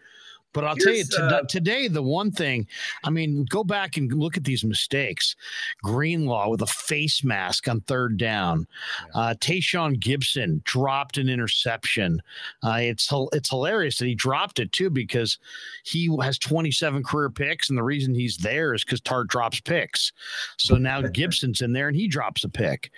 But 0.53 0.65
I'll 0.65 0.75
Here's, 0.75 1.09
tell 1.09 1.25
you 1.25 1.29
to, 1.29 1.37
uh, 1.37 1.41
today, 1.43 1.87
the 1.87 2.03
one 2.03 2.31
thing, 2.31 2.67
I 3.03 3.09
mean, 3.09 3.45
go 3.49 3.63
back 3.63 3.97
and 3.97 4.11
look 4.13 4.37
at 4.37 4.43
these 4.43 4.63
mistakes. 4.63 5.35
Greenlaw 5.81 6.49
with 6.49 6.61
a 6.61 6.67
face 6.67 7.23
mask 7.23 7.67
on 7.67 7.81
third 7.81 8.17
down. 8.17 8.67
Yeah. 9.15 9.21
Uh, 9.21 9.33
Tashaun 9.35 9.99
Gipson 9.99 10.63
dropped 10.63 11.17
an 11.17 11.29
interception. 11.29 12.21
Uh, 12.63 12.77
it's 12.79 13.09
it's 13.31 13.49
hilarious 13.49 13.97
that 13.97 14.05
he 14.05 14.15
dropped 14.15 14.59
it 14.59 14.71
too 14.71 14.89
because 14.89 15.37
he 15.83 16.15
has 16.21 16.37
27 16.37 17.03
career 17.03 17.29
picks, 17.29 17.69
and 17.69 17.77
the 17.77 17.83
reason 17.83 18.13
he's 18.13 18.37
there 18.37 18.73
is 18.73 18.83
because 18.83 19.01
Tartt 19.01 19.27
drops 19.27 19.59
picks. 19.59 20.11
So 20.57 20.77
now 20.77 21.01
Gipson's 21.13 21.61
in 21.61 21.73
there 21.73 21.87
and 21.87 21.97
he 21.97 22.07
drops 22.07 22.43
a 22.43 22.49
pick. 22.49 22.91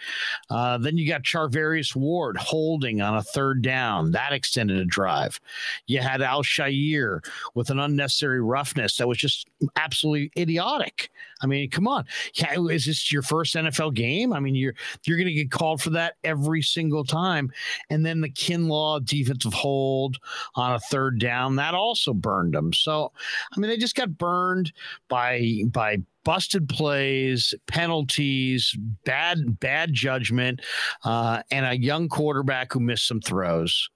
Uh, 0.50 0.78
then 0.78 0.98
you 0.98 1.08
got 1.08 1.24
Charvarius 1.24 1.96
Ward 1.96 2.38
holding 2.38 3.02
on 3.02 3.18
a 3.18 3.24
third 3.24 3.62
down 3.62 4.12
that 4.12 4.34
extended 4.34 4.78
a 4.78 4.86
drive. 4.86 5.40
You 5.88 6.00
had 6.00 6.22
Al-Shaair 6.22 7.26
with 7.54 7.70
an 7.70 7.80
unnecessary 7.80 8.42
roughness 8.42 8.98
that 8.98 9.08
was 9.08 9.18
just 9.18 9.48
absolutely 9.76 10.32
idiotic. 10.42 11.10
I 11.42 11.48
mean, 11.48 11.70
come 11.70 11.88
on, 11.88 12.06
is 12.36 12.86
this 12.86 13.12
your 13.12 13.22
first 13.22 13.56
NFL 13.56 13.94
game? 13.94 14.34
I 14.34 14.40
mean, 14.40 14.56
you're 14.56 14.74
you're 15.06 15.18
going 15.18 15.28
to 15.28 15.34
get 15.34 15.52
called 15.52 15.82
for 15.82 15.90
that 15.92 16.16
every 16.24 16.62
single 16.62 17.04
time. 17.04 17.52
And 17.90 18.06
then 18.06 18.22
the 18.22 18.30
Kinlaw 18.30 19.04
defensive 19.06 19.54
hold 19.54 20.18
on 20.56 20.74
a 20.74 20.80
third 20.80 21.20
down 21.20 21.56
that 21.58 21.74
also 21.74 22.14
burned 22.14 22.54
them. 22.54 22.74
So, 22.74 23.12
I 23.56 23.60
mean, 23.60 23.70
they 23.70 23.78
just 23.78 23.96
got 23.96 24.18
burned 24.18 24.72
by 25.10 25.64
by 25.68 25.98
busted 26.24 26.68
plays, 26.68 27.54
penalties, 27.68 28.76
bad 29.06 29.60
bad 29.60 29.94
judgment, 29.94 30.62
uh, 31.04 31.44
and 31.52 31.66
a 31.66 31.78
young 31.78 32.10
quarterback 32.10 32.74
who 32.74 32.80
missed 32.80 33.08
some 33.08 33.22
throws 33.22 33.90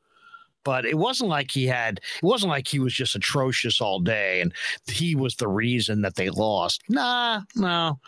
but 0.64 0.86
it 0.86 0.98
wasn't 0.98 1.30
like 1.30 1.52
he 1.52 1.66
had 1.66 2.00
it 2.22 2.26
wasn't 2.26 2.50
like 2.50 2.68
he 2.68 2.80
was 2.80 2.94
just 2.94 3.16
atrocious 3.16 3.82
all 3.82 4.00
day 4.00 4.42
and 4.42 4.54
he 4.88 5.16
was 5.16 5.36
the 5.36 5.48
reason 5.48 6.02
that 6.02 6.16
they 6.16 6.30
lost 6.30 6.82
nah 6.90 7.42
no 7.56 8.00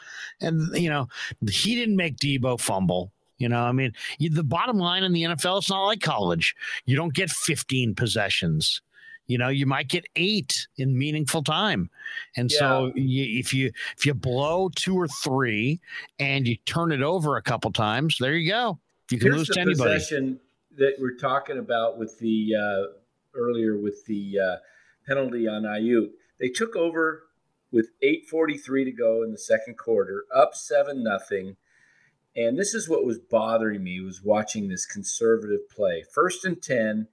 and 0.41 0.75
you 0.75 0.89
know 0.89 1.07
he 1.49 1.75
didn't 1.75 1.95
make 1.95 2.17
Deebo 2.17 2.59
fumble 2.59 3.11
you 3.41 3.49
know, 3.49 3.63
I 3.63 3.71
mean, 3.71 3.91
you, 4.19 4.29
the 4.29 4.43
bottom 4.43 4.77
line 4.77 5.03
in 5.03 5.13
the 5.13 5.23
NFL, 5.23 5.57
it's 5.57 5.69
not 5.71 5.83
like 5.83 5.99
college. 5.99 6.55
You 6.85 6.95
don't 6.95 7.13
get 7.13 7.31
15 7.31 7.95
possessions. 7.95 8.83
You 9.25 9.39
know, 9.39 9.47
you 9.47 9.65
might 9.65 9.87
get 9.87 10.05
eight 10.15 10.67
in 10.77 10.95
meaningful 10.95 11.41
time, 11.41 11.89
and 12.35 12.51
yeah. 12.51 12.59
so 12.59 12.91
you, 12.95 13.39
if 13.39 13.53
you 13.53 13.71
if 13.97 14.05
you 14.05 14.13
blow 14.13 14.69
two 14.75 14.95
or 14.95 15.07
three 15.07 15.79
and 16.19 16.45
you 16.45 16.57
turn 16.65 16.91
it 16.91 17.01
over 17.01 17.37
a 17.37 17.41
couple 17.41 17.71
times, 17.71 18.17
there 18.19 18.33
you 18.33 18.51
go. 18.51 18.77
You 19.09 19.19
can 19.19 19.27
Here's 19.27 19.37
lose 19.37 19.49
to 19.49 19.61
anybody. 19.61 20.03
That 20.81 20.95
we're 20.97 21.15
talking 21.15 21.59
about 21.59 21.99
with 21.99 22.17
the 22.17 22.55
uh, 22.55 22.93
earlier 23.35 23.77
with 23.77 24.03
the 24.07 24.39
uh, 24.39 24.55
penalty 25.07 25.47
on 25.47 25.61
Aiyuk. 25.61 26.09
They 26.39 26.49
took 26.49 26.75
over 26.75 27.25
with 27.71 27.91
8:43 28.03 28.85
to 28.85 28.91
go 28.91 29.21
in 29.21 29.31
the 29.31 29.37
second 29.37 29.77
quarter, 29.77 30.25
up 30.35 30.55
seven 30.55 31.03
nothing. 31.03 31.55
And 32.35 32.57
this 32.57 32.73
is 32.73 32.89
what 32.89 33.05
was 33.05 33.19
bothering 33.19 33.83
me 33.83 33.99
was 34.01 34.23
watching 34.23 34.69
this 34.69 34.87
conservative 34.87 35.69
play. 35.69 36.03
First 36.11 36.45
and 36.45 36.59
ten, 36.59 37.09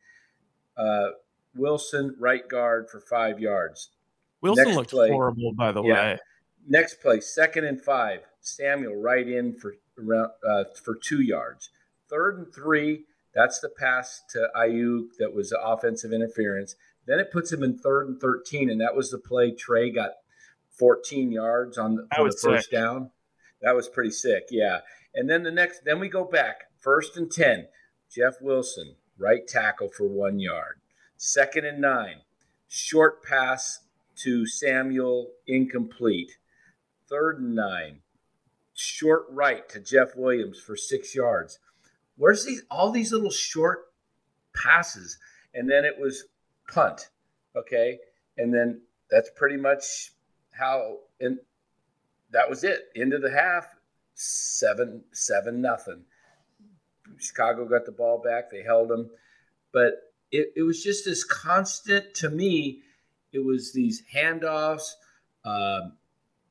uh, 0.78 1.08
Wilson 1.54 2.16
right 2.18 2.48
guard 2.48 2.88
for 2.88 3.00
five 3.00 3.38
yards. 3.38 3.90
Wilson 4.40 4.64
Next 4.64 4.76
looked 4.76 4.90
play, 4.90 5.10
horrible, 5.10 5.52
by 5.52 5.72
the 5.72 5.82
yeah. 5.82 5.92
way. 5.92 6.18
Next 6.66 7.02
play, 7.02 7.20
second 7.20 7.64
and 7.64 7.82
five, 7.82 8.20
Samuel 8.40 8.96
right 8.96 9.28
in 9.28 9.58
for 9.58 9.74
around 9.98 10.30
uh, 10.48 10.64
for 10.82 10.94
two 10.94 11.20
yards. 11.20 11.70
Third 12.08 12.38
and 12.38 12.54
three, 12.54 13.04
that's 13.34 13.60
the 13.60 13.68
pass 13.68 14.22
to 14.30 14.48
Aiyuk 14.56 15.16
that 15.18 15.34
was 15.34 15.52
offensive 15.62 16.12
interference. 16.12 16.76
Then 17.06 17.18
it 17.18 17.32
puts 17.32 17.52
him 17.52 17.62
in 17.62 17.78
third 17.78 18.08
and 18.08 18.20
13, 18.20 18.70
and 18.70 18.80
that 18.80 18.94
was 18.94 19.10
the 19.10 19.18
play 19.18 19.50
Trey 19.50 19.90
got 19.90 20.12
14 20.78 21.32
yards 21.32 21.78
on 21.78 21.96
the, 21.96 22.02
the 22.02 22.38
first 22.42 22.70
sick. 22.70 22.70
down. 22.70 23.10
That 23.62 23.74
was 23.74 23.88
pretty 23.88 24.10
sick, 24.10 24.44
yeah. 24.50 24.80
And 25.14 25.28
then 25.28 25.42
the 25.42 25.50
next, 25.50 25.82
then 25.84 25.98
we 26.00 26.08
go 26.08 26.24
back, 26.24 26.64
first 26.78 27.16
and 27.16 27.30
10, 27.30 27.66
Jeff 28.10 28.34
Wilson, 28.40 28.94
right 29.18 29.46
tackle 29.46 29.88
for 29.88 30.06
one 30.06 30.38
yard. 30.38 30.80
Second 31.16 31.64
and 31.64 31.80
nine, 31.80 32.20
short 32.68 33.24
pass 33.24 33.80
to 34.16 34.46
Samuel, 34.46 35.32
incomplete. 35.46 36.38
Third 37.08 37.40
and 37.40 37.54
nine, 37.54 38.00
short 38.74 39.24
right 39.30 39.68
to 39.70 39.80
Jeff 39.80 40.14
Williams 40.14 40.60
for 40.60 40.76
six 40.76 41.14
yards. 41.14 41.58
Where's 42.18 42.44
these 42.44 42.62
all 42.70 42.90
these 42.90 43.12
little 43.12 43.30
short 43.30 43.86
passes? 44.54 45.18
And 45.54 45.70
then 45.70 45.84
it 45.84 45.94
was 45.98 46.24
punt. 46.68 47.08
Okay. 47.56 47.98
And 48.36 48.52
then 48.52 48.82
that's 49.10 49.30
pretty 49.34 49.56
much 49.56 50.12
how 50.50 50.98
and 51.20 51.38
that 52.30 52.50
was 52.50 52.64
it. 52.64 52.90
End 52.94 53.14
of 53.14 53.22
the 53.22 53.30
half, 53.30 53.66
seven, 54.14 55.04
seven, 55.12 55.62
nothing. 55.62 56.04
Chicago 57.16 57.64
got 57.64 57.86
the 57.86 57.92
ball 57.92 58.20
back. 58.22 58.50
They 58.50 58.62
held 58.62 58.88
them. 58.88 59.10
But 59.72 59.94
it, 60.30 60.52
it 60.56 60.62
was 60.62 60.82
just 60.82 61.04
this 61.04 61.24
constant 61.24 62.14
to 62.16 62.28
me. 62.28 62.82
It 63.32 63.44
was 63.44 63.72
these 63.72 64.02
handoffs. 64.14 64.90
Um, 65.44 65.92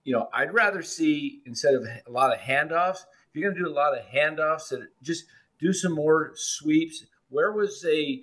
you 0.03 0.13
know, 0.13 0.29
I'd 0.33 0.53
rather 0.53 0.81
see 0.81 1.41
instead 1.45 1.73
of 1.73 1.83
a 1.83 2.11
lot 2.11 2.33
of 2.33 2.39
handoffs, 2.39 2.99
if 3.29 3.35
you're 3.35 3.51
going 3.51 3.61
to 3.61 3.69
do 3.69 3.71
a 3.71 3.75
lot 3.75 3.97
of 3.97 4.05
handoffs, 4.05 4.69
that 4.69 4.87
just 5.01 5.25
do 5.59 5.73
some 5.73 5.93
more 5.93 6.31
sweeps. 6.35 7.05
Where 7.29 7.51
was 7.51 7.85
a 7.85 8.21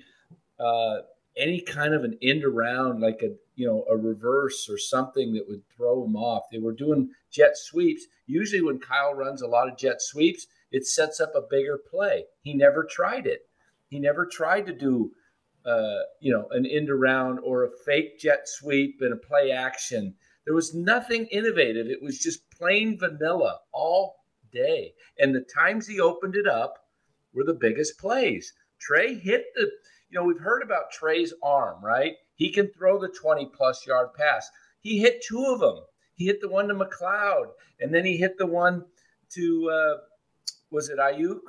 uh, 0.59 0.99
any 1.37 1.61
kind 1.61 1.95
of 1.95 2.05
an 2.05 2.17
end 2.23 2.45
around, 2.45 3.01
like 3.01 3.23
a 3.23 3.31
you 3.57 3.67
know 3.67 3.85
a 3.91 3.97
reverse 3.97 4.69
or 4.69 4.79
something 4.79 5.35
that 5.35 5.49
would 5.49 5.63
throw 5.77 6.03
them 6.03 6.17
off? 6.17 6.45
They 6.51 6.59
were 6.59 6.73
doing 6.73 7.11
jet 7.31 7.57
sweeps. 7.57 8.05
Usually, 8.27 8.63
when 8.63 8.79
Kyle 8.79 9.15
runs 9.15 9.43
a 9.43 9.49
lot 9.49 9.69
of 9.69 9.77
jet 9.77 10.01
sweeps, 10.01 10.47
it 10.71 10.87
sets 10.87 11.21
up 11.21 11.33
a 11.35 11.43
bigger 11.49 11.79
play. 11.91 12.25
He 12.43 12.55
never 12.55 12.85
tried 12.85 13.27
it. 13.27 13.41
He 13.89 13.99
never 13.99 14.27
tried 14.27 14.67
to 14.67 14.73
do 14.73 15.13
uh, 15.67 16.01
you 16.21 16.33
know 16.33 16.47
an 16.51 16.67
end 16.67 16.91
around 16.91 17.41
or 17.41 17.65
a 17.65 17.71
fake 17.85 18.19
jet 18.19 18.43
sweep 18.45 18.99
and 19.01 19.13
a 19.13 19.17
play 19.17 19.51
action. 19.51 20.15
There 20.45 20.55
was 20.55 20.75
nothing 20.75 21.27
innovative. 21.27 21.87
It 21.87 22.03
was 22.03 22.19
just 22.19 22.51
plain 22.51 22.99
vanilla 22.99 23.61
all 23.73 24.17
day. 24.53 24.93
And 25.19 25.35
the 25.35 25.45
times 25.55 25.87
he 25.87 26.01
opened 26.01 26.37
it 26.37 26.47
up 26.47 26.84
were 27.35 27.45
the 27.45 27.55
biggest 27.55 27.99
plays. 27.99 28.53
Trey 28.79 29.15
hit 29.15 29.47
the 29.55 29.71
you 30.15 30.21
know, 30.21 30.27
we've 30.27 30.39
heard 30.39 30.63
about 30.63 30.93
Trey's 30.93 31.35
arm, 31.43 31.85
right? 31.85 32.15
He 32.37 32.53
can 32.53 32.69
throw 32.69 33.01
the 33.01 33.09
20 33.09 33.47
plus 33.47 33.85
yard 33.85 34.15
pass. 34.15 34.49
He 34.79 35.01
hit 35.01 35.25
two 35.25 35.45
of 35.45 35.59
them. 35.59 35.81
He 36.15 36.27
hit 36.27 36.41
the 36.41 36.49
one 36.49 36.69
to 36.69 36.75
McCloud, 36.75 37.47
and 37.81 37.93
then 37.93 38.05
he 38.05 38.17
hit 38.17 38.39
the 38.39 38.47
one 38.47 38.85
to, 39.31 39.71
uh, 39.71 39.95
was 40.71 40.89
it 40.89 40.99
Aiyuk? 40.99 41.41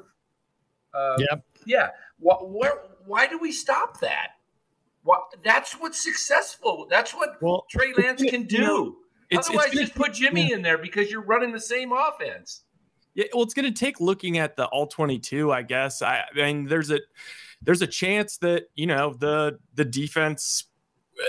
Uh, 0.96 1.18
yep. 1.20 1.44
Yeah. 1.68 1.90
What, 2.18 2.50
where, 2.50 2.82
why 3.06 3.28
do 3.28 3.38
we 3.38 3.52
stop 3.52 4.00
that? 4.00 4.30
What, 5.04 5.22
that's 5.44 5.74
what's 5.74 6.04
successful. 6.04 6.88
That's 6.90 7.14
what 7.14 7.40
well, 7.44 7.68
Trey 7.70 7.94
Lance 7.96 8.24
can 8.24 8.48
do. 8.48 8.98
It's, 9.30 9.48
Otherwise, 9.48 9.68
it's 9.68 9.76
just 9.76 9.96
put 9.96 10.14
Jimmy 10.14 10.50
yeah. 10.50 10.56
in 10.56 10.62
there 10.64 10.80
because 10.80 11.12
you're 11.12 11.22
running 11.22 11.52
the 11.52 11.60
same 11.60 11.92
offense. 11.92 12.64
Yeah, 13.16 13.26
well, 13.34 13.44
it's 13.44 13.54
going 13.54 13.72
to 13.72 13.78
take 13.78 14.00
looking 14.00 14.38
at 14.38 14.58
the 14.58 14.66
all 14.66 14.88
22, 14.88 15.52
I 15.52 15.62
guess. 15.64 16.02
I, 16.02 16.24
I 16.36 16.36
mean, 16.36 16.66
there's 16.66 16.92
a 16.92 17.00
there's 17.62 17.82
a 17.82 17.88
chance 17.88 18.38
that 18.38 18.66
you 18.76 18.86
know 18.86 19.16
the 19.18 19.58
the 19.74 19.86
defense. 19.86 20.66
Uh, 21.18 21.24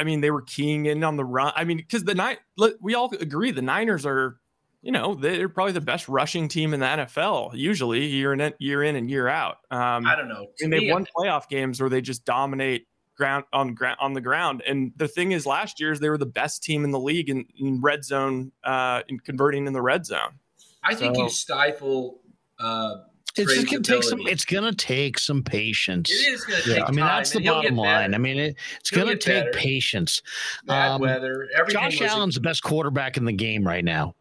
I 0.00 0.04
mean, 0.04 0.20
they 0.20 0.32
were 0.32 0.42
keying 0.42 0.86
in 0.86 1.02
on 1.04 1.16
the 1.16 1.24
run. 1.24 1.52
I 1.54 1.64
mean, 1.64 1.76
because 1.76 2.04
the 2.04 2.14
nine, 2.14 2.36
we 2.80 2.94
all 2.94 3.12
agree 3.20 3.52
the 3.52 3.62
Niners 3.62 4.04
are, 4.04 4.40
you 4.82 4.90
know, 4.90 5.14
they're 5.14 5.48
probably 5.48 5.72
the 5.72 5.80
best 5.80 6.08
rushing 6.08 6.48
team 6.48 6.74
in 6.74 6.80
the 6.80 6.86
NFL. 6.86 7.52
Usually, 7.54 8.04
year 8.06 8.32
in 8.32 8.52
year 8.58 8.82
in 8.82 8.96
and 8.96 9.08
year 9.08 9.28
out. 9.28 9.58
Um, 9.70 10.06
I 10.06 10.16
don't 10.16 10.28
know. 10.28 10.48
and 10.60 10.72
they've 10.72 10.90
won 10.90 11.06
playoff 11.16 11.48
games 11.48 11.80
where 11.80 11.88
they 11.88 12.00
just 12.00 12.24
dominate 12.24 12.88
ground 13.16 13.44
on 13.52 13.74
ground 13.74 13.98
on 14.00 14.12
the 14.12 14.20
ground. 14.20 14.62
And 14.66 14.92
the 14.96 15.08
thing 15.08 15.30
is, 15.30 15.46
last 15.46 15.78
year's 15.78 16.00
they 16.00 16.08
were 16.08 16.18
the 16.18 16.26
best 16.26 16.64
team 16.64 16.84
in 16.84 16.90
the 16.90 17.00
league 17.00 17.30
in, 17.30 17.44
in 17.56 17.80
red 17.80 18.04
zone, 18.04 18.50
uh, 18.64 19.02
in 19.08 19.20
converting 19.20 19.68
in 19.68 19.72
the 19.72 19.82
red 19.82 20.04
zone. 20.04 20.40
I 20.88 20.94
think 20.94 21.16
so, 21.16 21.22
you 21.24 21.30
stifle 21.30 22.20
uh, 22.58 22.96
it's 23.36 23.54
just 23.54 23.70
gonna 23.70 23.82
take 23.82 24.02
some. 24.02 24.20
It's 24.26 24.44
gonna 24.44 24.74
take 24.74 25.18
some 25.18 25.42
patience. 25.42 26.10
It 26.10 26.32
is 26.32 26.44
gonna 26.44 26.62
take. 26.62 26.82
I 26.82 26.90
mean, 26.90 27.04
that's 27.04 27.30
the 27.30 27.44
bottom 27.44 27.76
line. 27.76 28.14
I 28.14 28.18
mean, 28.18 28.38
it, 28.38 28.56
it's 28.80 28.90
he'll 28.90 29.04
gonna 29.04 29.16
take 29.16 29.44
better. 29.44 29.50
patience. 29.52 30.22
Bad 30.64 30.92
um, 30.92 31.00
weather. 31.00 31.48
Josh 31.68 32.00
Allen's 32.00 32.36
a- 32.36 32.40
the 32.40 32.42
best 32.42 32.62
quarterback 32.62 33.16
in 33.16 33.24
the 33.24 33.32
game 33.32 33.66
right 33.66 33.84
now. 33.84 34.14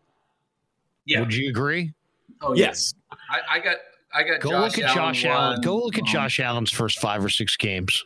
Yeah. 1.05 1.21
Would 1.21 1.33
you 1.33 1.49
agree? 1.49 1.93
Oh 2.41 2.53
yes. 2.53 2.93
I, 3.11 3.57
I 3.57 3.59
got. 3.59 3.77
I 4.13 4.23
got. 4.23 4.41
Go 4.41 4.51
Josh 4.51 4.77
look 4.77 4.85
at 4.85 4.95
Josh 4.95 5.25
Allen. 5.25 5.61
Go 5.61 5.77
look 5.77 5.97
at 5.97 6.05
Josh 6.05 6.39
Allen's 6.39 6.71
first 6.71 6.99
five 6.99 7.23
or 7.23 7.29
six 7.29 7.55
games. 7.55 8.03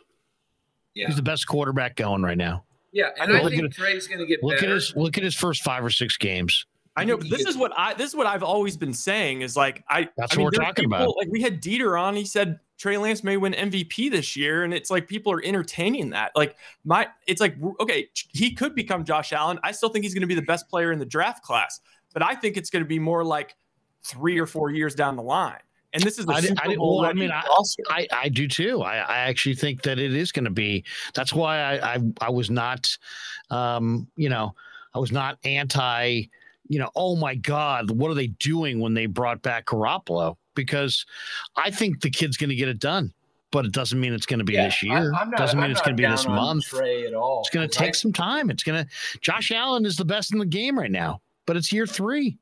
Yeah. 0.94 1.06
He's 1.06 1.16
the 1.16 1.22
best 1.22 1.46
quarterback 1.46 1.96
going 1.96 2.22
right 2.22 2.38
now. 2.38 2.64
Yeah, 2.92 3.08
and 3.18 3.32
I, 3.32 3.40
I 3.40 3.48
think 3.48 3.74
Trey's 3.74 4.06
going 4.06 4.20
to 4.20 4.26
get. 4.26 4.42
Look 4.42 4.56
better. 4.56 4.66
at 4.66 4.74
his 4.74 4.94
look 4.94 5.16
at 5.16 5.24
his 5.24 5.34
first 5.34 5.62
five 5.62 5.82
or 5.82 5.90
six 5.90 6.18
games. 6.18 6.66
I 6.94 7.04
know, 7.04 7.16
but 7.16 7.30
this 7.30 7.46
is 7.46 7.56
what 7.56 7.72
I 7.76 7.94
this 7.94 8.10
is 8.10 8.16
what 8.16 8.26
I've 8.26 8.42
always 8.42 8.76
been 8.76 8.92
saying 8.92 9.40
is 9.40 9.56
like 9.56 9.82
I 9.88 10.08
that's 10.16 10.34
I 10.34 10.36
mean, 10.36 10.44
what 10.44 10.58
we're 10.58 10.64
talking 10.64 10.84
people, 10.84 10.96
about. 10.96 11.16
Like 11.16 11.28
we 11.30 11.40
had 11.40 11.62
Dieter 11.62 11.98
on, 11.98 12.14
he 12.14 12.26
said 12.26 12.60
Trey 12.76 12.98
Lance 12.98 13.24
may 13.24 13.38
win 13.38 13.54
MVP 13.54 14.10
this 14.10 14.36
year, 14.36 14.64
and 14.64 14.74
it's 14.74 14.90
like 14.90 15.08
people 15.08 15.32
are 15.32 15.42
entertaining 15.42 16.10
that. 16.10 16.32
Like 16.36 16.56
my, 16.84 17.08
it's 17.26 17.40
like 17.40 17.56
okay, 17.80 18.08
he 18.12 18.52
could 18.54 18.74
become 18.74 19.04
Josh 19.04 19.32
Allen. 19.32 19.58
I 19.62 19.72
still 19.72 19.88
think 19.88 20.04
he's 20.04 20.12
going 20.12 20.22
to 20.22 20.26
be 20.26 20.34
the 20.34 20.42
best 20.42 20.68
player 20.68 20.92
in 20.92 20.98
the 20.98 21.06
draft 21.06 21.42
class, 21.42 21.80
but 22.12 22.22
I 22.22 22.34
think 22.34 22.58
it's 22.58 22.68
going 22.68 22.84
to 22.84 22.88
be 22.88 22.98
more 22.98 23.24
like 23.24 23.56
three 24.02 24.38
or 24.38 24.46
four 24.46 24.70
years 24.70 24.94
down 24.94 25.16
the 25.16 25.22
line. 25.22 25.60
And 25.94 26.02
this 26.02 26.18
is 26.18 26.26
a 26.26 26.32
I, 26.32 26.40
Super 26.40 26.70
I, 26.70 26.74
Bowl 26.74 27.00
well, 27.00 27.10
I 27.10 27.12
mean, 27.12 27.30
I, 27.30 27.44
I, 27.90 28.08
I, 28.12 28.28
do 28.30 28.48
too. 28.48 28.82
I, 28.82 28.96
I 28.96 29.18
actually 29.18 29.54
think 29.54 29.82
that 29.82 29.98
it 29.98 30.14
is 30.14 30.32
going 30.32 30.46
to 30.46 30.50
be. 30.50 30.84
That's 31.12 31.34
why 31.34 31.58
I, 31.58 31.94
I, 31.94 31.98
I 32.22 32.30
was 32.30 32.50
not, 32.50 32.96
um, 33.50 34.08
you 34.16 34.30
know, 34.30 34.54
I 34.94 34.98
was 34.98 35.12
not 35.12 35.38
anti 35.44 36.24
you 36.72 36.78
know, 36.78 36.90
oh 36.96 37.16
my 37.16 37.34
God, 37.34 37.90
what 37.90 38.10
are 38.10 38.14
they 38.14 38.28
doing 38.28 38.80
when 38.80 38.94
they 38.94 39.04
brought 39.04 39.42
back 39.42 39.66
Garoppolo? 39.66 40.36
Because 40.54 41.04
I 41.54 41.70
think 41.70 42.00
the 42.00 42.08
kid's 42.08 42.38
going 42.38 42.48
to 42.48 42.56
get 42.56 42.68
it 42.68 42.78
done, 42.78 43.12
but 43.50 43.66
it 43.66 43.72
doesn't 43.72 44.00
mean 44.00 44.14
it's 44.14 44.24
going 44.24 44.38
to 44.38 44.44
be 44.44 44.54
yeah, 44.54 44.64
this 44.64 44.82
year. 44.82 45.12
I, 45.12 45.24
not, 45.24 45.36
doesn't 45.36 45.58
mean 45.58 45.66
I'm 45.66 45.70
it's 45.72 45.82
going 45.82 45.96
to 45.96 46.02
be 46.02 46.08
this 46.08 46.26
month. 46.26 46.64
Trey 46.64 47.06
at 47.06 47.12
all. 47.12 47.40
It's 47.40 47.50
going 47.50 47.68
to 47.68 47.78
take 47.78 47.90
I, 47.90 47.92
some 47.92 48.12
time. 48.12 48.48
It's 48.48 48.62
going 48.62 48.84
to. 48.84 48.90
Josh 49.20 49.50
Allen 49.50 49.84
is 49.84 49.96
the 49.96 50.04
best 50.06 50.32
in 50.32 50.38
the 50.38 50.46
game 50.46 50.78
right 50.78 50.90
now, 50.90 51.20
but 51.46 51.58
it's 51.58 51.70
year 51.72 51.86
three. 51.86 52.38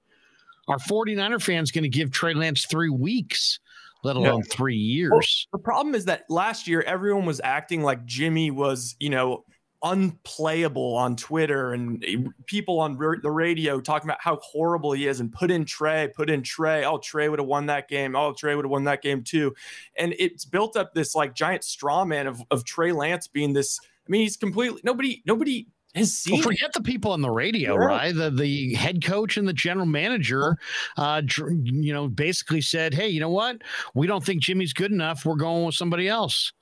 Our 0.69 0.79
49er 0.79 1.43
fans 1.43 1.73
going 1.73 1.83
to 1.83 1.89
give 1.89 2.13
Trey 2.13 2.35
Lance 2.35 2.67
three 2.67 2.91
weeks 2.91 3.59
let 4.03 4.17
alone 4.17 4.43
three 4.45 4.77
years. 4.77 5.11
Well, 5.11 5.59
the 5.61 5.63
problem 5.63 5.95
is 5.95 6.07
that 6.07 6.25
last 6.31 6.67
year 6.67 6.83
everyone 6.83 7.27
was 7.27 7.41
acting 7.45 7.83
like 7.83 8.05
Jimmy 8.07 8.51
was, 8.51 8.97
you 8.99 9.11
know, 9.11 9.45
unplayable 9.83 10.95
on 10.95 11.17
Twitter 11.17 11.73
and 11.73 12.05
people 12.47 12.81
on 12.81 12.99
the 13.23 13.31
radio 13.31 13.81
talking 13.81 14.09
about 14.09 14.21
how 14.21 14.37
horrible 14.43 14.93
he 14.93 15.07
is 15.07 15.21
and 15.21 15.33
put 15.33 15.51
in 15.51 15.65
Trey, 15.65 16.09
put 16.15 16.29
in 16.29 16.43
Trey. 16.43 16.85
Oh, 16.85 16.99
Trey 16.99 17.29
would 17.29 17.39
have 17.39 17.49
won 17.49 17.67
that 17.67 17.89
game. 17.89 18.15
Oh, 18.15 18.33
Trey 18.33 18.55
would 18.55 18.65
have 18.65 18.71
won 18.71 18.85
that 18.85 19.03
game 19.03 19.23
too. 19.23 19.55
And 19.97 20.15
it's 20.19 20.45
built 20.45 20.77
up 20.77 20.95
this 20.95 21.15
like 21.15 21.35
giant 21.35 21.65
straw 21.65 22.05
man 22.05 22.27
of, 22.27 22.43
of 22.51 22.65
Trey 22.65 22.93
Lance 22.93 23.27
being 23.27 23.53
this. 23.53 23.81
I 23.83 24.11
mean, 24.11 24.23
he's 24.23 24.37
completely 24.37 24.81
nobody, 24.85 25.23
nobody 25.25 25.67
has 25.95 26.17
seen. 26.17 26.35
Well, 26.35 26.43
forget 26.43 26.73
the 26.75 26.83
people 26.83 27.13
on 27.13 27.21
the 27.21 27.31
radio, 27.31 27.75
yeah. 27.75 27.87
right? 27.87 28.15
The 28.15 28.31
the 28.31 28.75
head 28.75 29.05
coach 29.05 29.37
and 29.37 29.49
the 29.49 29.53
general 29.53 29.87
manager, 29.87 30.57
uh, 30.97 31.23
you 31.63 31.93
know, 31.93 32.09
basically 32.09 32.61
said, 32.61 32.95
"Hey, 32.95 33.09
you 33.09 33.21
know 33.21 33.31
what? 33.31 33.63
We 33.95 34.07
don't 34.07 34.25
think 34.25 34.43
Jimmy's 34.43 34.73
good 34.73 34.93
enough. 34.93 35.25
We're 35.25 35.37
going 35.37 35.65
with 35.65 35.75
somebody 35.75 36.09
else." 36.09 36.53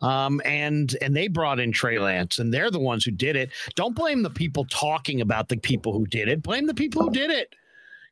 Um, 0.00 0.40
and 0.44 0.96
and 1.00 1.16
they 1.16 1.28
brought 1.28 1.58
in 1.58 1.72
Trey 1.72 1.98
Lance, 1.98 2.38
and 2.38 2.54
they're 2.54 2.70
the 2.70 2.78
ones 2.78 3.04
who 3.04 3.10
did 3.10 3.36
it. 3.36 3.50
Don't 3.74 3.96
blame 3.96 4.22
the 4.22 4.30
people 4.30 4.64
talking 4.66 5.20
about 5.20 5.48
the 5.48 5.56
people 5.56 5.92
who 5.92 6.06
did 6.06 6.28
it. 6.28 6.42
Blame 6.42 6.66
the 6.66 6.74
people 6.74 7.02
who 7.02 7.10
did 7.10 7.30
it. 7.30 7.54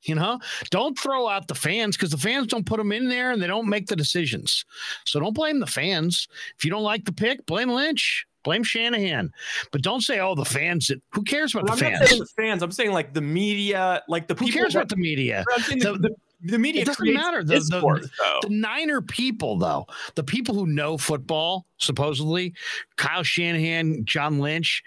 You 0.03 0.15
know, 0.15 0.39
don't 0.71 0.99
throw 0.99 1.29
out 1.29 1.49
the 1.49 1.55
fans 1.55 1.97
because 1.97 2.11
the 2.11 2.19
fans 2.19 2.49
don't 2.49 2.67
put 2.67 2.79
them 2.79 2.93
in 2.93 3.09
there 3.09 3.33
and 3.33 3.43
they 3.43 3.47
don't 3.47 3.69
make 3.69 3.87
the 3.87 3.97
decisions. 3.97 4.65
So 5.05 5.19
don't 5.19 5.35
blame 5.35 5.59
the 5.59 5.67
fans. 5.67 6.29
If 6.57 6.65
you 6.65 6.71
don't 6.71 6.83
like 6.83 7.05
the 7.05 7.13
pick, 7.13 7.47
blame 7.47 7.71
Lynch. 7.71 8.27
Blame 8.45 8.63
Shanahan, 8.63 9.33
but 9.73 9.83
don't 9.83 10.03
say, 10.03 10.21
"Oh, 10.21 10.37
the 10.37 10.45
fans." 10.45 10.89
Who 11.11 11.25
cares 11.25 11.53
about 11.53 11.69
well, 11.69 11.77
the 11.77 11.87
I'm 11.87 11.99
fans? 11.99 12.11
the 12.17 12.27
fans. 12.41 12.63
I'm 12.63 12.71
saying 12.71 12.93
like 12.93 13.13
the 13.13 13.21
media, 13.21 14.05
like 14.09 14.29
the 14.29 14.35
Who 14.35 14.45
people. 14.45 14.61
cares 14.61 14.75
that, 14.75 14.79
about 14.79 14.89
the 14.91 14.97
media? 14.97 15.45
The, 15.69 15.75
the, 15.75 15.99
the 15.99 16.17
media 16.41 16.83
it 16.83 16.87
doesn't 16.87 17.13
matter. 17.13 17.43
The, 17.43 17.55
the, 17.55 18.11
the, 18.43 18.49
Niner 18.51 19.01
people, 19.01 19.59
though, 19.59 19.87
the 20.15 20.25
people 20.25 20.55
who 20.55 20.67
know 20.67 20.99
football, 20.99 21.67
supposedly, 21.79 22.55
Kyle 22.97 23.23
Shanahan, 23.23 24.05
John 24.05 24.39
Lynch, 24.39 24.83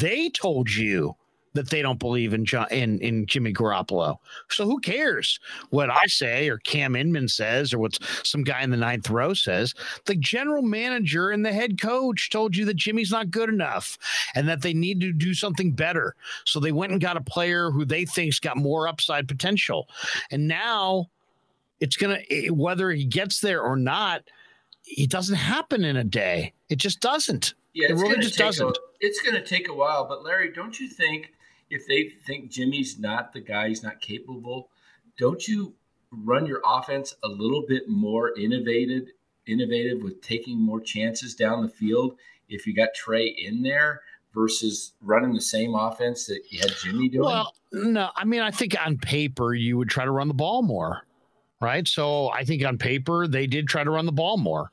they 0.00 0.28
told 0.30 0.70
you 0.70 1.14
that 1.54 1.70
they 1.70 1.82
don't 1.82 1.98
believe 1.98 2.32
in 2.32 2.44
John, 2.44 2.66
in 2.70 2.98
in 3.00 3.26
Jimmy 3.26 3.52
Garoppolo. 3.52 4.18
So 4.48 4.64
who 4.64 4.80
cares 4.80 5.38
what 5.70 5.90
I 5.90 6.06
say 6.06 6.48
or 6.48 6.58
Cam 6.58 6.96
Inman 6.96 7.28
says 7.28 7.72
or 7.72 7.78
what 7.78 7.98
some 8.24 8.42
guy 8.42 8.62
in 8.62 8.70
the 8.70 8.76
ninth 8.76 9.10
row 9.10 9.34
says? 9.34 9.74
The 10.06 10.14
general 10.14 10.62
manager 10.62 11.30
and 11.30 11.44
the 11.44 11.52
head 11.52 11.80
coach 11.80 12.30
told 12.30 12.56
you 12.56 12.64
that 12.66 12.76
Jimmy's 12.76 13.10
not 13.10 13.30
good 13.30 13.48
enough 13.48 13.98
and 14.34 14.48
that 14.48 14.62
they 14.62 14.74
need 14.74 15.00
to 15.00 15.12
do 15.12 15.34
something 15.34 15.72
better. 15.72 16.14
So 16.44 16.60
they 16.60 16.72
went 16.72 16.92
and 16.92 17.00
got 17.00 17.16
a 17.16 17.22
player 17.22 17.70
who 17.70 17.84
they 17.84 18.04
think's 18.04 18.38
got 18.38 18.56
more 18.56 18.88
upside 18.88 19.28
potential. 19.28 19.88
And 20.30 20.48
now 20.48 21.10
it's 21.80 21.96
gonna 21.96 22.20
whether 22.50 22.90
he 22.90 23.04
gets 23.04 23.40
there 23.40 23.60
or 23.60 23.76
not, 23.76 24.22
it 24.86 25.10
doesn't 25.10 25.36
happen 25.36 25.84
in 25.84 25.96
a 25.96 26.04
day. 26.04 26.52
It 26.68 26.76
just 26.76 27.00
doesn't. 27.00 27.54
Yeah, 27.74 27.90
it 27.90 27.94
really 27.94 28.18
just 28.18 28.38
doesn't. 28.38 28.66
A, 28.66 28.80
it's 29.00 29.20
going 29.22 29.34
to 29.34 29.46
take 29.46 29.68
a 29.68 29.74
while. 29.74 30.06
But 30.06 30.24
Larry, 30.24 30.52
don't 30.52 30.78
you 30.78 30.88
think 30.88 31.32
if 31.72 31.86
they 31.86 32.10
think 32.26 32.50
Jimmy's 32.50 32.98
not 32.98 33.32
the 33.32 33.40
guy, 33.40 33.68
he's 33.68 33.82
not 33.82 34.00
capable, 34.00 34.68
don't 35.18 35.48
you 35.48 35.74
run 36.10 36.44
your 36.44 36.60
offense 36.66 37.14
a 37.24 37.28
little 37.28 37.64
bit 37.66 37.88
more 37.88 38.36
innovative, 38.38 39.08
innovative 39.46 40.02
with 40.02 40.20
taking 40.20 40.60
more 40.60 40.80
chances 40.80 41.34
down 41.34 41.62
the 41.62 41.68
field 41.68 42.16
if 42.50 42.66
you 42.66 42.74
got 42.74 42.90
Trey 42.94 43.26
in 43.26 43.62
there 43.62 44.02
versus 44.34 44.92
running 45.00 45.32
the 45.32 45.40
same 45.40 45.74
offense 45.74 46.26
that 46.26 46.42
you 46.50 46.60
had 46.60 46.72
Jimmy 46.82 47.08
doing? 47.08 47.24
Well, 47.24 47.54
no, 47.72 48.10
I 48.14 48.24
mean, 48.24 48.42
I 48.42 48.50
think 48.50 48.76
on 48.84 48.98
paper 48.98 49.54
you 49.54 49.78
would 49.78 49.88
try 49.88 50.04
to 50.04 50.10
run 50.10 50.28
the 50.28 50.34
ball 50.34 50.62
more, 50.62 51.06
right? 51.58 51.88
So 51.88 52.28
I 52.28 52.44
think 52.44 52.62
on 52.66 52.76
paper 52.76 53.26
they 53.26 53.46
did 53.46 53.66
try 53.66 53.82
to 53.82 53.90
run 53.90 54.04
the 54.04 54.12
ball 54.12 54.36
more. 54.36 54.70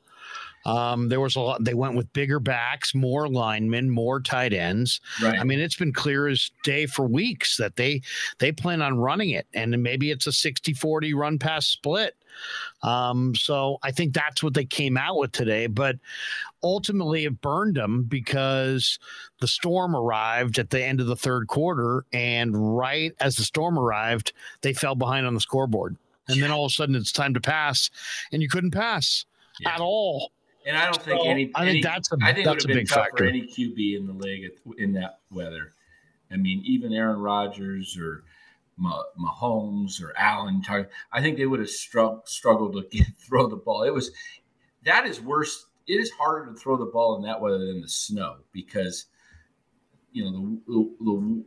Um, 0.64 1.08
there 1.08 1.20
was 1.20 1.36
a 1.36 1.40
lot. 1.40 1.64
They 1.64 1.74
went 1.74 1.96
with 1.96 2.12
bigger 2.12 2.38
backs, 2.40 2.94
more 2.94 3.28
linemen, 3.28 3.90
more 3.90 4.20
tight 4.20 4.52
ends. 4.52 5.00
Right. 5.22 5.38
I 5.38 5.44
mean, 5.44 5.60
it's 5.60 5.76
been 5.76 5.92
clear 5.92 6.28
as 6.28 6.50
day 6.64 6.86
for 6.86 7.06
weeks 7.06 7.56
that 7.56 7.76
they 7.76 8.02
they 8.38 8.52
plan 8.52 8.82
on 8.82 8.98
running 8.98 9.30
it, 9.30 9.46
and 9.54 9.82
maybe 9.82 10.10
it's 10.10 10.26
a 10.26 10.30
60-40 10.30 11.14
run 11.14 11.38
pass 11.38 11.66
split. 11.66 12.16
Um, 12.82 13.34
so 13.34 13.78
I 13.82 13.90
think 13.90 14.14
that's 14.14 14.42
what 14.42 14.54
they 14.54 14.64
came 14.64 14.96
out 14.96 15.18
with 15.18 15.32
today. 15.32 15.66
But 15.66 15.96
ultimately, 16.62 17.24
it 17.24 17.40
burned 17.40 17.76
them 17.76 18.04
because 18.04 18.98
the 19.40 19.48
storm 19.48 19.96
arrived 19.96 20.58
at 20.58 20.70
the 20.70 20.82
end 20.82 21.00
of 21.00 21.06
the 21.06 21.16
third 21.16 21.48
quarter, 21.48 22.04
and 22.12 22.76
right 22.76 23.12
as 23.20 23.36
the 23.36 23.44
storm 23.44 23.78
arrived, 23.78 24.32
they 24.60 24.72
fell 24.72 24.94
behind 24.94 25.26
on 25.26 25.34
the 25.34 25.40
scoreboard. 25.40 25.96
And 26.28 26.40
then 26.40 26.50
all 26.50 26.66
of 26.66 26.70
a 26.70 26.72
sudden, 26.72 26.94
it's 26.94 27.12
time 27.12 27.34
to 27.34 27.40
pass, 27.40 27.90
and 28.30 28.40
you 28.40 28.48
couldn't 28.48 28.70
pass 28.70 29.24
yeah. 29.58 29.74
at 29.74 29.80
all. 29.80 30.32
And 30.70 30.78
I 30.78 30.84
don't 30.84 31.02
think 31.02 31.26
any. 31.26 31.50
I 31.56 31.64
think 31.64 31.84
that's 31.84 32.12
a. 32.12 32.16
I 32.22 32.32
think 32.32 32.46
that's 32.46 32.64
it 32.64 32.68
would 32.68 32.76
have 32.76 32.78
been 32.78 32.86
tough 32.86 33.04
factor. 33.06 33.24
for 33.24 33.24
any 33.24 33.42
QB 33.42 33.98
in 33.98 34.06
the 34.06 34.12
league 34.12 34.48
in 34.78 34.92
that 34.92 35.18
weather. 35.32 35.72
I 36.30 36.36
mean, 36.36 36.62
even 36.64 36.92
Aaron 36.92 37.18
Rodgers 37.18 37.98
or 37.98 38.22
Mahomes 38.80 40.00
or 40.00 40.14
Allen. 40.16 40.62
I 41.12 41.20
think 41.20 41.38
they 41.38 41.46
would 41.46 41.58
have 41.58 41.68
struggled 41.68 42.28
struggled 42.28 42.74
to 42.74 42.96
get, 42.96 43.08
throw 43.18 43.48
the 43.48 43.56
ball. 43.56 43.82
It 43.82 43.92
was 43.92 44.12
that 44.84 45.06
is 45.06 45.20
worse. 45.20 45.66
It 45.88 45.94
is 45.94 46.12
harder 46.12 46.52
to 46.52 46.56
throw 46.56 46.76
the 46.76 46.86
ball 46.86 47.16
in 47.16 47.22
that 47.22 47.40
weather 47.40 47.58
than 47.58 47.80
the 47.80 47.88
snow 47.88 48.36
because 48.52 49.06
you 50.12 50.22
know 50.22 50.30
the 50.30 50.94
the, 51.00 51.04
the, 51.04 51.44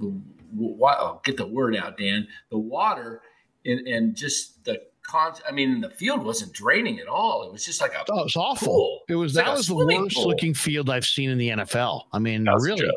the, 0.00 0.22
the 0.54 0.84
oh, 0.84 1.20
get 1.24 1.36
the 1.36 1.46
word 1.48 1.76
out, 1.76 1.98
Dan. 1.98 2.28
The 2.50 2.58
water 2.58 3.20
and, 3.64 3.86
and 3.88 4.14
just 4.14 4.64
the 4.64 4.82
con. 5.04 5.34
I 5.48 5.52
mean, 5.52 5.80
the 5.80 5.90
field 5.90 6.24
wasn't 6.24 6.52
draining 6.52 6.98
at 6.98 7.06
all. 7.06 7.44
It 7.44 7.52
was 7.52 7.64
just 7.64 7.80
like 7.80 7.94
a. 7.94 8.04
Oh, 8.10 8.20
it 8.20 8.24
was 8.24 8.36
awful. 8.36 8.68
Pool. 8.68 9.00
It 9.08 9.14
was, 9.14 9.34
that 9.34 9.46
like 9.46 9.56
was 9.56 9.68
the 9.68 9.76
worst 9.76 10.16
pool. 10.16 10.28
looking 10.28 10.54
field 10.54 10.90
I've 10.90 11.04
seen 11.04 11.30
in 11.30 11.38
the 11.38 11.50
NFL. 11.50 12.04
I 12.12 12.18
mean, 12.18 12.46
really. 12.58 12.90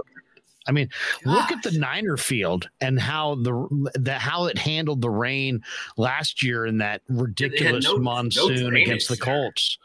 I 0.67 0.71
mean, 0.73 0.89
Gosh. 1.23 1.33
look 1.33 1.51
at 1.51 1.63
the 1.63 1.79
Niner 1.79 2.17
field 2.17 2.69
and 2.81 2.99
how 2.99 3.35
the, 3.35 3.91
the 3.95 4.13
how 4.13 4.45
it 4.45 4.57
handled 4.57 5.01
the 5.01 5.09
rain 5.09 5.61
last 5.95 6.43
year 6.43 6.65
in 6.65 6.79
that 6.79 7.01
ridiculous 7.07 7.85
no, 7.85 7.97
monsoon 7.97 8.73
no 8.73 8.81
against 8.81 9.07
the 9.07 9.17
Colts. 9.17 9.77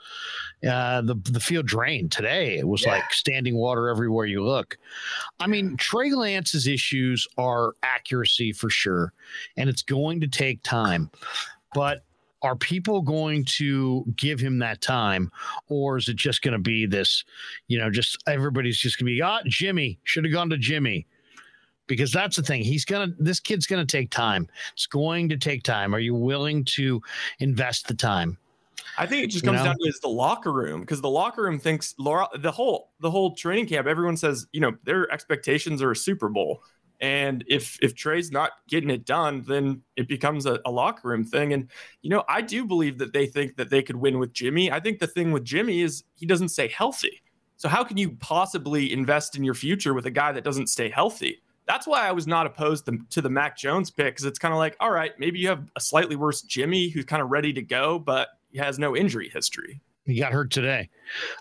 Uh, 0.69 1.01
the 1.01 1.15
the 1.15 1.41
field 1.41 1.67
drained 1.67 2.13
today. 2.13 2.59
It 2.59 2.67
was 2.67 2.83
yeah. 2.83 2.93
like 2.93 3.13
standing 3.13 3.57
water 3.57 3.89
everywhere 3.89 4.27
you 4.27 4.45
look. 4.45 4.77
I 5.41 5.47
mean, 5.47 5.77
Trey 5.77 6.13
Lance's 6.13 6.67
issues 6.67 7.27
are 7.39 7.75
accuracy 7.83 8.53
for 8.53 8.69
sure, 8.71 9.13
and 9.57 9.69
it's 9.69 9.83
going 9.83 10.21
to 10.21 10.29
take 10.29 10.63
time. 10.63 11.11
But 11.75 12.05
are 12.43 12.57
people 12.57 13.01
going 13.03 13.45
to 13.45 14.05
give 14.17 14.41
him 14.41 14.59
that 14.59 14.81
time 14.81 15.31
or 15.69 15.97
is 15.97 16.09
it 16.09 16.17
just 16.17 16.43
going 16.43 16.53
to 16.53 16.59
be 16.59 16.87
this 16.87 17.25
you 17.69 17.79
know 17.79 17.91
just 17.91 18.23
everybody's 18.27 18.79
just 18.79 18.99
going 18.99 19.07
to 19.07 19.13
be 19.13 19.23
ah 19.23 19.41
jimmy 19.47 19.99
should 20.05 20.25
have 20.25 20.33
gone 20.33 20.51
to 20.51 20.57
jimmy. 20.57 21.07
Because 21.89 22.13
that's 22.13 22.37
the 22.37 22.43
thing 22.43 22.63
he's 22.63 22.85
gonna 22.85 23.13
this 23.19 23.41
kid's 23.41 23.67
gonna 23.67 23.85
take 23.85 24.11
time. 24.11 24.49
It's 24.73 24.87
going 24.87 25.29
to 25.29 25.37
take 25.37 25.63
time. 25.63 25.95
Are 25.95 25.99
you 25.99 26.15
willing 26.15 26.65
to 26.77 27.03
invest 27.41 27.89
the 27.89 27.95
time? 27.95 28.39
I 28.97 29.07
think 29.07 29.25
it 29.25 29.27
just 29.29 29.45
comes 29.45 29.59
you 29.59 29.65
know? 29.65 29.71
down 29.71 29.79
to 29.79 29.89
is 29.89 30.01
the 30.01 30.09
locker 30.09 30.53
room 30.53 30.81
because 30.81 31.01
the 31.01 31.11
locker 31.11 31.43
room 31.43 31.59
thinks 31.59 31.95
Laura 31.99 32.29
the 32.39 32.53
whole 32.53 32.93
the 33.01 33.11
whole 33.11 33.35
training 33.35 33.67
camp 33.67 33.87
everyone 33.87 34.17
says 34.17 34.47
you 34.53 34.61
know 34.61 34.73
their 34.85 35.11
expectations 35.13 35.83
are 35.83 35.91
a 35.91 35.97
Super 35.97 36.29
Bowl 36.29 36.63
and 37.03 37.45
if 37.49 37.77
if 37.83 37.97
Trey's 37.97 38.31
not 38.31 38.53
getting 38.69 38.89
it 38.89 39.05
done, 39.05 39.43
then 39.43 39.83
it 39.97 40.07
becomes 40.07 40.47
a, 40.47 40.61
a, 40.65 40.71
locker 40.71 41.09
room 41.09 41.25
thing. 41.25 41.53
And 41.53 41.69
you 42.01 42.09
know, 42.09 42.23
I 42.29 42.41
do 42.41 42.65
believe 42.65 42.97
that 42.99 43.13
they 43.13 43.27
think 43.27 43.57
that 43.57 43.71
they 43.71 43.83
could 43.83 43.97
win 43.97 44.21
with 44.21 44.33
Jimmy. 44.33 44.71
I 44.71 44.79
think 44.79 45.01
the 45.01 45.09
thing 45.09 45.33
with 45.33 45.45
Jimmy 45.45 45.81
is 45.81 46.05
he 46.15 46.27
doesn't 46.27 46.51
stay 46.51 46.69
healthy. 46.69 47.21
So 47.57 47.69
how 47.69 47.83
can 47.83 47.97
you 47.97 48.13
possibly 48.13 48.93
invest 48.93 49.37
in 49.37 49.43
your 49.43 49.55
future 49.55 49.95
with 49.95 50.07
a 50.07 50.11
guy 50.11 50.31
that 50.31 50.45
doesn't 50.45 50.69
stay 50.69 50.89
healthy? 50.89 51.43
That's 51.67 51.89
why 51.89 52.07
I 52.07 52.13
was 52.13 52.29
not 52.29 52.47
opposed 52.47 52.87
to, 52.87 52.99
to 53.11 53.21
the 53.21 53.31
Mac 53.31 53.57
Jones 53.57 53.91
pick 53.91 54.15
because 54.15 54.25
it's 54.25 54.39
kind 54.39 54.55
of 54.55 54.59
like, 54.59 54.77
all 54.79 54.91
right, 54.91 55.13
maybe 55.19 55.41
you 55.41 55.49
have 55.49 55.69
a 55.77 55.81
slightly 55.81 56.17
worse 56.17 56.43
Jimmy 56.43 56.89
who's 56.89 57.05
kind 57.05 57.23
of 57.23 57.31
ready 57.31 57.53
to 57.53 57.63
go, 57.63 57.99
but 57.99 58.29
he 58.51 58.59
has 58.59 58.79
no 58.79 58.97
injury 58.97 59.29
history. 59.29 59.81
He 60.05 60.19
got 60.19 60.33
hurt 60.33 60.51
today. 60.51 60.89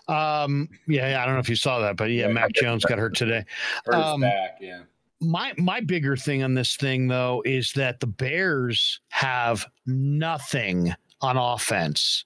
Um, 0.06 0.68
yeah, 0.86 1.20
I 1.20 1.24
don't 1.24 1.34
know 1.34 1.40
if 1.40 1.48
you 1.48 1.56
saw 1.56 1.80
that, 1.80 1.96
but 1.96 2.10
yeah, 2.10 2.28
yeah 2.28 2.32
Mac 2.32 2.52
Jones 2.52 2.84
got 2.84 2.98
hurt 2.98 3.16
today. 3.16 3.44
Hurt 3.84 3.94
um, 3.94 4.20
back, 4.20 4.58
yeah 4.60 4.82
my 5.22 5.52
my 5.56 5.80
bigger 5.80 6.16
thing 6.16 6.42
on 6.42 6.54
this 6.54 6.76
thing 6.76 7.08
though 7.08 7.42
is 7.46 7.72
that 7.72 8.00
the 8.00 8.06
Bears 8.06 9.00
have 9.08 9.66
nothing 9.86 10.92
on 11.20 11.36
offense. 11.36 12.24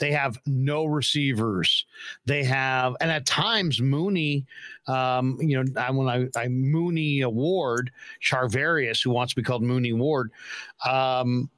They 0.00 0.10
have 0.10 0.38
no 0.44 0.86
receivers. 0.86 1.86
They 2.26 2.42
have, 2.44 2.96
and 3.00 3.12
at 3.12 3.26
times 3.26 3.80
Mooney, 3.80 4.44
um, 4.88 5.38
you 5.40 5.62
know, 5.62 5.80
I, 5.80 5.90
when 5.92 6.08
I, 6.08 6.26
I 6.36 6.48
Mooney 6.48 7.20
Award, 7.20 7.92
Charvarius, 8.20 9.02
who 9.04 9.10
wants 9.10 9.32
to 9.32 9.40
be 9.40 9.44
called 9.44 9.62
Mooney 9.62 9.92
Ward, 9.92 10.32
um, 10.84 11.48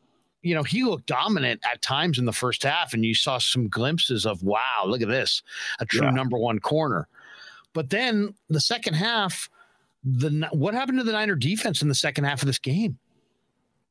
you 0.42 0.54
know, 0.54 0.62
he 0.62 0.84
looked 0.84 1.06
dominant 1.06 1.62
at 1.64 1.80
times 1.80 2.18
in 2.18 2.26
the 2.26 2.32
first 2.32 2.62
half, 2.62 2.92
and 2.92 3.04
you 3.04 3.14
saw 3.14 3.38
some 3.38 3.68
glimpses 3.68 4.26
of, 4.26 4.42
wow, 4.42 4.84
look 4.86 5.00
at 5.00 5.08
this, 5.08 5.42
a 5.80 5.86
true 5.86 6.04
yeah. 6.04 6.10
number 6.10 6.36
one 6.36 6.58
corner. 6.58 7.08
But 7.72 7.88
then 7.88 8.34
the 8.50 8.60
second 8.60 8.94
half, 8.94 9.48
the 10.06 10.48
what 10.52 10.72
happened 10.72 10.98
to 10.98 11.04
the 11.04 11.12
Niner 11.12 11.34
defense 11.34 11.82
in 11.82 11.88
the 11.88 11.94
second 11.94 12.24
half 12.24 12.42
of 12.42 12.46
this 12.46 12.58
game? 12.58 12.98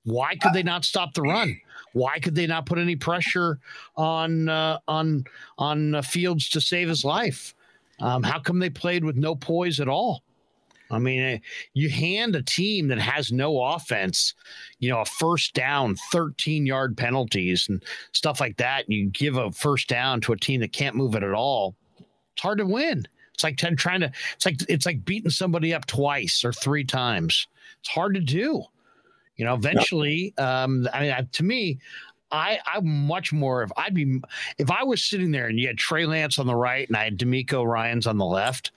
Why 0.06 0.36
could 0.36 0.54
they 0.54 0.64
not 0.64 0.86
stop 0.86 1.14
the 1.14 1.24
run? 1.24 1.60
Why 1.94 2.20
could 2.20 2.36
they 2.36 2.48
not 2.48 2.66
put 2.66 2.78
any 2.78 2.96
pressure 2.96 3.60
on 3.98 4.48
uh, 4.48 4.80
on 4.88 5.26
on 5.58 5.96
uh, 5.96 6.02
Fields 6.02 6.50
to 6.50 6.62
save 6.62 6.88
his 6.88 7.04
life? 7.04 7.54
Um, 8.00 8.24
how 8.24 8.40
come 8.40 8.60
they 8.60 8.70
played 8.70 9.04
with 9.04 9.16
no 9.16 9.36
poise 9.36 9.80
at 9.80 9.88
all? 9.88 10.24
I 10.92 11.00
mean, 11.00 11.20
eh, 11.20 11.38
you 11.74 11.90
hand 11.90 12.36
a 12.36 12.44
team 12.44 12.88
that 12.90 13.00
has 13.00 13.32
no 13.32 13.62
offense, 13.62 14.36
you 14.80 14.90
know, 14.90 15.02
a 15.02 15.06
first 15.06 15.54
down, 15.54 15.96
13 16.12 16.66
yard 16.66 16.96
penalties 16.96 17.68
and 17.68 17.84
stuff 18.12 18.40
like 18.40 18.58
that. 18.58 18.86
And 18.86 18.94
you 18.94 19.10
give 19.10 19.38
a 19.38 19.52
first 19.52 19.88
down 19.88 20.22
to 20.22 20.34
a 20.34 20.38
team 20.38 20.62
that 20.62 20.74
can't 20.74 20.96
move 20.96 21.16
it 21.16 21.24
at 21.24 21.34
all. 21.34 21.76
It's 22.00 22.42
hard 22.42 22.60
to 22.60 22.66
win. 22.66 23.08
It's 23.36 23.44
like 23.44 23.58
trying 23.58 24.02
to. 24.02 24.12
It's 24.36 24.46
like 24.46 24.58
it's 24.68 24.86
like 24.86 25.06
beating 25.06 25.30
somebody 25.30 25.74
up 25.74 25.86
twice 25.86 26.44
or 26.44 26.52
three 26.52 26.84
times. 26.84 27.48
It's 27.82 27.90
hard 27.90 28.16
to 28.16 28.22
do. 28.22 28.64
You 29.38 29.46
know, 29.46 29.54
eventually, 29.54 30.34
um, 30.38 30.88
I 30.94 31.02
mean, 31.02 31.30
to 31.34 31.44
me, 31.44 31.80
I 32.32 32.60
I'm 32.66 32.88
much 32.88 33.34
more 33.34 33.64
if 33.64 33.72
I'd 33.78 33.94
be 33.94 34.22
if 34.58 34.72
I 34.72 34.84
was 34.84 35.04
sitting 35.04 35.32
there 35.32 35.48
and 35.48 35.60
you 35.60 35.68
had 35.68 35.78
Trey 35.78 36.06
Lance 36.06 36.40
on 36.40 36.48
the 36.48 36.56
right 36.56 36.88
and 36.88 36.98
I 36.98 37.04
had 37.04 37.18
DeMeco 37.18 37.66
Ryans 37.66 38.08
on 38.08 38.18
the 38.18 38.26
left, 38.26 38.72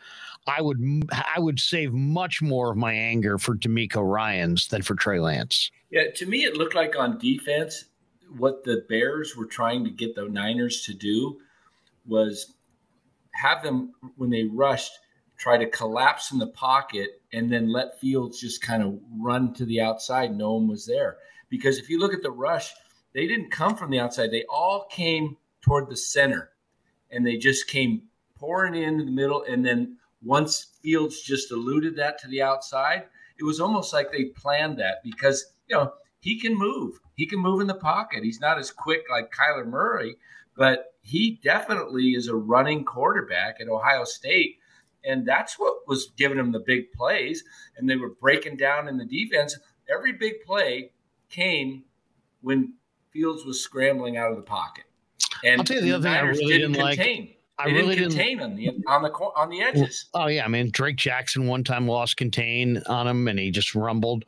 I 0.46 0.60
would 0.60 0.78
I 1.12 1.38
would 1.38 1.60
save 1.60 1.92
much 1.92 2.42
more 2.42 2.72
of 2.72 2.76
my 2.76 2.92
anger 2.92 3.38
for 3.38 3.54
DeMeco 3.54 4.02
Ryans 4.02 4.68
than 4.68 4.82
for 4.82 4.94
Trey 4.94 5.20
Lance. 5.20 5.70
Yeah, 5.90 6.10
to 6.16 6.26
me, 6.26 6.44
it 6.44 6.56
looked 6.56 6.74
like 6.74 6.98
on 6.98 7.18
defense, 7.18 7.84
what 8.36 8.64
the 8.64 8.84
Bears 8.88 9.36
were 9.36 9.46
trying 9.46 9.84
to 9.84 9.90
get 9.90 10.14
the 10.14 10.28
Niners 10.28 10.82
to 10.84 10.94
do 10.94 11.40
was 12.06 12.54
have 13.38 13.62
them 13.62 13.92
when 14.16 14.30
they 14.30 14.44
rushed 14.44 14.92
try 15.38 15.56
to 15.56 15.70
collapse 15.70 16.32
in 16.32 16.38
the 16.38 16.48
pocket 16.48 17.22
and 17.32 17.50
then 17.50 17.72
let 17.72 17.98
Fields 18.00 18.40
just 18.40 18.60
kind 18.60 18.82
of 18.82 18.98
run 19.16 19.54
to 19.54 19.64
the 19.64 19.80
outside. 19.80 20.36
No 20.36 20.54
one 20.54 20.68
was 20.68 20.84
there 20.84 21.18
because 21.48 21.78
if 21.78 21.88
you 21.88 21.98
look 21.98 22.12
at 22.12 22.22
the 22.22 22.30
rush, 22.30 22.74
they 23.14 23.26
didn't 23.26 23.50
come 23.50 23.76
from 23.76 23.90
the 23.90 24.00
outside. 24.00 24.30
They 24.30 24.44
all 24.50 24.86
came 24.90 25.36
toward 25.62 25.88
the 25.88 25.96
center, 25.96 26.50
and 27.10 27.26
they 27.26 27.36
just 27.36 27.68
came 27.68 28.02
pouring 28.34 28.74
in 28.74 28.98
the 28.98 29.10
middle. 29.10 29.44
And 29.48 29.64
then 29.64 29.96
once 30.22 30.72
Fields 30.82 31.22
just 31.22 31.50
eluded 31.50 31.96
that 31.96 32.18
to 32.18 32.28
the 32.28 32.42
outside, 32.42 33.04
it 33.38 33.44
was 33.44 33.60
almost 33.60 33.92
like 33.92 34.10
they 34.10 34.26
planned 34.26 34.78
that 34.78 35.02
because 35.04 35.52
you 35.68 35.76
know 35.76 35.92
he 36.20 36.38
can 36.38 36.56
move. 36.56 36.98
He 37.14 37.26
can 37.26 37.38
move 37.38 37.60
in 37.60 37.66
the 37.66 37.74
pocket. 37.74 38.24
He's 38.24 38.40
not 38.40 38.58
as 38.58 38.70
quick 38.70 39.02
like 39.10 39.32
Kyler 39.32 39.66
Murray, 39.66 40.16
but 40.56 40.87
he 41.08 41.40
definitely 41.42 42.10
is 42.10 42.28
a 42.28 42.34
running 42.34 42.84
quarterback 42.84 43.56
at 43.60 43.68
Ohio 43.68 44.04
State. 44.04 44.58
And 45.04 45.26
that's 45.26 45.58
what 45.58 45.86
was 45.86 46.12
giving 46.18 46.38
him 46.38 46.52
the 46.52 46.60
big 46.60 46.92
plays. 46.92 47.44
And 47.76 47.88
they 47.88 47.96
were 47.96 48.10
breaking 48.10 48.56
down 48.56 48.88
in 48.88 48.98
the 48.98 49.06
defense. 49.06 49.56
Every 49.88 50.12
big 50.12 50.42
play 50.44 50.92
came 51.30 51.84
when 52.42 52.74
Fields 53.10 53.44
was 53.46 53.62
scrambling 53.62 54.18
out 54.18 54.30
of 54.30 54.36
the 54.36 54.42
pocket. 54.42 54.84
And 55.44 55.60
I'll 55.60 55.64
tell 55.64 55.76
you 55.76 55.82
the 55.82 55.92
other 55.92 56.02
thing 56.02 56.12
I 56.12 56.20
really 56.20 56.44
didn't, 56.46 56.72
didn't 56.72 56.84
like. 56.84 56.98
I 57.60 57.66
they 57.66 57.72
really 57.72 57.96
didn't 57.96 58.10
contain 58.10 58.38
didn't, 58.38 58.52
on 58.52 58.56
the 58.56 58.68
on 58.86 59.02
the 59.02 59.10
on 59.10 59.48
the 59.50 59.60
edges. 59.62 60.06
Oh 60.14 60.28
yeah, 60.28 60.44
I 60.44 60.48
mean 60.48 60.70
Drake 60.70 60.96
Jackson 60.96 61.48
one 61.48 61.64
time 61.64 61.88
lost 61.88 62.16
contain 62.16 62.80
on 62.86 63.08
him, 63.08 63.26
and 63.26 63.38
he 63.38 63.50
just 63.50 63.74
rumbled. 63.74 64.24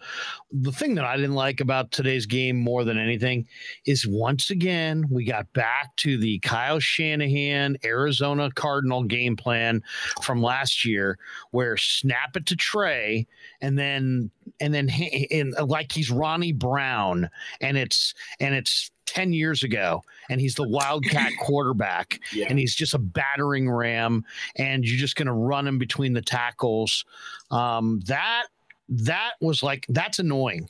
The 0.50 0.72
thing 0.72 0.96
that 0.96 1.04
I 1.04 1.16
didn't 1.16 1.34
like 1.34 1.60
about 1.60 1.92
today's 1.92 2.26
game 2.26 2.58
more 2.58 2.82
than 2.82 2.98
anything 2.98 3.46
is 3.86 4.04
once 4.06 4.50
again 4.50 5.04
we 5.10 5.24
got 5.24 5.52
back 5.52 5.94
to 5.98 6.18
the 6.18 6.40
Kyle 6.40 6.80
Shanahan 6.80 7.76
Arizona 7.84 8.50
Cardinal 8.52 9.04
game 9.04 9.36
plan 9.36 9.82
from 10.22 10.42
last 10.42 10.84
year, 10.84 11.16
where 11.52 11.76
snap 11.76 12.36
it 12.36 12.46
to 12.46 12.56
Trey, 12.56 13.28
and 13.60 13.78
then 13.78 14.32
and 14.58 14.74
then 14.74 14.90
and 15.30 15.54
like 15.68 15.92
he's 15.92 16.10
Ronnie 16.10 16.52
Brown, 16.52 17.30
and 17.60 17.78
it's 17.78 18.12
and 18.40 18.56
it's 18.56 18.90
10 19.10 19.32
years 19.32 19.64
ago 19.64 20.02
and 20.28 20.40
he's 20.40 20.54
the 20.54 20.68
wildcat 20.68 21.32
quarterback 21.40 22.20
yeah. 22.32 22.46
and 22.48 22.58
he's 22.58 22.74
just 22.74 22.94
a 22.94 22.98
battering 22.98 23.68
ram 23.68 24.24
and 24.56 24.84
you're 24.84 24.98
just 24.98 25.16
going 25.16 25.26
to 25.26 25.32
run 25.32 25.66
him 25.66 25.78
between 25.78 26.12
the 26.12 26.22
tackles 26.22 27.04
um, 27.50 28.00
that 28.06 28.46
that 28.90 29.32
was 29.40 29.62
like 29.62 29.86
that's 29.88 30.18
annoying. 30.18 30.68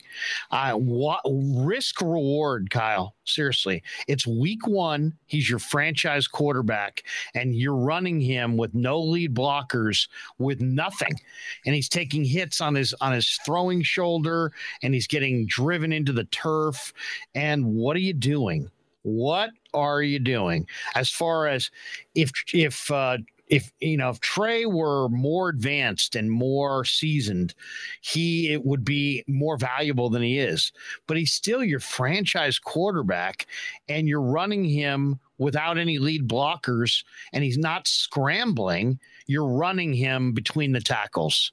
Uh, 0.51 0.73
what 0.73 1.21
risk 1.25 2.01
reward, 2.01 2.69
Kyle? 2.69 3.15
Seriously, 3.25 3.81
it's 4.07 4.27
week 4.27 4.67
one. 4.67 5.13
He's 5.25 5.49
your 5.49 5.59
franchise 5.59 6.27
quarterback, 6.27 7.03
and 7.33 7.55
you're 7.55 7.75
running 7.75 8.19
him 8.19 8.57
with 8.57 8.73
no 8.75 8.99
lead 8.99 9.33
blockers, 9.33 10.07
with 10.37 10.61
nothing, 10.61 11.13
and 11.65 11.73
he's 11.73 11.89
taking 11.89 12.23
hits 12.23 12.61
on 12.61 12.75
his 12.75 12.93
on 13.01 13.11
his 13.11 13.39
throwing 13.43 13.81
shoulder, 13.81 14.51
and 14.83 14.93
he's 14.93 15.07
getting 15.07 15.47
driven 15.47 15.91
into 15.91 16.13
the 16.13 16.25
turf. 16.25 16.93
And 17.33 17.65
what 17.65 17.95
are 17.95 18.01
you 18.01 18.13
doing? 18.13 18.69
What 19.03 19.49
are 19.73 20.03
you 20.03 20.19
doing? 20.19 20.67
As 20.93 21.09
far 21.09 21.47
as 21.47 21.71
if 22.13 22.31
if 22.53 22.91
uh, 22.91 23.17
if 23.51 23.71
you 23.81 23.97
know 23.97 24.09
if 24.09 24.19
Trey 24.21 24.65
were 24.65 25.09
more 25.09 25.49
advanced 25.49 26.15
and 26.15 26.31
more 26.31 26.85
seasoned, 26.85 27.53
he 27.99 28.51
it 28.51 28.65
would 28.65 28.83
be 28.83 29.23
more 29.27 29.57
valuable 29.57 30.09
than 30.09 30.23
he 30.23 30.39
is. 30.39 30.71
But 31.05 31.17
he's 31.17 31.33
still 31.33 31.63
your 31.63 31.81
franchise 31.81 32.57
quarterback, 32.57 33.45
and 33.89 34.07
you're 34.07 34.21
running 34.21 34.63
him 34.63 35.19
without 35.37 35.77
any 35.77 35.99
lead 35.99 36.27
blockers, 36.27 37.03
and 37.33 37.43
he's 37.43 37.57
not 37.57 37.87
scrambling. 37.87 38.99
You're 39.27 39.47
running 39.47 39.93
him 39.93 40.31
between 40.31 40.71
the 40.71 40.81
tackles 40.81 41.51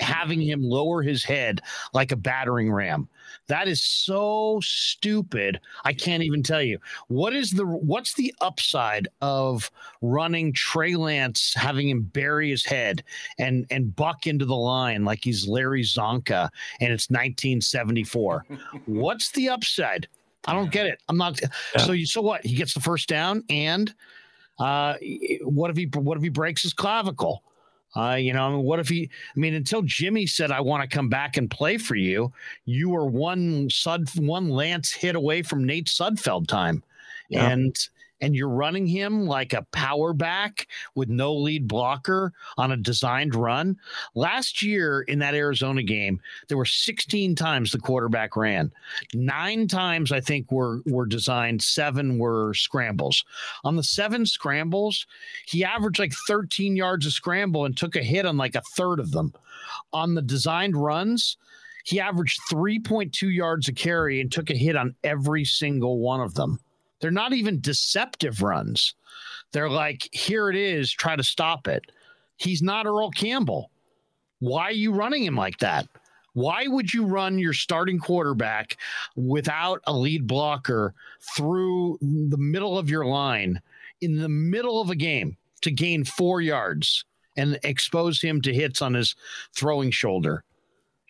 having 0.00 0.40
him 0.40 0.62
lower 0.62 1.02
his 1.02 1.24
head 1.24 1.60
like 1.92 2.12
a 2.12 2.16
battering 2.16 2.70
ram. 2.70 3.08
That 3.48 3.66
is 3.66 3.82
so 3.82 4.60
stupid. 4.62 5.58
I 5.84 5.94
can't 5.94 6.22
even 6.22 6.42
tell 6.42 6.62
you. 6.62 6.78
What 7.08 7.34
is 7.34 7.50
the 7.50 7.66
what's 7.66 8.14
the 8.14 8.34
upside 8.40 9.08
of 9.22 9.70
running 10.02 10.52
Trey 10.52 10.94
Lance 10.96 11.54
having 11.54 11.88
him 11.88 12.02
bury 12.02 12.50
his 12.50 12.64
head 12.64 13.02
and 13.38 13.66
and 13.70 13.96
buck 13.96 14.26
into 14.26 14.44
the 14.44 14.56
line 14.56 15.04
like 15.04 15.20
he's 15.24 15.48
Larry 15.48 15.82
Csonka 15.82 16.50
and 16.80 16.92
it's 16.92 17.08
1974? 17.10 18.46
what's 18.86 19.30
the 19.32 19.48
upside? 19.48 20.08
I 20.46 20.52
don't 20.52 20.70
get 20.70 20.86
it. 20.86 21.00
I'm 21.08 21.16
not 21.16 21.40
yeah. 21.40 21.82
so 21.84 21.92
you 21.92 22.06
so 22.06 22.20
what? 22.20 22.44
He 22.44 22.54
gets 22.54 22.74
the 22.74 22.80
first 22.80 23.08
down 23.08 23.44
and 23.48 23.94
uh 24.58 24.94
what 25.42 25.70
if 25.70 25.76
he 25.76 25.86
what 25.94 26.18
if 26.18 26.22
he 26.22 26.28
breaks 26.28 26.62
his 26.62 26.74
clavicle? 26.74 27.42
Uh, 27.96 28.14
you 28.14 28.32
know, 28.32 28.60
what 28.60 28.78
if 28.78 28.88
he? 28.88 29.08
I 29.34 29.38
mean, 29.38 29.54
until 29.54 29.82
Jimmy 29.82 30.26
said, 30.26 30.50
"I 30.50 30.60
want 30.60 30.88
to 30.88 30.94
come 30.94 31.08
back 31.08 31.36
and 31.36 31.50
play 31.50 31.78
for 31.78 31.94
you," 31.94 32.32
you 32.66 32.90
were 32.90 33.06
one 33.06 33.70
Sud, 33.70 34.08
one 34.16 34.48
Lance 34.48 34.92
hit 34.92 35.14
away 35.16 35.42
from 35.42 35.64
Nate 35.64 35.86
Sudfeld 35.86 36.46
time, 36.48 36.82
yeah. 37.30 37.48
and 37.48 37.76
and 38.20 38.34
you're 38.34 38.48
running 38.48 38.86
him 38.86 39.26
like 39.26 39.52
a 39.52 39.66
power 39.72 40.12
back 40.12 40.66
with 40.94 41.08
no 41.08 41.34
lead 41.34 41.68
blocker 41.68 42.32
on 42.56 42.72
a 42.72 42.76
designed 42.76 43.34
run. 43.34 43.76
Last 44.14 44.62
year 44.62 45.02
in 45.02 45.18
that 45.20 45.34
Arizona 45.34 45.82
game, 45.82 46.20
there 46.48 46.56
were 46.56 46.64
16 46.64 47.34
times 47.34 47.72
the 47.72 47.78
quarterback 47.78 48.36
ran. 48.36 48.72
Nine 49.14 49.68
times 49.68 50.12
I 50.12 50.20
think 50.20 50.50
were 50.50 50.80
were 50.86 51.06
designed, 51.06 51.62
seven 51.62 52.18
were 52.18 52.54
scrambles. 52.54 53.24
On 53.64 53.76
the 53.76 53.82
seven 53.82 54.26
scrambles, 54.26 55.06
he 55.46 55.64
averaged 55.64 55.98
like 55.98 56.12
13 56.26 56.76
yards 56.76 57.06
a 57.06 57.10
scramble 57.10 57.64
and 57.64 57.76
took 57.76 57.96
a 57.96 58.02
hit 58.02 58.26
on 58.26 58.36
like 58.36 58.54
a 58.54 58.62
third 58.74 59.00
of 59.00 59.12
them. 59.12 59.32
On 59.92 60.14
the 60.14 60.22
designed 60.22 60.76
runs, 60.76 61.36
he 61.84 62.00
averaged 62.00 62.40
3.2 62.50 63.34
yards 63.34 63.68
a 63.68 63.72
carry 63.72 64.20
and 64.20 64.30
took 64.30 64.50
a 64.50 64.54
hit 64.54 64.76
on 64.76 64.94
every 65.04 65.44
single 65.44 66.00
one 66.00 66.20
of 66.20 66.34
them. 66.34 66.58
They're 67.00 67.10
not 67.10 67.32
even 67.32 67.60
deceptive 67.60 68.42
runs. 68.42 68.94
They're 69.52 69.70
like, 69.70 70.08
here 70.12 70.50
it 70.50 70.56
is, 70.56 70.92
try 70.92 71.16
to 71.16 71.22
stop 71.22 71.68
it. 71.68 71.90
He's 72.36 72.62
not 72.62 72.86
Earl 72.86 73.10
Campbell. 73.10 73.70
Why 74.40 74.64
are 74.64 74.72
you 74.72 74.92
running 74.92 75.24
him 75.24 75.36
like 75.36 75.58
that? 75.58 75.88
Why 76.34 76.66
would 76.68 76.94
you 76.94 77.04
run 77.04 77.38
your 77.38 77.52
starting 77.52 77.98
quarterback 77.98 78.76
without 79.16 79.80
a 79.86 79.92
lead 79.92 80.26
blocker 80.26 80.94
through 81.36 81.98
the 82.00 82.38
middle 82.38 82.78
of 82.78 82.90
your 82.90 83.04
line 83.04 83.60
in 84.00 84.16
the 84.20 84.28
middle 84.28 84.80
of 84.80 84.90
a 84.90 84.94
game 84.94 85.36
to 85.62 85.70
gain 85.72 86.04
four 86.04 86.40
yards 86.40 87.04
and 87.36 87.58
expose 87.64 88.20
him 88.22 88.40
to 88.42 88.54
hits 88.54 88.82
on 88.82 88.94
his 88.94 89.16
throwing 89.52 89.90
shoulder? 89.90 90.44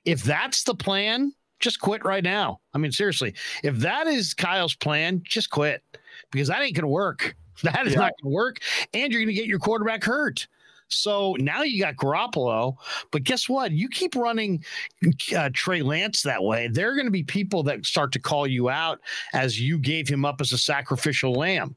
If 0.07 0.22
that's 0.22 0.62
the 0.62 0.74
plan, 0.74 1.34
just 1.61 1.80
quit 1.80 2.04
right 2.04 2.24
now. 2.24 2.61
I 2.74 2.78
mean, 2.78 2.92
seriously, 2.92 3.34
if 3.62 3.76
that 3.78 4.06
is 4.06 4.34
Kyle's 4.34 4.74
plan, 4.74 5.22
just 5.24 5.50
quit 5.50 5.82
because 6.30 6.48
that 6.48 6.62
ain't 6.62 6.74
going 6.74 6.82
to 6.82 6.88
work. 6.88 7.36
That 7.64 7.88
is 7.88 7.94
yeah. 7.94 7.98
not 7.98 8.12
going 8.22 8.30
to 8.30 8.36
work. 8.36 8.59
And 8.94 9.12
you're 9.12 9.20
going 9.20 9.34
to 9.34 9.40
get 9.40 9.46
your 9.46 9.59
quarterback 9.59 10.04
hurt. 10.04 10.46
So 10.86 11.36
now 11.38 11.62
you 11.62 11.82
got 11.82 11.96
Garoppolo, 11.96 12.76
but 13.11 13.24
guess 13.24 13.48
what? 13.48 13.72
You 13.72 13.88
keep 13.88 14.14
running 14.14 14.64
uh, 15.36 15.50
Trey 15.52 15.82
Lance 15.82 16.22
that 16.22 16.42
way, 16.42 16.68
there 16.68 16.90
are 16.90 16.94
going 16.94 17.06
to 17.06 17.11
be 17.11 17.22
people 17.22 17.62
that 17.64 17.84
start 17.84 18.12
to 18.12 18.18
call 18.18 18.46
you 18.46 18.70
out 18.70 19.00
as 19.34 19.61
you 19.61 19.78
gave 19.78 20.09
him 20.09 20.24
up 20.24 20.40
as 20.40 20.52
a 20.52 20.59
sacrificial 20.59 21.34
lamb 21.34 21.76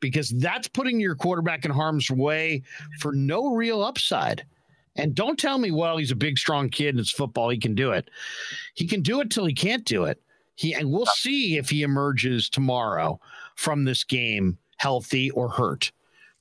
because 0.00 0.30
that's 0.30 0.68
putting 0.68 1.00
your 1.00 1.14
quarterback 1.14 1.64
in 1.64 1.70
harm's 1.70 2.10
way 2.10 2.62
for 3.00 3.12
no 3.12 3.54
real 3.54 3.82
upside. 3.82 4.44
And 5.00 5.14
don't 5.14 5.38
tell 5.38 5.58
me, 5.58 5.70
well, 5.70 5.96
he's 5.96 6.10
a 6.10 6.16
big, 6.16 6.38
strong 6.38 6.68
kid 6.68 6.90
and 6.90 7.00
it's 7.00 7.10
football. 7.10 7.48
He 7.48 7.58
can 7.58 7.74
do 7.74 7.92
it. 7.92 8.10
He 8.74 8.86
can 8.86 9.02
do 9.02 9.20
it 9.20 9.30
till 9.30 9.46
he 9.46 9.54
can't 9.54 9.84
do 9.84 10.04
it. 10.04 10.20
He 10.54 10.74
and 10.74 10.90
we'll 10.90 11.06
see 11.06 11.56
if 11.56 11.70
he 11.70 11.82
emerges 11.82 12.50
tomorrow 12.50 13.18
from 13.54 13.84
this 13.84 14.04
game 14.04 14.58
healthy 14.76 15.30
or 15.30 15.48
hurt. 15.48 15.90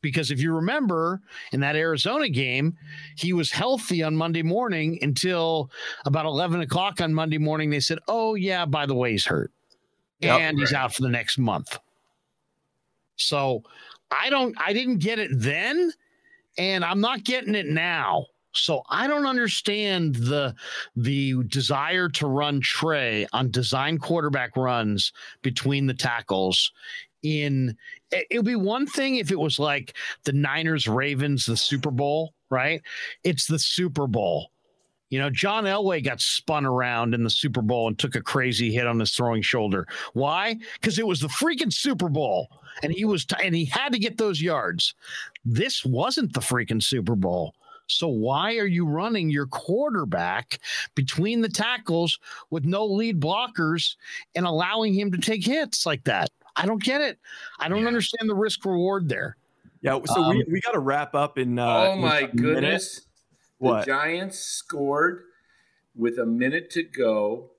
Because 0.02 0.32
if 0.32 0.42
you 0.42 0.54
remember 0.54 1.22
in 1.52 1.60
that 1.60 1.76
Arizona 1.76 2.30
game, 2.30 2.78
he 3.16 3.34
was 3.34 3.52
healthy 3.52 4.02
on 4.04 4.16
Monday 4.16 4.44
morning 4.44 4.98
until 5.02 5.70
about 6.06 6.26
11 6.26 6.62
o'clock 6.62 7.02
on 7.02 7.14
Monday 7.14 7.38
morning. 7.38 7.70
They 7.70 7.82
said, 7.82 8.00
Oh, 8.08 8.36
yeah, 8.36 8.66
by 8.66 8.86
the 8.86 8.96
way, 8.96 9.12
he's 9.12 9.26
hurt. 9.26 9.52
Yep, 10.20 10.40
and 10.40 10.58
right. 10.58 10.62
he's 10.62 10.74
out 10.74 10.94
for 10.94 11.02
the 11.02 11.10
next 11.10 11.38
month. 11.38 11.78
So 13.16 13.64
I 14.12 14.30
don't, 14.30 14.56
I 14.60 14.74
didn't 14.74 15.00
get 15.00 15.20
it 15.20 15.32
then, 15.34 15.92
and 16.58 16.84
I'm 16.84 17.02
not 17.02 17.24
getting 17.24 17.56
it 17.56 17.68
now. 17.68 18.26
So 18.54 18.84
I 18.90 19.08
don't 19.08 19.28
understand 19.28 20.16
the 20.16 20.56
the 20.96 21.44
desire 21.48 22.10
to 22.10 22.28
run 22.28 22.62
Trey 22.62 23.28
on 23.32 23.52
design 23.52 23.98
quarterback 23.98 24.58
runs 24.58 25.14
between 25.42 25.86
the 25.86 25.94
tackles 25.94 26.72
in 27.22 27.76
it 28.12 28.26
would 28.34 28.46
be 28.46 28.56
one 28.56 28.88
thing 28.88 29.16
if 29.18 29.32
it 29.32 29.40
was 29.40 29.60
like 29.60 29.96
the 30.24 30.34
Niners 30.34 30.88
Ravens 30.88 31.46
the 31.46 31.58
Super 31.58 31.92
Bowl, 31.92 32.34
right? 32.50 32.82
It's 33.24 33.46
the 33.46 33.60
Super 33.60 34.08
Bowl. 34.08 34.52
You 35.10 35.18
know, 35.18 35.30
John 35.30 35.64
Elway 35.64 36.04
got 36.04 36.22
spun 36.22 36.66
around 36.66 37.16
in 37.16 37.24
the 37.24 37.30
Super 37.32 37.62
Bowl 37.64 37.88
and 37.88 37.98
took 37.98 38.16
a 38.16 38.22
crazy 38.22 38.72
hit 38.72 38.86
on 38.86 39.00
his 39.00 39.12
throwing 39.12 39.42
shoulder. 39.42 39.88
Why? 40.14 40.58
Because 40.80 41.00
it 41.00 41.08
was 41.08 41.20
the 41.20 41.28
freaking 41.28 41.74
Super 41.74 42.10
Bowl, 42.10 42.48
and 42.84 42.92
he 42.92 43.06
was 43.06 43.26
t- 43.26 43.36
and 43.44 43.56
he 43.56 43.66
had 43.66 43.92
to 43.94 44.00
get 44.00 44.18
those 44.18 44.42
yards. 44.42 44.94
This 45.44 45.84
wasn't 45.84 46.34
the 46.34 46.42
freaking 46.42 46.82
Super 46.82 47.16
Bowl. 47.16 47.56
So 47.92 48.08
why 48.08 48.58
are 48.58 48.68
you 48.68 48.86
running 48.86 49.30
your 49.30 49.48
quarterback 49.48 50.60
between 50.96 51.42
the 51.42 51.50
tackles 51.50 52.20
with 52.50 52.66
no 52.66 52.86
lead 52.86 53.20
blockers 53.20 53.96
and 54.36 54.46
allowing 54.46 54.94
him 54.94 55.12
to 55.12 55.18
take 55.18 55.46
hits 55.46 55.86
like 55.86 56.04
that? 56.06 56.30
I 56.56 56.66
don't 56.66 56.84
get 56.84 57.02
it. 57.02 57.20
I 57.60 57.68
don't 57.68 57.82
yeah. 57.82 57.88
understand 57.88 58.30
the 58.30 58.36
risk 58.36 58.66
reward 58.66 59.10
there. 59.10 59.38
Yeah, 59.82 60.00
so 60.06 60.24
um, 60.24 60.38
we, 60.38 60.46
we 60.52 60.62
got 60.62 60.74
to 60.74 60.80
wrap 60.80 61.16
up 61.16 61.38
in. 61.38 61.58
Uh, 61.58 61.92
oh 61.92 61.96
my 61.96 62.24
goodness! 62.36 63.02
What? 63.60 63.86
The 63.86 63.86
Giants 63.86 64.40
scored 64.40 65.24
with 65.96 66.18
a 66.18 66.26
minute 66.26 66.70
to 66.72 66.84
go 66.84 67.52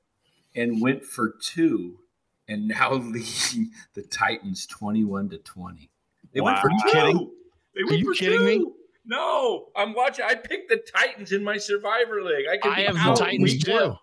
and 0.55 0.83
went 0.83 1.05
for 1.05 1.35
two, 1.43 2.01
and 2.47 2.69
now 2.69 2.93
leading 2.95 3.71
the 3.95 4.03
Titans 4.03 4.67
twenty-one 4.67 5.31
to 5.31 5.39
twenty. 5.39 5.89
They 6.35 6.43
wow. 6.43 6.53
went 6.53 6.59
for 6.59 6.69
two. 6.69 6.93
Kidding? 6.93 7.31
They 7.75 7.85
went 7.85 7.93
Are 7.93 7.97
you 7.97 8.15
kidding 8.15 8.45
me? 8.45 8.67
No, 9.11 9.71
I'm 9.75 9.93
watching. 9.93 10.25
I 10.25 10.37
picked 10.37 10.69
the 10.69 10.81
Titans 10.97 11.33
in 11.33 11.43
my 11.43 11.57
Survivor 11.57 12.23
League. 12.23 12.47
I, 12.49 12.69
I 12.69 12.81
have 12.83 12.95
the 12.95 13.25
Titans 13.25 13.59
too. 13.65 13.97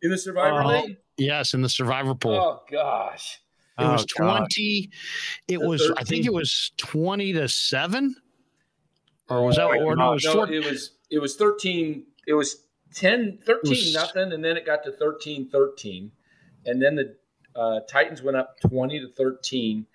In 0.00 0.10
the 0.10 0.16
Survivor 0.16 0.62
uh, 0.62 0.80
League? 0.80 0.96
Yes, 1.18 1.52
in 1.52 1.60
the 1.60 1.68
Survivor 1.68 2.14
pool. 2.14 2.32
Oh 2.32 2.62
gosh. 2.70 3.38
It 3.78 3.84
oh, 3.84 3.92
was 3.92 4.06
20. 4.06 4.32
God. 4.32 4.48
It 5.48 5.58
the 5.60 5.68
was, 5.68 5.82
13. 5.82 5.94
I 5.98 6.04
think 6.04 6.24
it 6.24 6.32
was 6.32 6.72
20 6.78 7.34
to 7.34 7.46
7. 7.46 8.16
or 9.28 9.44
was 9.44 9.56
that? 9.56 9.66
Or 9.66 9.94
no, 9.94 10.12
it 10.12 10.14
was, 10.14 10.24
no, 10.24 10.42
it 10.44 10.64
was 10.64 10.92
it 11.10 11.18
was 11.18 11.36
thirteen. 11.36 12.06
It 12.26 12.32
was 12.32 12.64
10, 12.94 13.40
13 13.44 13.70
was, 13.70 13.94
nothing, 13.94 14.32
and 14.32 14.42
then 14.42 14.56
it 14.56 14.64
got 14.64 14.82
to 14.84 14.92
13 14.92 15.50
13. 15.50 16.10
And 16.64 16.80
then 16.80 16.94
the 16.96 17.14
uh, 17.54 17.80
Titans 17.90 18.22
went 18.22 18.38
up 18.38 18.58
20 18.60 19.00
to 19.00 19.08
13, 19.08 19.86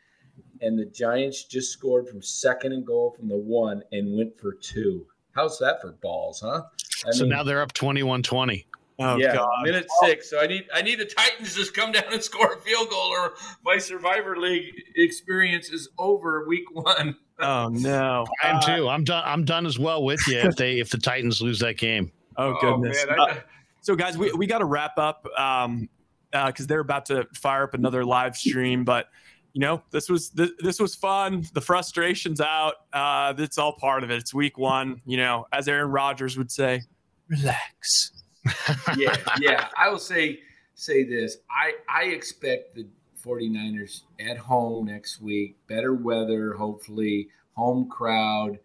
and 0.61 0.77
the 0.77 0.85
Giants 0.85 1.43
just 1.43 1.71
scored 1.71 2.07
from 2.07 2.21
second 2.21 2.73
and 2.73 2.85
goal 2.85 3.11
from 3.17 3.27
the 3.27 3.37
one 3.37 3.83
and 3.91 4.17
went 4.17 4.39
for 4.39 4.53
two. 4.53 5.05
How's 5.33 5.57
that 5.59 5.81
for 5.81 5.93
balls, 5.93 6.41
huh? 6.41 6.63
I 7.07 7.11
so 7.11 7.23
mean, 7.23 7.29
now 7.29 7.43
they're 7.43 7.61
up 7.61 7.73
21 7.73 8.23
20. 8.23 8.67
Oh, 8.99 9.17
yeah, 9.17 9.35
God. 9.35 9.49
minute 9.63 9.87
six. 10.03 10.29
So 10.29 10.39
I 10.39 10.47
need 10.47 10.65
I 10.73 10.81
need 10.81 10.99
the 10.99 11.05
Titans 11.05 11.53
to 11.53 11.59
just 11.59 11.73
come 11.73 11.91
down 11.91 12.03
and 12.11 12.21
score 12.23 12.53
a 12.53 12.57
field 12.59 12.89
goal, 12.89 13.11
or 13.11 13.33
my 13.65 13.77
Survivor 13.77 14.37
League 14.37 14.73
experience 14.95 15.69
is 15.69 15.89
over 15.97 16.47
week 16.47 16.73
one. 16.73 17.15
Oh 17.43 17.69
no, 17.69 18.27
I 18.43 18.49
am 18.49 18.61
too. 18.61 18.87
I'm 18.87 19.03
done. 19.03 19.23
I'm 19.25 19.43
done 19.43 19.65
as 19.65 19.79
well 19.79 20.03
with 20.03 20.19
you 20.27 20.37
if 20.37 20.55
they 20.57 20.79
if 20.79 20.91
the 20.91 20.99
Titans 20.99 21.41
lose 21.41 21.57
that 21.61 21.75
game. 21.75 22.11
Oh, 22.37 22.55
oh 22.55 22.57
goodness. 22.61 23.03
Man, 23.09 23.19
uh, 23.19 23.35
so 23.81 23.95
guys, 23.95 24.15
we 24.15 24.31
we 24.33 24.45
got 24.45 24.59
to 24.59 24.65
wrap 24.65 24.99
up 24.99 25.25
um 25.39 25.89
because 26.31 26.65
uh, 26.65 26.67
they're 26.67 26.81
about 26.81 27.07
to 27.07 27.27
fire 27.33 27.63
up 27.63 27.73
another 27.73 28.05
live 28.05 28.37
stream, 28.37 28.83
but 28.83 29.07
you 29.53 29.59
know 29.59 29.81
this 29.91 30.09
was 30.09 30.29
this, 30.31 30.51
this 30.59 30.79
was 30.79 30.95
fun 30.95 31.45
the 31.53 31.61
frustrations 31.61 32.39
out 32.39 32.75
uh 32.93 33.33
it's 33.37 33.57
all 33.57 33.73
part 33.73 34.03
of 34.03 34.09
it 34.09 34.17
it's 34.17 34.33
week 34.33 34.57
one 34.57 35.01
you 35.05 35.17
know 35.17 35.45
as 35.51 35.67
aaron 35.67 35.91
rodgers 35.91 36.37
would 36.37 36.49
say 36.49 36.81
relax 37.27 38.11
yeah, 38.97 39.15
yeah. 39.39 39.67
I 39.77 39.89
will 39.89 39.99
say 39.99 40.39
say 40.75 41.03
this. 41.03 41.37
I 41.49 41.73
I 41.89 42.05
expect 42.05 42.75
the 42.75 42.87
49ers 43.23 44.01
at 44.19 44.37
home 44.37 44.85
next 44.85 45.21
week. 45.21 45.57
Better 45.67 45.93
weather, 45.93 46.53
hopefully, 46.53 47.29
home 47.53 47.87
crowd, 47.89 48.59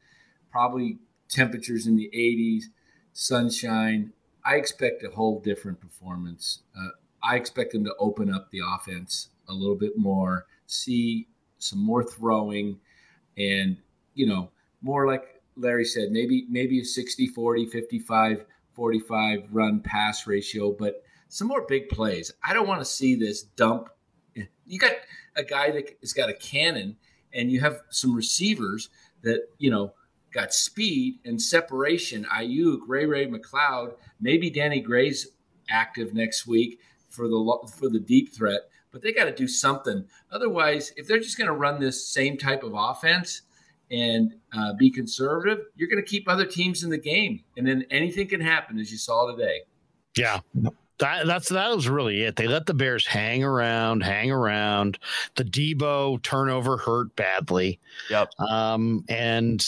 probably 0.51 0.99
temperatures 1.29 1.87
in 1.87 1.97
the 1.97 2.11
80s, 2.15 2.65
sunshine. 3.13 4.13
I 4.45 4.55
expect 4.55 5.03
a 5.03 5.11
whole 5.11 5.41
different 5.41 5.81
performance. 5.81 6.63
Uh, 6.77 6.91
I 7.23 7.37
expect 7.37 7.73
them 7.73 7.85
to 7.85 7.95
open 7.99 8.33
up 8.33 8.51
the 8.51 8.61
offense 8.65 9.29
a 9.49 9.53
little 9.53 9.75
bit 9.75 9.99
more, 9.99 10.47
see 10.67 11.29
some 11.59 11.79
more 11.79 12.05
throwing, 12.05 12.79
and 13.37 13.77
you 14.15 14.27
know, 14.27 14.51
more 14.83 15.07
like 15.07 15.43
Larry 15.57 15.85
said, 15.85 16.11
maybe 16.11 16.47
maybe 16.49 16.81
a 16.81 16.85
60 16.85 17.29
40, 17.29 17.67
55 17.67 18.45
45 18.75 19.49
run 19.51 19.81
pass 19.81 20.27
ratio, 20.27 20.71
but 20.73 21.03
some 21.29 21.49
more 21.49 21.65
big 21.67 21.89
plays. 21.89 22.33
I 22.45 22.55
don't 22.55 22.69
want 22.69 22.81
to 22.81 22.85
see 22.85 23.15
this 23.15 23.43
dump. 23.43 23.89
You 24.67 24.79
got 24.79 24.93
a 25.37 25.43
guy 25.43 25.71
that 25.71 25.97
has 26.01 26.13
got 26.13 26.29
a 26.29 26.35
cannon, 26.35 26.97
and 27.33 27.51
you 27.51 27.61
have 27.61 27.81
some 27.91 28.15
receivers 28.15 28.91
that, 29.23 29.49
you 29.59 29.71
know, 29.71 29.95
got 30.33 30.53
speed 30.53 31.19
and 31.25 31.41
separation. 31.41 32.25
Aiyuk, 32.25 32.81
Ray 32.87 33.07
Ray 33.07 33.27
McCloud, 33.27 33.95
maybe 34.21 34.51
Danny 34.51 34.81
Gray's 34.81 35.29
active 35.71 36.15
next 36.15 36.47
week 36.47 36.81
for 37.09 37.29
the 37.29 37.69
for 37.75 37.89
the 37.89 38.01
deep 38.01 38.35
threat, 38.35 38.69
but 38.93 39.03
they 39.03 39.13
got 39.13 39.25
to 39.25 39.35
do 39.35 39.49
something. 39.49 40.05
Otherwise, 40.31 40.93
if 40.97 41.07
they're 41.07 41.19
just 41.19 41.39
going 41.39 41.49
to 41.49 41.55
run 41.55 41.81
this 41.81 42.07
same 42.07 42.37
type 42.37 42.63
of 42.63 42.73
offense, 42.75 43.43
and 43.91 44.35
uh, 44.53 44.73
be 44.75 44.91
conservative, 44.91 45.61
you're 45.77 45.89
going 45.89 46.03
to 46.03 46.09
keep 46.09 46.29
other 46.29 46.45
teams 46.45 46.83
in 46.83 46.91
the 46.91 46.99
game, 46.99 47.43
and 47.57 47.67
then 47.67 47.85
anything 47.91 48.27
can 48.27 48.41
happen, 48.41 48.79
as 48.79 48.91
you 48.91 48.99
saw 48.99 49.31
today. 49.31 49.61
Yeah. 50.17 50.41
That, 50.99 51.27
that's 51.27 51.51
that 51.51 51.75
was 51.75 51.91
really 51.91 52.23
it. 52.23 52.37
They 52.37 52.49
let 52.49 52.65
the 52.65 52.73
Bears 52.73 53.07
hang 53.07 53.45
around, 53.45 54.03
hang 54.03 54.31
around. 54.31 54.99
The 55.35 55.45
Deebo 55.45 56.23
turnover 56.23 56.79
hurt 56.79 57.15
badly. 57.17 57.79
Yep. 58.09 58.31
Um, 58.39 59.05
and 59.09 59.63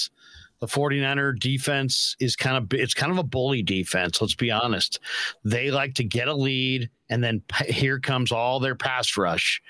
the 0.60 0.66
49er 0.66 1.38
defense 1.38 2.16
is 2.18 2.36
kind 2.36 2.56
of 2.56 2.72
it's 2.78 2.94
kind 2.94 3.12
of 3.12 3.18
a 3.18 3.22
bully 3.22 3.62
defense 3.62 4.20
let's 4.20 4.34
be 4.34 4.50
honest. 4.50 4.98
They 5.44 5.70
like 5.70 5.94
to 5.94 6.04
get 6.04 6.28
a 6.28 6.34
lead 6.34 6.90
and 7.10 7.22
then 7.22 7.42
here 7.66 7.98
comes 7.98 8.32
all 8.32 8.60
their 8.60 8.74
pass 8.74 9.16
rush. 9.16 9.62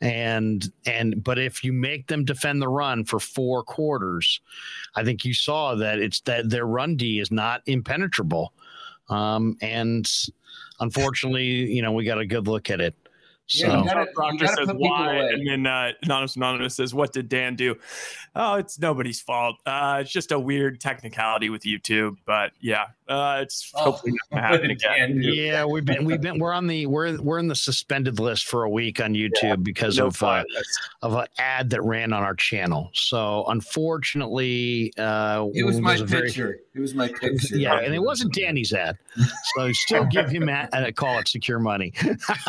And 0.00 0.70
and 0.86 1.22
but 1.22 1.38
if 1.38 1.62
you 1.62 1.72
make 1.72 2.06
them 2.08 2.24
defend 2.24 2.60
the 2.60 2.68
run 2.68 3.04
for 3.04 3.18
four 3.20 3.62
quarters 3.62 4.40
i 4.96 5.04
think 5.04 5.24
you 5.24 5.34
saw 5.34 5.74
that 5.74 5.98
it's 5.98 6.20
that 6.22 6.50
their 6.50 6.66
run 6.66 6.96
d 6.96 7.20
is 7.20 7.30
not 7.30 7.62
impenetrable. 7.66 8.52
Um, 9.08 9.56
and 9.60 10.10
unfortunately 10.80 11.44
you 11.44 11.82
know 11.82 11.92
we 11.92 12.04
got 12.04 12.18
a 12.18 12.26
good 12.26 12.48
look 12.48 12.70
at 12.70 12.80
it 12.80 12.94
so. 13.52 13.66
Yeah, 13.66 13.78
you 13.78 13.84
gotta, 13.84 14.06
Proctor 14.14 14.46
says 14.46 14.68
why, 14.74 15.16
and 15.16 15.46
then 15.46 15.66
uh, 15.66 15.92
Anonymous 16.02 16.36
Anonymous 16.36 16.74
says, 16.76 16.94
"What 16.94 17.12
did 17.12 17.28
Dan 17.28 17.56
do?" 17.56 17.76
Oh, 18.34 18.54
it's 18.54 18.78
nobody's 18.78 19.20
fault. 19.20 19.56
Uh, 19.66 19.98
it's 20.00 20.10
just 20.10 20.32
a 20.32 20.38
weird 20.38 20.80
technicality 20.80 21.50
with 21.50 21.62
YouTube, 21.62 22.16
but 22.24 22.52
yeah, 22.60 22.86
uh, 23.12 23.40
it's 23.40 23.70
oh, 23.74 23.84
hopefully 23.84 24.12
not 24.12 24.30
gonna 24.30 24.42
happen 24.42 24.70
again. 24.72 25.20
Yeah, 25.22 25.64
we've 25.64 25.84
been 25.84 26.04
we've 26.04 26.20
been 26.20 26.38
we're 26.38 26.52
on 26.52 26.66
the 26.66 26.86
we're 26.86 27.20
we're 27.20 27.38
in 27.38 27.48
the 27.48 27.54
suspended 27.54 28.18
list 28.18 28.46
for 28.46 28.64
a 28.64 28.70
week 28.70 29.00
on 29.00 29.14
YouTube 29.14 29.32
yeah, 29.42 29.56
because 29.56 29.98
no 29.98 30.06
of 30.06 30.22
uh, 30.22 30.44
of 31.02 31.14
an 31.14 31.26
ad 31.38 31.70
that 31.70 31.82
ran 31.82 32.12
on 32.12 32.22
our 32.22 32.34
channel. 32.34 32.90
So 32.94 33.44
unfortunately, 33.48 34.92
uh, 34.98 35.46
it 35.54 35.64
was 35.64 35.80
my 35.80 35.96
picture. 35.96 36.06
Very, 36.06 36.58
it 36.74 36.80
was 36.80 36.94
my 36.94 37.08
picture. 37.20 37.56
Yeah, 37.56 37.80
and 37.80 37.94
it 37.94 38.02
wasn't 38.02 38.34
Danny's 38.34 38.72
ad. 38.72 38.96
So 39.56 39.70
still 39.72 40.04
give 40.06 40.30
him 40.30 40.48
a, 40.48 40.68
a 40.72 40.92
call 40.92 41.18
at 41.18 41.28
Secure 41.28 41.58
Money. 41.58 41.92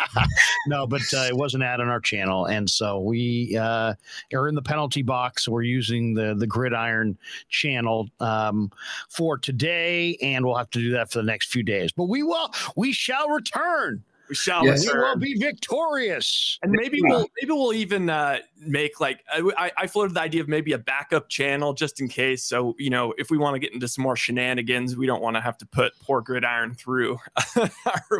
no, 0.68 0.88
but 0.88 1.01
uh, 1.14 1.28
it 1.28 1.36
was 1.36 1.55
an 1.55 1.61
ad 1.61 1.82
on 1.82 1.89
our 1.89 1.99
channel, 1.99 2.45
and 2.45 2.70
so 2.70 3.01
we 3.01 3.57
uh, 3.59 3.93
are 4.34 4.47
in 4.47 4.55
the 4.55 4.61
penalty 4.61 5.01
box. 5.01 5.47
We're 5.47 5.64
using 5.64 6.14
the 6.14 6.36
the 6.36 6.47
Gridiron 6.47 7.18
channel 7.49 8.09
um, 8.20 8.72
for 9.09 9.38
today, 9.38 10.18
and 10.22 10.45
we'll 10.45 10.53
have 10.58 10.70
to 10.72 10.80
do 10.80 10.91
that 10.91 11.12
for 11.12 11.20
the 11.20 11.26
next 11.26 11.51
few 11.51 11.64
days. 11.64 11.91
But 11.91 12.06
we 12.06 12.24
will, 12.24 12.51
we 12.76 12.91
shall 12.91 13.30
return. 13.30 14.04
We 14.30 14.36
shall. 14.36 14.66
Yes, 14.66 14.91
we 14.91 14.97
will 14.97 15.18
be 15.18 15.38
victorious. 15.38 16.58
And 16.64 16.72
maybe 16.72 17.01
we'll 17.01 17.28
maybe 17.41 17.51
we'll 17.51 17.74
even 17.74 18.10
uh, 18.10 18.39
make 18.58 19.01
like 19.01 19.22
I, 19.30 19.72
I 19.78 19.88
floated 19.88 20.14
the 20.14 20.22
idea 20.22 20.41
of 20.41 20.47
maybe 20.47 20.72
a 20.72 20.78
backup 20.78 21.28
channel 21.28 21.74
just 21.74 21.99
in 21.99 22.08
case. 22.08 22.43
So 22.43 22.74
you 22.80 22.89
know, 22.89 23.14
if 23.18 23.30
we 23.30 23.38
want 23.38 23.56
to 23.56 23.60
get 23.60 23.74
into 23.74 23.88
some 23.88 24.04
more 24.04 24.16
shenanigans, 24.16 24.95
we 24.95 25.08
don't 25.08 25.22
want 25.22 25.36
to 25.36 25.41
have 25.41 25.58
to 25.58 25.66
put 25.66 25.91
poor 26.01 26.22
Gridiron 26.22 26.74
through. 26.74 27.18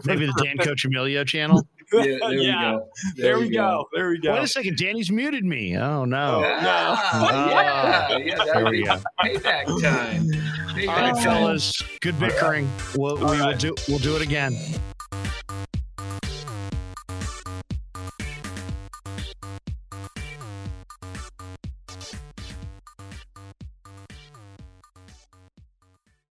maybe 0.04 0.26
the 0.26 0.42
Dan 0.44 0.58
Coccimiglio 0.58 1.26
channel. 1.26 1.66
yeah, 1.94 2.18
there 2.20 2.34
yeah. 2.34 2.38
we 2.38 2.44
go. 2.44 2.90
There, 3.16 3.26
there 3.26 3.40
we 3.40 3.50
go. 3.50 3.58
go. 3.58 3.86
There 3.94 4.10
we 4.10 4.20
go. 4.20 4.34
Wait 4.34 4.44
a 4.44 4.48
second, 4.48 4.78
Danny's 4.78 5.10
muted 5.10 5.46
me. 5.46 5.78
Oh 5.78 6.04
no. 6.04 6.42
Yeah, 6.42 7.00
oh. 7.14 7.50
yeah, 7.50 8.18
yeah. 8.18 8.46
There 8.54 8.66
we 8.70 8.84
go. 8.84 9.00
Payback 9.24 9.82
time. 9.82 10.63
All 10.82 10.88
right, 10.88 11.18
fellas. 11.24 11.82
Good 12.02 12.20
bickering. 12.20 12.70
We'll, 12.96 13.18
we 13.18 13.24
right. 13.24 13.52
will 13.52 13.58
do. 13.58 13.76
We'll 13.88 14.00
do 14.00 14.16
it 14.16 14.22
again. 14.22 14.58